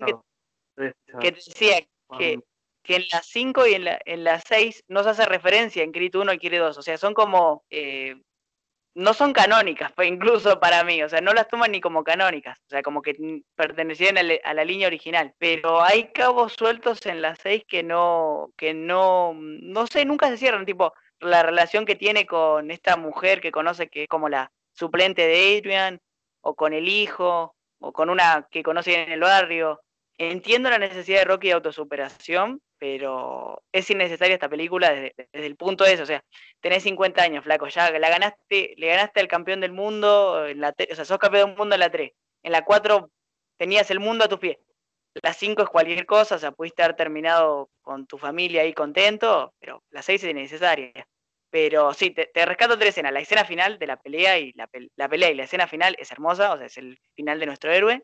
que, 1.19 1.31
te 1.31 1.31
decía 1.31 1.79
que, 2.17 2.39
que 2.83 2.95
en 2.95 3.03
la 3.11 3.21
5 3.21 3.67
y 3.67 3.73
en 3.75 3.85
la, 3.85 3.99
en 4.05 4.23
la 4.23 4.39
6 4.39 4.85
no 4.87 5.03
se 5.03 5.09
hace 5.09 5.25
referencia 5.25 5.83
en 5.83 5.91
Creed 5.91 6.15
1 6.15 6.33
y 6.33 6.39
Creed 6.39 6.59
2. 6.59 6.77
O 6.77 6.81
sea, 6.81 6.97
son 6.97 7.13
como 7.13 7.63
eh, 7.69 8.15
no 8.99 9.13
son 9.13 9.31
canónicas, 9.31 9.93
incluso 10.03 10.59
para 10.59 10.83
mí, 10.83 11.01
o 11.01 11.09
sea, 11.09 11.21
no 11.21 11.33
las 11.33 11.47
toman 11.47 11.71
ni 11.71 11.79
como 11.79 12.03
canónicas, 12.03 12.59
o 12.67 12.69
sea, 12.69 12.81
como 12.81 13.01
que 13.01 13.15
pertenecían 13.55 14.17
a, 14.17 14.53
la 14.53 14.65
línea 14.65 14.87
original, 14.87 15.33
pero 15.37 15.81
hay 15.81 16.11
cabos 16.11 16.53
sueltos 16.53 17.05
en 17.05 17.21
las 17.21 17.39
seis 17.41 17.63
que 17.65 17.81
no, 17.81 18.51
que 18.57 18.73
no, 18.73 19.33
no 19.33 19.87
sé, 19.87 20.03
nunca 20.03 20.27
se 20.27 20.37
cierran, 20.37 20.65
tipo, 20.65 20.93
la 21.21 21.43
relación 21.43 21.85
que 21.85 21.95
tiene 21.95 22.25
con 22.25 22.71
esta 22.71 22.97
mujer 22.97 23.39
que 23.39 23.51
conoce 23.51 23.89
que 23.89 24.03
es 24.03 24.09
como 24.09 24.27
la 24.27 24.51
suplente 24.73 25.25
de 25.27 25.57
Adrian, 25.57 26.01
o 26.41 26.55
con 26.55 26.73
el 26.73 26.87
hijo, 26.87 27.55
o 27.79 27.93
con 27.93 28.09
una 28.09 28.47
que 28.51 28.63
conoce 28.63 29.03
en 29.03 29.11
el 29.11 29.21
barrio. 29.21 29.81
Entiendo 30.17 30.69
la 30.69 30.77
necesidad 30.77 31.19
de 31.19 31.25
Rocky 31.25 31.47
de 31.47 31.53
autosuperación, 31.53 32.61
pero 32.79 33.61
es 33.71 33.89
innecesaria 33.89 34.35
esta 34.35 34.49
película 34.49 34.91
desde, 34.91 35.13
el 35.33 35.55
punto 35.55 35.83
de 35.83 35.93
eso, 35.93 36.03
o 36.03 36.05
sea, 36.05 36.23
tenés 36.61 36.83
50 36.83 37.21
años, 37.21 37.43
flaco, 37.43 37.67
ya 37.67 37.91
la 37.91 38.09
ganaste, 38.09 38.73
le 38.77 38.87
ganaste 38.87 39.19
al 39.19 39.27
campeón 39.27 39.59
del 39.61 39.73
mundo, 39.73 40.47
en 40.47 40.61
la 40.61 40.69
o 40.91 40.95
sea, 40.95 41.05
sos 41.05 41.19
campeón 41.19 41.49
del 41.49 41.57
mundo 41.57 41.75
en 41.75 41.79
la 41.81 41.91
3, 41.91 42.11
en 42.43 42.51
la 42.51 42.65
4 42.65 43.11
tenías 43.57 43.91
el 43.91 43.99
mundo 43.99 44.25
a 44.25 44.29
tus 44.29 44.39
pies, 44.39 44.57
la 45.21 45.33
5 45.33 45.63
es 45.63 45.69
cualquier 45.69 46.05
cosa, 46.05 46.35
o 46.35 46.39
sea, 46.39 46.51
pudiste 46.51 46.83
haber 46.83 46.95
terminado 46.95 47.69
con 47.81 48.05
tu 48.07 48.17
familia 48.17 48.61
ahí 48.61 48.73
contento, 48.73 49.53
pero 49.59 49.83
la 49.89 50.01
6 50.01 50.23
es 50.23 50.29
innecesaria. 50.31 51.07
Pero 51.51 51.93
sí, 51.93 52.11
te, 52.11 52.29
rescato 52.45 52.77
tres 52.77 52.89
escenas. 52.89 53.11
La 53.11 53.21
escena 53.21 53.43
final 53.43 53.79
de 53.79 53.87
la 53.87 53.97
pelea 53.97 54.37
y 54.37 54.53
la, 54.53 54.67
pelea 55.07 55.31
y 55.31 55.35
la 55.35 55.43
escena 55.45 55.67
final 55.67 55.95
es 55.97 56.11
hermosa, 56.11 56.53
o 56.53 56.57
sea, 56.57 56.67
es 56.67 56.77
el 56.77 56.99
final 57.15 57.39
de 57.39 57.47
nuestro 57.47 57.71
héroe. 57.71 58.03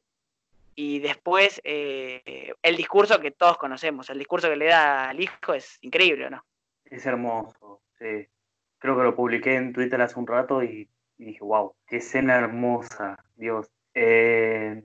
Y 0.76 1.00
después 1.00 1.62
eh, 1.64 2.54
el 2.62 2.76
discurso 2.76 3.20
que 3.20 3.32
todos 3.32 3.58
conocemos, 3.58 4.10
el 4.10 4.20
discurso 4.20 4.50
que 4.50 4.58
le 4.58 4.66
da 4.66 5.10
al 5.10 5.22
hijo 5.22 5.54
es 5.54 5.78
increíble, 5.82 6.30
¿no? 6.30 6.44
Es 6.86 7.06
hermoso, 7.06 7.82
sí. 7.98 8.28
Creo 8.78 8.98
que 8.98 9.04
lo 9.04 9.16
publiqué 9.16 9.56
en 9.56 9.74
Twitter 9.74 10.02
hace 10.02 10.20
un 10.20 10.28
rato 10.28 10.62
y, 10.64 10.90
dije, 11.18 11.40
wow, 11.42 11.74
qué 11.88 11.98
escena 11.98 12.36
hermosa, 12.36 13.24
Dios. 13.36 13.72
Eh, 13.94 14.84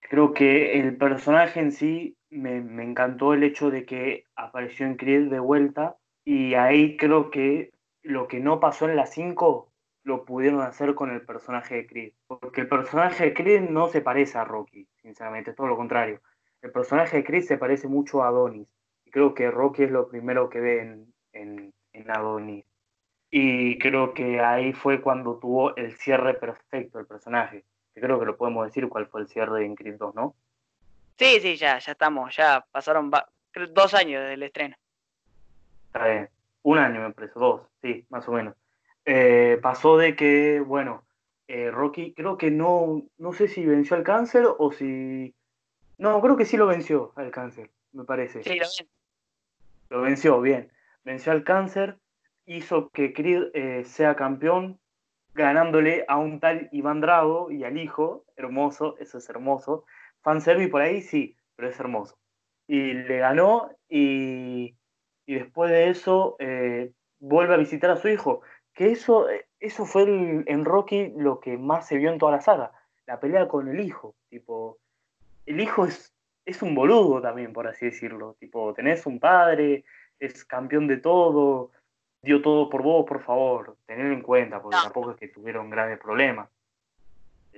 creo 0.00 0.32
que 0.32 0.78
el 0.78 0.96
personaje 0.96 1.60
en 1.60 1.72
sí 1.72 2.16
me, 2.30 2.60
me, 2.60 2.84
encantó 2.84 3.34
el 3.34 3.42
hecho 3.42 3.70
de 3.70 3.84
que 3.84 4.24
apareció 4.36 4.86
en 4.86 4.96
Creed 4.96 5.28
de 5.28 5.40
vuelta 5.40 5.96
y 6.24 6.54
ahí 6.54 6.96
creo 6.96 7.30
que 7.30 7.72
lo 8.02 8.28
que 8.28 8.38
no 8.38 8.60
pasó 8.60 8.88
en 8.88 8.96
las 8.96 9.12
5 9.12 9.68
lo 10.04 10.24
pudieron 10.24 10.62
hacer 10.62 10.94
con 10.94 11.10
el 11.10 11.22
personaje 11.22 11.76
de 11.76 11.86
Creed. 11.86 12.12
Porque 12.26 12.62
el 12.62 12.68
personaje 12.68 13.24
de 13.24 13.34
Creed 13.34 13.68
no 13.68 13.88
se 13.88 14.00
parece 14.00 14.38
a 14.38 14.44
Rocky, 14.44 14.88
sinceramente, 15.02 15.52
todo 15.52 15.66
lo 15.66 15.76
contrario. 15.76 16.20
El 16.62 16.72
personaje 16.72 17.18
de 17.18 17.24
Creed 17.24 17.44
se 17.44 17.58
parece 17.58 17.88
mucho 17.88 18.22
a 18.22 18.28
Adonis. 18.28 18.68
Y 19.04 19.10
creo 19.10 19.34
que 19.34 19.50
Rocky 19.50 19.84
es 19.84 19.90
lo 19.90 20.08
primero 20.08 20.48
que 20.48 20.60
ve 20.60 20.80
en, 20.80 21.12
en, 21.32 21.72
en 21.92 22.10
Adonis. 22.10 22.64
Y 23.30 23.78
creo 23.78 24.14
que 24.14 24.40
ahí 24.40 24.72
fue 24.72 25.00
cuando 25.00 25.38
tuvo 25.38 25.76
el 25.76 25.96
cierre 25.96 26.34
perfecto 26.34 26.98
el 26.98 27.06
personaje. 27.06 27.64
Que 27.94 28.00
creo 28.00 28.18
que 28.18 28.26
lo 28.26 28.36
podemos 28.36 28.66
decir 28.66 28.88
cuál 28.88 29.06
fue 29.06 29.20
el 29.20 29.28
cierre 29.28 29.64
en 29.64 29.74
Creed 29.74 29.96
2, 29.98 30.14
¿no? 30.14 30.34
Sí, 31.18 31.40
sí, 31.40 31.56
ya, 31.56 31.78
ya 31.78 31.92
estamos, 31.92 32.34
ya 32.36 32.64
pasaron 32.70 33.10
dos 33.70 33.94
años 33.94 34.22
del 34.22 34.42
estreno. 34.44 34.76
Está 35.86 36.06
bien. 36.06 36.28
Un 36.62 36.78
año 36.78 37.00
me 37.00 37.12
parece, 37.12 37.34
dos, 37.38 37.62
sí, 37.82 38.06
más 38.08 38.28
o 38.28 38.32
menos. 38.32 38.54
Eh, 39.10 39.58
pasó 39.62 39.96
de 39.96 40.14
que, 40.14 40.60
bueno, 40.60 41.02
eh, 41.46 41.70
Rocky 41.70 42.12
creo 42.12 42.36
que 42.36 42.50
no, 42.50 43.04
no 43.16 43.32
sé 43.32 43.48
si 43.48 43.64
venció 43.64 43.96
al 43.96 44.02
cáncer 44.02 44.44
o 44.58 44.70
si... 44.70 45.34
No, 45.96 46.20
creo 46.20 46.36
que 46.36 46.44
sí 46.44 46.58
lo 46.58 46.66
venció 46.66 47.14
al 47.16 47.30
cáncer, 47.30 47.70
me 47.92 48.04
parece. 48.04 48.42
Sí, 48.42 48.58
lo, 48.58 49.96
lo 49.96 50.02
venció, 50.02 50.42
bien. 50.42 50.70
Venció 51.04 51.32
al 51.32 51.42
cáncer, 51.42 51.96
hizo 52.44 52.90
que 52.90 53.14
Creed 53.14 53.44
eh, 53.54 53.84
sea 53.86 54.14
campeón, 54.14 54.78
ganándole 55.32 56.04
a 56.06 56.18
un 56.18 56.38
tal 56.38 56.68
Iván 56.70 57.00
Drago 57.00 57.50
y 57.50 57.64
al 57.64 57.78
hijo, 57.78 58.26
hermoso, 58.36 58.94
eso 58.98 59.16
es 59.16 59.30
hermoso. 59.30 59.86
Fanservice 60.20 60.68
por 60.68 60.82
ahí, 60.82 61.00
sí, 61.00 61.34
pero 61.56 61.70
es 61.70 61.80
hermoso. 61.80 62.18
Y 62.66 62.92
le 62.92 63.16
ganó 63.20 63.70
y, 63.88 64.76
y 65.24 65.34
después 65.34 65.70
de 65.70 65.88
eso 65.88 66.36
vuelve 67.20 67.54
a 67.54 67.56
visitar 67.56 67.90
a 67.90 67.96
su 67.96 68.08
hijo 68.08 68.42
que 68.78 68.92
eso, 68.92 69.26
eso 69.58 69.86
fue 69.86 70.04
en 70.04 70.64
Rocky 70.64 71.12
lo 71.16 71.40
que 71.40 71.58
más 71.58 71.88
se 71.88 71.96
vio 71.96 72.12
en 72.12 72.18
toda 72.18 72.30
la 72.30 72.40
saga, 72.40 72.70
la 73.06 73.18
pelea 73.18 73.48
con 73.48 73.66
el 73.66 73.80
hijo, 73.80 74.14
tipo, 74.30 74.78
el 75.46 75.60
hijo 75.60 75.84
es, 75.84 76.14
es 76.44 76.62
un 76.62 76.76
boludo 76.76 77.20
también, 77.20 77.52
por 77.52 77.66
así 77.66 77.86
decirlo, 77.86 78.36
tipo, 78.38 78.72
tenés 78.74 79.04
un 79.04 79.18
padre, 79.18 79.84
es 80.20 80.44
campeón 80.44 80.86
de 80.86 80.98
todo, 80.98 81.72
dio 82.22 82.40
todo 82.40 82.70
por 82.70 82.84
vos, 82.84 83.04
por 83.04 83.20
favor, 83.20 83.76
tener 83.84 84.12
en 84.12 84.22
cuenta, 84.22 84.62
porque 84.62 84.78
tampoco 84.80 85.10
es 85.10 85.16
que 85.16 85.26
tuvieron 85.26 85.70
graves 85.70 85.98
problemas. 85.98 86.48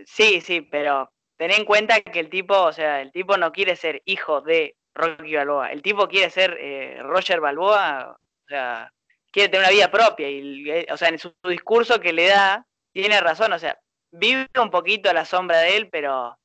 Sí, 0.07 0.41
sí, 0.41 0.63
pero 0.63 1.11
ten 1.37 1.51
en 1.51 1.67
cuenta 1.67 2.01
que 2.01 2.21
el 2.21 2.31
tipo, 2.31 2.59
o 2.59 2.73
sea, 2.73 3.03
el 3.03 3.13
tipo 3.13 3.37
no 3.37 3.53
quiere 3.53 3.77
ser 3.77 4.01
hijo 4.07 4.41
de 4.41 4.75
Rocky 4.95 5.37
Balboa, 5.37 5.71
el 5.71 5.83
tipo 5.83 6.09
quiere 6.09 6.31
ser 6.31 6.57
eh, 6.59 7.03
Roger 7.03 7.43
Balboa, 7.43 8.17
o 8.19 8.49
sea, 8.49 8.91
quiere 9.31 9.49
tener 9.49 9.67
una 9.67 9.75
vida 9.75 9.91
propia 9.91 10.29
y, 10.29 10.71
eh, 10.71 10.87
o 10.91 10.97
sea, 10.97 11.09
en 11.09 11.19
su, 11.19 11.35
discurso 11.45 12.01
que 12.01 12.13
le 12.13 12.29
da, 12.29 12.67
tiene 12.93 13.21
razón, 13.21 13.53
o 13.53 13.59
sea, 13.59 13.79
vive 14.11 14.49
un 14.61 14.71
poquito 14.71 15.11
a 15.11 15.15
la 15.15 15.25
sombra 15.25 15.59
de 15.59 15.77
él, 15.77 15.89
pero 15.91 16.37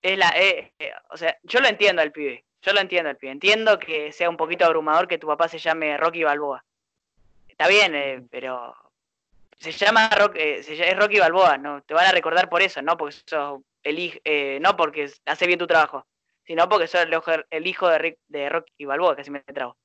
es 0.00 0.18
la, 0.18 0.28
eh, 0.30 0.72
eh, 0.78 0.92
o 1.10 1.16
sea, 1.16 1.36
yo 1.42 1.60
lo 1.60 1.68
entiendo 1.68 2.02
al 2.02 2.12
pibe, 2.12 2.44
yo 2.60 2.72
lo 2.72 2.80
entiendo 2.80 3.10
al 3.10 3.16
pibe, 3.16 3.32
entiendo 3.32 3.78
que 3.78 4.12
sea 4.12 4.28
un 4.28 4.36
poquito 4.36 4.64
abrumador 4.64 5.08
que 5.08 5.18
tu 5.18 5.26
papá 5.26 5.48
se 5.48 5.58
llame 5.58 5.96
Rocky 5.96 6.24
Balboa. 6.24 6.64
Está 7.48 7.68
bien, 7.68 8.28
pero 8.30 8.74
se 9.58 9.70
llama 9.72 10.08
Rock, 10.08 10.34
es 10.36 10.96
Rocky 10.96 11.20
Balboa, 11.20 11.58
no 11.58 11.82
te 11.82 11.94
van 11.94 12.06
a 12.06 12.12
recordar 12.12 12.48
por 12.48 12.62
eso, 12.62 12.82
no 12.82 12.96
porque 12.96 13.16
sos 13.26 13.60
el 13.84 14.60
no 14.60 14.76
porque 14.76 15.10
hace 15.26 15.46
bien 15.46 15.58
tu 15.58 15.66
trabajo, 15.66 16.06
sino 16.44 16.68
porque 16.68 16.88
sos 16.88 17.02
el, 17.50 17.66
hijo 17.66 17.88
de, 17.88 18.18
de 18.26 18.48
Rocky 18.48 18.84
Balboa, 18.84 19.14
que 19.14 19.24
se 19.24 19.30
me 19.30 19.40
trago. 19.40 19.76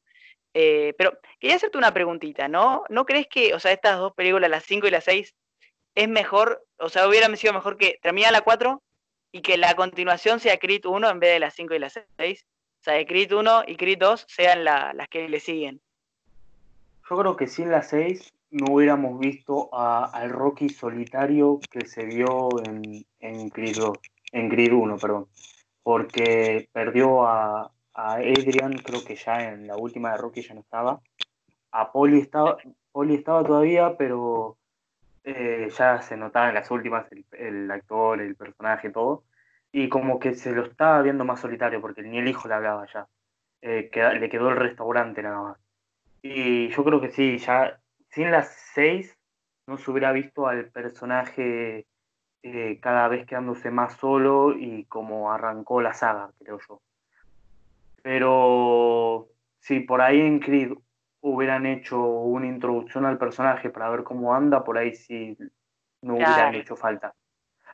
Eh, 0.59 0.95
pero 0.97 1.19
quería 1.39 1.57
hacerte 1.57 1.77
una 1.77 1.93
preguntita, 1.93 2.47
¿no? 2.47 2.83
¿No 2.89 3.05
crees 3.05 3.27
que, 3.27 3.53
o 3.53 3.59
sea, 3.59 3.71
estas 3.71 3.99
dos 3.99 4.13
películas, 4.13 4.49
las 4.49 4.63
5 4.63 4.87
y 4.87 4.89
las 4.89 5.03
6, 5.03 5.35
es 5.93 6.09
mejor, 6.09 6.65
o 6.77 6.89
sea, 6.89 7.07
hubiera 7.07 7.33
sido 7.35 7.53
mejor 7.53 7.77
que 7.77 7.99
termina 8.01 8.31
la 8.31 8.41
4 8.41 8.81
y 9.31 9.43
que 9.43 9.57
la 9.57 9.75
continuación 9.75 10.39
sea 10.39 10.57
Creed 10.57 10.87
1 10.87 11.11
en 11.11 11.19
vez 11.19 11.33
de 11.33 11.39
las 11.41 11.53
5 11.53 11.75
y 11.75 11.79
las 11.79 11.99
6? 12.17 12.45
O 12.79 12.83
sea, 12.83 12.95
de 12.95 13.05
Creed 13.05 13.33
1 13.33 13.65
y 13.67 13.75
Creed 13.75 13.99
2 13.99 14.25
sean 14.27 14.63
las 14.63 15.07
que 15.09 15.29
le 15.29 15.39
siguen. 15.39 15.79
Yo 17.07 17.17
creo 17.17 17.35
que 17.35 17.45
sin 17.45 17.69
las 17.69 17.89
6 17.89 18.33
no 18.49 18.73
hubiéramos 18.73 19.19
visto 19.19 19.69
al 19.71 20.31
Rocky 20.31 20.69
solitario 20.69 21.59
que 21.69 21.85
se 21.85 22.03
vio 22.05 22.49
en, 22.65 23.05
en 23.19 23.49
Creed 23.51 23.75
2, 23.77 23.95
en 24.31 24.49
Creed 24.49 24.73
1, 24.73 24.97
perdón, 24.97 25.27
porque 25.83 26.67
perdió 26.73 27.27
a, 27.27 27.71
a 27.97 28.13
Adrian, 28.17 28.73
creo 28.73 29.03
que 29.03 29.15
ya 29.15 29.49
en 29.49 29.67
la 29.67 29.75
última 29.75 30.11
de 30.11 30.17
Rocky 30.17 30.41
ya 30.43 30.53
no 30.53 30.61
estaba. 30.61 31.01
A 31.71 31.91
Poli 31.91 32.19
estaba, 32.19 32.57
Poli 32.91 33.15
estaba 33.15 33.43
todavía, 33.43 33.97
pero 33.97 34.57
eh, 35.23 35.69
ya 35.75 36.01
se 36.01 36.15
notaba 36.15 36.49
en 36.49 36.55
las 36.55 36.69
últimas 36.69 37.07
el, 37.31 37.69
actor, 37.71 38.21
el 38.21 38.35
personaje, 38.35 38.91
todo. 38.91 39.23
Y 39.71 39.89
como 39.89 40.19
que 40.19 40.35
se 40.35 40.51
lo 40.51 40.63
estaba 40.65 41.01
viendo 41.01 41.25
más 41.25 41.39
solitario, 41.41 41.81
porque 41.81 42.03
ni 42.03 42.19
el 42.19 42.27
hijo 42.27 42.47
le 42.47 42.53
hablaba 42.53 42.85
ya. 42.93 43.07
Eh, 43.61 43.89
le 44.19 44.29
quedó 44.29 44.49
el 44.49 44.57
restaurante 44.57 45.23
nada 45.23 45.41
más. 45.41 45.57
Y 46.21 46.69
yo 46.69 46.83
creo 46.83 47.01
que 47.01 47.09
sí, 47.09 47.39
ya 47.39 47.79
sin 48.09 48.29
las 48.29 48.49
seis 48.73 49.17
no 49.65 49.77
se 49.77 49.89
hubiera 49.89 50.11
visto 50.11 50.47
al 50.47 50.69
personaje 50.69 51.87
eh, 52.43 52.79
cada 52.79 53.07
vez 53.07 53.25
quedándose 53.25 53.71
más 53.71 53.95
solo 53.97 54.53
y 54.55 54.85
como 54.85 55.31
arrancó 55.31 55.81
la 55.81 55.93
saga, 55.93 56.31
creo 56.39 56.59
yo. 56.69 56.81
Pero 58.07 59.27
si 59.59 59.81
por 59.81 59.99
ahí 59.99 60.21
en 60.21 60.39
Creed 60.39 60.71
hubieran 61.19 61.65
hecho 61.65 62.01
una 62.01 62.47
introducción 62.47 63.05
al 63.05 63.17
personaje 63.17 63.69
para 63.69 63.89
ver 63.89 64.03
cómo 64.03 64.33
anda, 64.33 64.63
por 64.63 64.77
ahí 64.77 64.95
sí 64.95 65.37
no 66.01 66.13
hubieran 66.13 66.55
hecho 66.55 66.77
falta. 66.77 67.13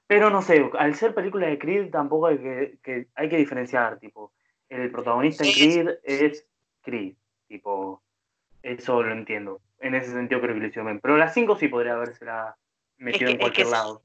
Pero 0.08 0.32
no 0.32 0.42
sé, 0.42 0.72
al 0.80 0.96
ser 0.96 1.14
película 1.14 1.46
de 1.46 1.60
Creed 1.60 1.92
tampoco 1.92 2.26
hay 2.26 2.40
que, 2.40 3.10
hay 3.14 3.30
que 3.30 3.38
diferenciar, 3.38 4.00
tipo, 4.00 4.34
el 4.70 4.92
protagonista 4.92 5.44
en 5.44 5.52
Creed 5.52 5.90
es 6.02 6.48
Creed, 6.82 7.14
tipo, 7.48 8.02
eso 8.64 9.04
lo 9.04 9.12
entiendo. 9.12 9.62
En 9.82 9.94
ese 9.94 10.14
sentido 10.14 10.42
creo 10.42 10.56
que 10.56 10.62
lo 10.62 10.66
hicieron 10.66 10.88
bien. 10.88 11.00
Pero 11.00 11.16
las 11.16 11.36
5 11.36 11.58
sí 11.58 11.68
podría 11.68 11.94
haberse 11.94 12.26
metido 12.98 13.30
en 13.30 13.38
cualquier 13.38 13.68
lado 13.68 14.02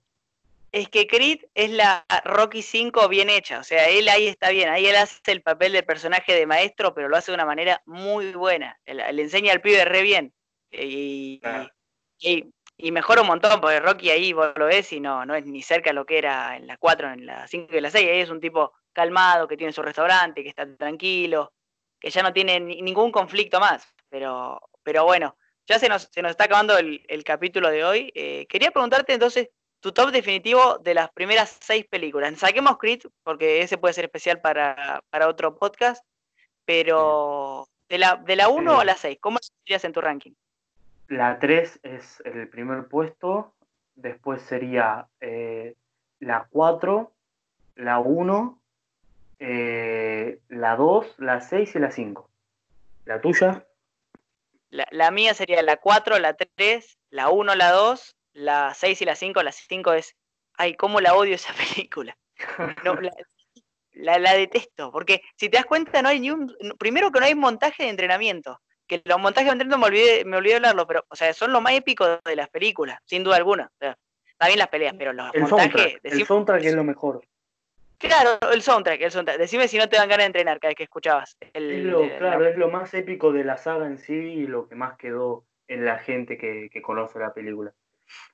es 0.72 0.88
que 0.88 1.06
Creed 1.06 1.40
es 1.54 1.70
la 1.70 2.04
Rocky 2.24 2.62
5 2.62 3.08
bien 3.08 3.30
hecha, 3.30 3.60
o 3.60 3.64
sea, 3.64 3.88
él 3.88 4.08
ahí 4.08 4.26
está 4.26 4.50
bien, 4.50 4.68
ahí 4.68 4.86
él 4.86 4.96
hace 4.96 5.20
el 5.26 5.42
papel 5.42 5.72
del 5.72 5.84
personaje 5.84 6.34
de 6.34 6.46
maestro, 6.46 6.94
pero 6.94 7.08
lo 7.08 7.16
hace 7.16 7.30
de 7.30 7.36
una 7.36 7.46
manera 7.46 7.82
muy 7.86 8.32
buena, 8.32 8.78
le 8.84 9.22
enseña 9.22 9.52
al 9.52 9.60
pibe 9.60 9.84
re 9.84 10.02
bien, 10.02 10.34
y, 10.70 11.40
y, 12.18 12.92
mejora 12.92 13.22
un 13.22 13.28
montón, 13.28 13.60
porque 13.60 13.80
Rocky 13.80 14.10
ahí 14.10 14.32
vos 14.32 14.52
lo 14.56 14.66
ves 14.66 14.92
y 14.92 15.00
no, 15.00 15.24
no 15.24 15.34
es 15.34 15.46
ni 15.46 15.62
cerca 15.62 15.90
de 15.90 15.94
lo 15.94 16.04
que 16.04 16.18
era 16.18 16.56
en 16.56 16.66
la 16.66 16.76
4, 16.76 17.12
en 17.12 17.26
la 17.26 17.48
5 17.48 17.74
y 17.74 17.80
la 17.80 17.90
6, 17.90 18.08
ahí 18.08 18.20
es 18.20 18.30
un 18.30 18.40
tipo 18.40 18.72
calmado, 18.92 19.48
que 19.48 19.56
tiene 19.56 19.72
su 19.72 19.82
restaurante, 19.82 20.42
que 20.42 20.48
está 20.50 20.66
tranquilo, 20.76 21.52
que 21.98 22.10
ya 22.10 22.22
no 22.22 22.32
tiene 22.32 22.60
ningún 22.60 23.10
conflicto 23.10 23.58
más, 23.58 23.86
pero, 24.10 24.60
pero 24.82 25.04
bueno, 25.04 25.36
ya 25.66 25.78
se 25.78 25.88
nos, 25.88 26.08
se 26.12 26.22
nos 26.22 26.30
está 26.30 26.44
acabando 26.44 26.76
el, 26.78 27.24
capítulo 27.24 27.70
de 27.70 27.84
hoy, 27.84 28.12
eh, 28.14 28.46
quería 28.48 28.70
preguntarte 28.70 29.12
entonces, 29.12 29.50
tu 29.80 29.92
top 29.92 30.10
definitivo 30.10 30.78
de 30.78 30.94
las 30.94 31.10
primeras 31.12 31.56
seis 31.60 31.86
películas. 31.86 32.36
Saquemos 32.38 32.78
Creed, 32.78 33.02
porque 33.22 33.62
ese 33.62 33.78
puede 33.78 33.94
ser 33.94 34.04
especial 34.04 34.40
para, 34.40 35.02
otro 35.26 35.56
podcast, 35.56 36.04
pero 36.64 37.68
de 37.88 37.98
la, 37.98 38.16
de 38.16 38.36
la 38.36 38.48
1 38.48 38.80
a 38.80 38.84
la 38.84 38.94
6, 38.94 39.18
¿cómo 39.20 39.38
serías 39.64 39.84
en 39.84 39.92
tu 39.92 40.00
ranking? 40.00 40.32
La 41.08 41.38
3 41.38 41.80
es 41.82 42.20
el 42.24 42.48
primer 42.48 42.86
puesto, 42.88 43.54
después 43.94 44.42
sería 44.42 45.06
eh, 45.20 45.74
la 46.20 46.46
4, 46.50 47.12
la 47.76 47.98
1, 48.00 48.60
eh, 49.38 50.40
la 50.48 50.76
2, 50.76 51.14
la 51.18 51.40
6 51.40 51.76
y 51.76 51.78
la 51.78 51.90
5. 51.90 52.28
¿La 53.06 53.20
tuya? 53.20 53.64
La, 54.70 54.86
la, 54.90 55.10
mía 55.10 55.32
sería 55.32 55.62
la 55.62 55.78
4, 55.78 56.18
la 56.18 56.34
3, 56.34 56.98
la 57.08 57.30
1, 57.30 57.54
la 57.54 57.70
2, 57.70 58.17
la 58.32 58.74
6 58.74 59.02
y 59.02 59.04
la 59.04 59.16
5, 59.16 59.42
la 59.42 59.52
5 59.52 59.92
es, 59.94 60.16
ay, 60.54 60.74
cómo 60.74 61.00
la 61.00 61.14
odio 61.14 61.34
esa 61.34 61.54
película. 61.74 62.16
la, 63.94 64.18
la, 64.18 64.34
detesto, 64.34 64.92
porque 64.92 65.22
si 65.36 65.48
te 65.48 65.56
das 65.56 65.66
cuenta, 65.66 66.02
no 66.02 66.08
hay 66.08 66.20
ni 66.20 66.30
un, 66.30 66.54
primero 66.78 67.10
que 67.10 67.20
no 67.20 67.26
hay 67.26 67.34
montaje 67.34 67.84
de 67.84 67.88
entrenamiento. 67.90 68.60
que 68.86 69.02
los 69.04 69.18
montajes 69.18 69.58
de 69.58 69.64
me 69.64 69.86
olvidé, 69.86 70.24
me 70.24 70.36
olvidé 70.36 70.56
hablarlo, 70.56 70.86
pero, 70.86 71.04
o 71.08 71.16
sea, 71.16 71.32
son 71.32 71.52
lo 71.52 71.60
más 71.60 71.72
épico 71.72 72.20
de 72.24 72.36
las 72.36 72.48
películas, 72.48 73.00
sin 73.04 73.24
duda 73.24 73.36
alguna. 73.36 73.70
O 73.74 73.78
sea, 73.78 73.96
bien 74.46 74.58
las 74.58 74.68
peleas, 74.68 74.94
pero 74.96 75.12
los 75.12 75.34
el 75.34 75.42
montajes. 75.42 75.72
Soundtrack, 75.72 76.12
el 76.12 76.26
soundtrack 76.26 76.64
es 76.64 76.74
lo 76.74 76.84
mejor. 76.84 77.22
Claro, 77.98 78.38
el 78.52 78.62
soundtrack, 78.62 79.00
el 79.00 79.10
soundtrack. 79.10 79.38
Decime 79.38 79.66
si 79.66 79.76
no 79.76 79.88
te 79.88 79.96
dan 79.96 80.08
ganas 80.08 80.22
de 80.22 80.26
entrenar 80.26 80.60
cada 80.60 80.70
vez 80.70 80.76
que 80.76 80.84
escuchabas. 80.84 81.36
El, 81.52 81.92
claro, 82.18 82.46
es 82.46 82.56
lo 82.56 82.70
más 82.70 82.94
épico 82.94 83.32
de 83.32 83.42
la 83.42 83.56
saga 83.56 83.86
en 83.86 83.98
sí 83.98 84.14
y 84.14 84.46
lo 84.46 84.68
que 84.68 84.76
más 84.76 84.96
quedó 84.96 85.44
en 85.66 85.84
la 85.84 85.98
gente 85.98 86.38
que, 86.38 86.70
conoce 86.80 87.18
la 87.18 87.34
película. 87.34 87.74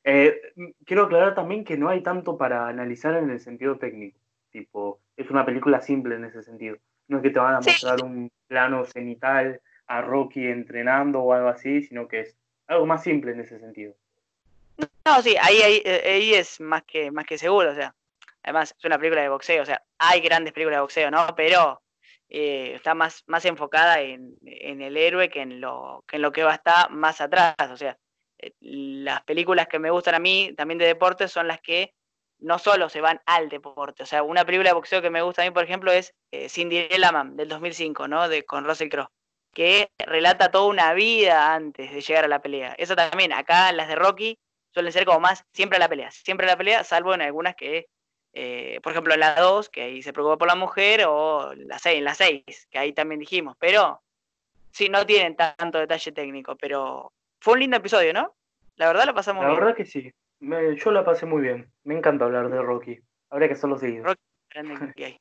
Eh, 0.02 0.40
quiero 0.84 1.04
aclarar 1.04 1.34
también 1.34 1.64
que 1.64 1.76
no 1.76 1.88
hay 1.88 2.02
tanto 2.02 2.36
para 2.36 2.68
analizar 2.68 3.14
en 3.16 3.30
el 3.30 3.40
sentido 3.40 3.76
técnico. 3.76 4.18
Tipo, 4.50 5.00
es 5.16 5.30
una 5.30 5.44
película 5.44 5.80
simple 5.80 6.14
en 6.14 6.24
ese 6.24 6.42
sentido. 6.42 6.76
No 7.08 7.18
es 7.18 7.22
que 7.22 7.30
te 7.30 7.38
van 7.38 7.54
a 7.54 7.60
mostrar 7.60 8.02
un 8.02 8.30
plano 8.46 8.84
cenital 8.84 9.60
a 9.86 10.00
Rocky 10.00 10.46
entrenando 10.46 11.20
o 11.20 11.32
algo 11.32 11.48
así, 11.48 11.82
sino 11.82 12.08
que 12.08 12.20
es 12.20 12.36
algo 12.66 12.86
más 12.86 13.02
simple 13.02 13.32
en 13.32 13.40
ese 13.40 13.58
sentido. 13.58 13.94
No, 15.04 15.22
sí, 15.22 15.36
ahí, 15.40 15.60
ahí, 15.60 15.82
ahí 15.84 16.34
es 16.34 16.60
más 16.60 16.82
que, 16.84 17.10
más 17.10 17.26
que 17.26 17.36
seguro, 17.36 17.70
o 17.70 17.74
sea, 17.74 17.94
Además, 18.44 18.74
es 18.78 18.84
una 18.84 18.98
película 18.98 19.22
de 19.22 19.30
boxeo, 19.30 19.62
o 19.62 19.66
sea, 19.66 19.82
hay 19.98 20.20
grandes 20.20 20.52
películas 20.52 20.76
de 20.76 20.82
boxeo, 20.82 21.10
¿no? 21.10 21.26
Pero 21.34 21.82
eh, 22.28 22.72
está 22.74 22.94
más, 22.94 23.24
más 23.26 23.44
enfocada 23.46 24.00
en, 24.00 24.36
el 24.44 24.96
héroe 24.98 25.30
que 25.30 25.40
en, 25.40 25.62
lo, 25.62 26.04
que 26.06 26.16
en 26.16 26.22
lo 26.22 26.30
que 26.30 26.44
va 26.44 26.52
a 26.52 26.56
estar 26.56 26.90
más 26.90 27.22
atrás. 27.22 27.54
O 27.70 27.76
sea, 27.76 27.96
las 28.60 29.22
películas 29.22 29.68
que 29.68 29.78
me 29.78 29.90
gustan 29.90 30.14
a 30.14 30.18
mí 30.18 30.52
también 30.56 30.78
de 30.78 30.86
deporte 30.86 31.28
son 31.28 31.48
las 31.48 31.60
que 31.60 31.94
no 32.38 32.58
solo 32.58 32.88
se 32.88 33.00
van 33.00 33.20
al 33.26 33.48
deporte. 33.48 34.02
O 34.02 34.06
sea, 34.06 34.22
una 34.22 34.44
película 34.44 34.70
de 34.70 34.74
boxeo 34.74 35.00
que 35.00 35.10
me 35.10 35.22
gusta 35.22 35.42
a 35.42 35.44
mí, 35.44 35.50
por 35.50 35.64
ejemplo, 35.64 35.92
es 35.92 36.14
eh, 36.30 36.48
Cinderella 36.48 37.12
Man 37.12 37.36
del 37.36 37.48
2005, 37.48 38.08
¿no? 38.08 38.28
De, 38.28 38.44
con 38.44 38.64
Russell 38.64 38.88
Crowe, 38.88 39.08
que 39.54 39.88
relata 39.98 40.50
toda 40.50 40.66
una 40.66 40.92
vida 40.94 41.54
antes 41.54 41.92
de 41.92 42.00
llegar 42.00 42.24
a 42.24 42.28
la 42.28 42.42
pelea. 42.42 42.74
Eso 42.76 42.96
también, 42.96 43.32
acá 43.32 43.72
las 43.72 43.88
de 43.88 43.94
Rocky 43.94 44.38
suelen 44.72 44.92
ser 44.92 45.04
como 45.06 45.20
más 45.20 45.44
siempre 45.52 45.76
a 45.76 45.80
la 45.80 45.88
pelea, 45.88 46.10
siempre 46.10 46.46
a 46.46 46.50
la 46.50 46.56
pelea, 46.56 46.84
salvo 46.84 47.14
en 47.14 47.22
algunas 47.22 47.54
que 47.54 47.86
eh, 48.34 48.80
por 48.82 48.92
ejemplo, 48.92 49.16
la 49.16 49.36
2, 49.36 49.68
que 49.68 49.82
ahí 49.82 50.02
se 50.02 50.12
preocupa 50.12 50.36
por 50.36 50.48
la 50.48 50.56
mujer, 50.56 51.04
o 51.06 51.54
la 51.54 51.78
6, 51.78 52.02
la 52.02 52.14
6, 52.14 52.66
que 52.68 52.78
ahí 52.78 52.92
también 52.92 53.20
dijimos, 53.20 53.56
pero 53.60 54.02
sí, 54.72 54.88
no 54.88 55.06
tienen 55.06 55.36
tanto 55.36 55.78
detalle 55.78 56.10
técnico, 56.10 56.56
pero 56.56 57.12
fue 57.44 57.52
un 57.52 57.60
lindo 57.60 57.76
episodio, 57.76 58.14
¿no? 58.14 58.34
La 58.76 58.86
verdad 58.86 59.04
la 59.04 59.12
pasamos 59.12 59.44
bien. 59.44 59.52
La 59.52 59.60
verdad 59.60 59.76
que 59.76 59.84
sí, 59.84 60.10
yo 60.40 60.90
la 60.92 61.04
pasé 61.04 61.26
muy 61.26 61.42
bien, 61.42 61.70
me 61.84 61.94
encanta 61.94 62.24
hablar 62.24 62.48
de 62.48 62.62
Rocky, 62.62 62.98
habría 63.28 63.48
que 63.48 63.54
hacerlo 63.54 63.76
seguido. 63.76 64.06
Rocky, 64.50 65.20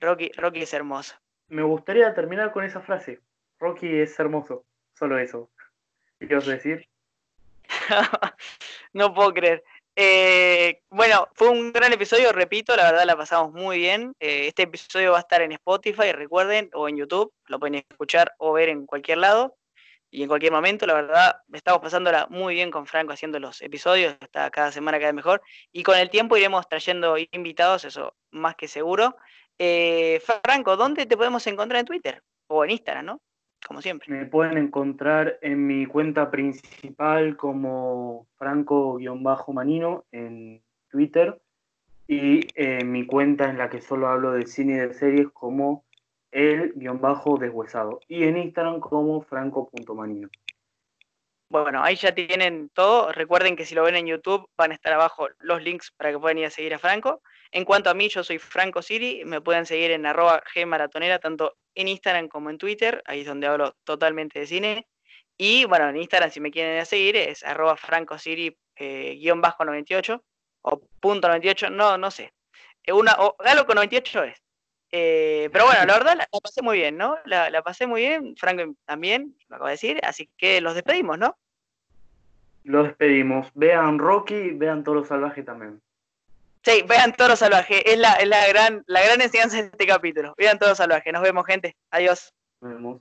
Rocky, 0.00 0.32
Rocky 0.36 0.60
es 0.60 0.74
hermoso. 0.74 1.14
Me 1.48 1.62
gustaría 1.62 2.12
terminar 2.12 2.52
con 2.52 2.62
esa 2.62 2.82
frase, 2.82 3.20
Rocky 3.58 3.88
es 4.00 4.20
hermoso, 4.20 4.66
solo 4.92 5.18
eso. 5.18 5.48
¿Qué 6.18 6.26
quiero 6.26 6.42
decir? 6.42 6.86
no 8.92 9.14
puedo 9.14 9.32
creer. 9.32 9.64
Eh, 9.96 10.82
bueno, 10.90 11.28
fue 11.32 11.48
un 11.48 11.72
gran 11.72 11.94
episodio, 11.94 12.32
repito, 12.32 12.76
la 12.76 12.90
verdad 12.90 13.06
la 13.06 13.16
pasamos 13.16 13.50
muy 13.50 13.78
bien. 13.78 14.14
Eh, 14.20 14.48
este 14.48 14.64
episodio 14.64 15.12
va 15.12 15.18
a 15.18 15.20
estar 15.20 15.40
en 15.40 15.52
Spotify, 15.52 16.12
recuerden, 16.12 16.68
o 16.74 16.86
en 16.86 16.98
YouTube, 16.98 17.32
lo 17.46 17.58
pueden 17.58 17.76
escuchar 17.76 18.34
o 18.36 18.52
ver 18.52 18.68
en 18.68 18.84
cualquier 18.84 19.18
lado 19.18 19.56
y 20.14 20.22
en 20.22 20.28
cualquier 20.28 20.52
momento. 20.52 20.86
La 20.86 20.94
verdad, 20.94 21.36
estamos 21.52 21.80
pasándola 21.80 22.28
muy 22.30 22.54
bien 22.54 22.70
con 22.70 22.86
Franco 22.86 23.12
haciendo 23.12 23.40
los 23.40 23.60
episodios, 23.62 24.16
está 24.20 24.48
cada 24.50 24.70
semana 24.70 24.98
cada 24.98 25.08
vez 25.08 25.16
mejor. 25.16 25.42
Y 25.72 25.82
con 25.82 25.98
el 25.98 26.08
tiempo 26.08 26.36
iremos 26.36 26.68
trayendo 26.68 27.16
invitados, 27.32 27.84
eso 27.84 28.14
más 28.30 28.54
que 28.54 28.68
seguro. 28.68 29.16
Eh, 29.58 30.22
Franco, 30.44 30.76
¿dónde 30.76 31.06
te 31.06 31.16
podemos 31.16 31.44
encontrar 31.48 31.80
en 31.80 31.86
Twitter? 31.86 32.22
O 32.46 32.64
en 32.64 32.70
Instagram, 32.70 33.06
¿no? 33.06 33.20
como 33.66 33.80
siempre. 33.80 34.12
Me 34.12 34.26
pueden 34.26 34.58
encontrar 34.58 35.38
en 35.40 35.66
mi 35.66 35.86
cuenta 35.86 36.30
principal 36.30 37.36
como 37.36 38.26
Franco-Manino 38.36 40.04
en 40.12 40.62
Twitter 40.90 41.40
y 42.06 42.46
en 42.54 42.92
mi 42.92 43.06
cuenta 43.06 43.48
en 43.48 43.56
la 43.56 43.70
que 43.70 43.80
solo 43.80 44.08
hablo 44.08 44.32
de 44.32 44.46
cine 44.46 44.74
y 44.74 44.78
de 44.80 44.92
series 44.92 45.28
como 45.32 45.84
el-deshuesado 46.34 48.00
y 48.08 48.24
en 48.24 48.36
Instagram 48.36 48.80
como 48.80 49.22
franco.manino. 49.22 50.28
Bueno, 51.48 51.82
ahí 51.84 51.94
ya 51.94 52.12
tienen 52.12 52.68
todo. 52.70 53.12
Recuerden 53.12 53.54
que 53.54 53.64
si 53.64 53.76
lo 53.76 53.84
ven 53.84 53.94
en 53.94 54.06
YouTube 54.06 54.50
van 54.56 54.72
a 54.72 54.74
estar 54.74 54.92
abajo 54.92 55.28
los 55.38 55.62
links 55.62 55.92
para 55.92 56.10
que 56.10 56.18
puedan 56.18 56.38
ir 56.38 56.46
a 56.46 56.50
seguir 56.50 56.74
a 56.74 56.78
Franco. 56.78 57.22
En 57.52 57.64
cuanto 57.64 57.90
a 57.90 57.94
mí, 57.94 58.08
yo 58.08 58.24
soy 58.24 58.38
Franco 58.38 58.82
Siri. 58.82 59.24
Me 59.24 59.40
pueden 59.40 59.64
seguir 59.64 59.92
en 59.92 60.04
arroba 60.06 60.42
gmaratonera, 60.52 61.20
tanto 61.20 61.54
en 61.76 61.86
Instagram 61.86 62.26
como 62.26 62.50
en 62.50 62.58
Twitter. 62.58 63.02
Ahí 63.06 63.20
es 63.20 63.26
donde 63.26 63.46
hablo 63.46 63.76
totalmente 63.84 64.40
de 64.40 64.46
cine. 64.46 64.88
Y 65.36 65.64
bueno, 65.66 65.88
en 65.88 65.96
Instagram, 65.96 66.30
si 66.30 66.40
me 66.40 66.50
quieren 66.50 66.84
seguir, 66.86 67.16
es 67.16 67.44
arroba 67.44 67.76
francosiri 67.76 68.56
eh, 68.76 69.16
guion 69.20 69.40
bajo 69.40 69.64
98 69.64 70.24
o 70.62 70.80
punto 71.00 71.28
98, 71.28 71.70
no, 71.70 71.96
no 71.98 72.10
sé. 72.10 72.32
Eh, 72.82 72.92
una, 72.92 73.14
o 73.18 73.36
Galo 73.38 73.66
con 73.66 73.76
98 73.76 74.24
es. 74.24 74.43
Eh, 74.96 75.50
pero 75.52 75.64
bueno, 75.64 75.84
la 75.86 75.94
verdad 75.94 76.16
la, 76.16 76.28
pasé 76.40 76.62
muy 76.62 76.76
bien, 76.76 76.96
¿no? 76.96 77.18
La, 77.24 77.50
la, 77.50 77.62
pasé 77.62 77.88
muy 77.88 78.02
bien, 78.02 78.36
Franco 78.36 78.76
también, 78.84 79.36
lo 79.48 79.56
acabo 79.56 79.66
de 79.66 79.72
decir, 79.72 79.98
así 80.04 80.30
que 80.36 80.60
los 80.60 80.76
despedimos, 80.76 81.18
¿no? 81.18 81.36
Los 82.62 82.86
despedimos. 82.86 83.48
Vean 83.54 83.98
Rocky, 83.98 84.50
vean 84.50 84.84
Toro 84.84 85.04
Salvaje 85.04 85.42
también. 85.42 85.82
Sí, 86.62 86.84
vean 86.86 87.12
Toro 87.12 87.34
Salvaje, 87.34 87.92
es 87.92 87.98
la, 87.98 88.12
es 88.12 88.28
la, 88.28 88.46
gran, 88.46 88.84
la 88.86 89.02
gran 89.02 89.20
enseñanza 89.20 89.56
de 89.56 89.64
este 89.64 89.84
capítulo. 89.84 90.32
Vean 90.38 90.60
Toro 90.60 90.76
Salvaje, 90.76 91.10
nos 91.10 91.22
vemos 91.24 91.44
gente, 91.44 91.74
adiós. 91.90 92.32
Nos 92.60 92.74
vemos. 92.74 93.00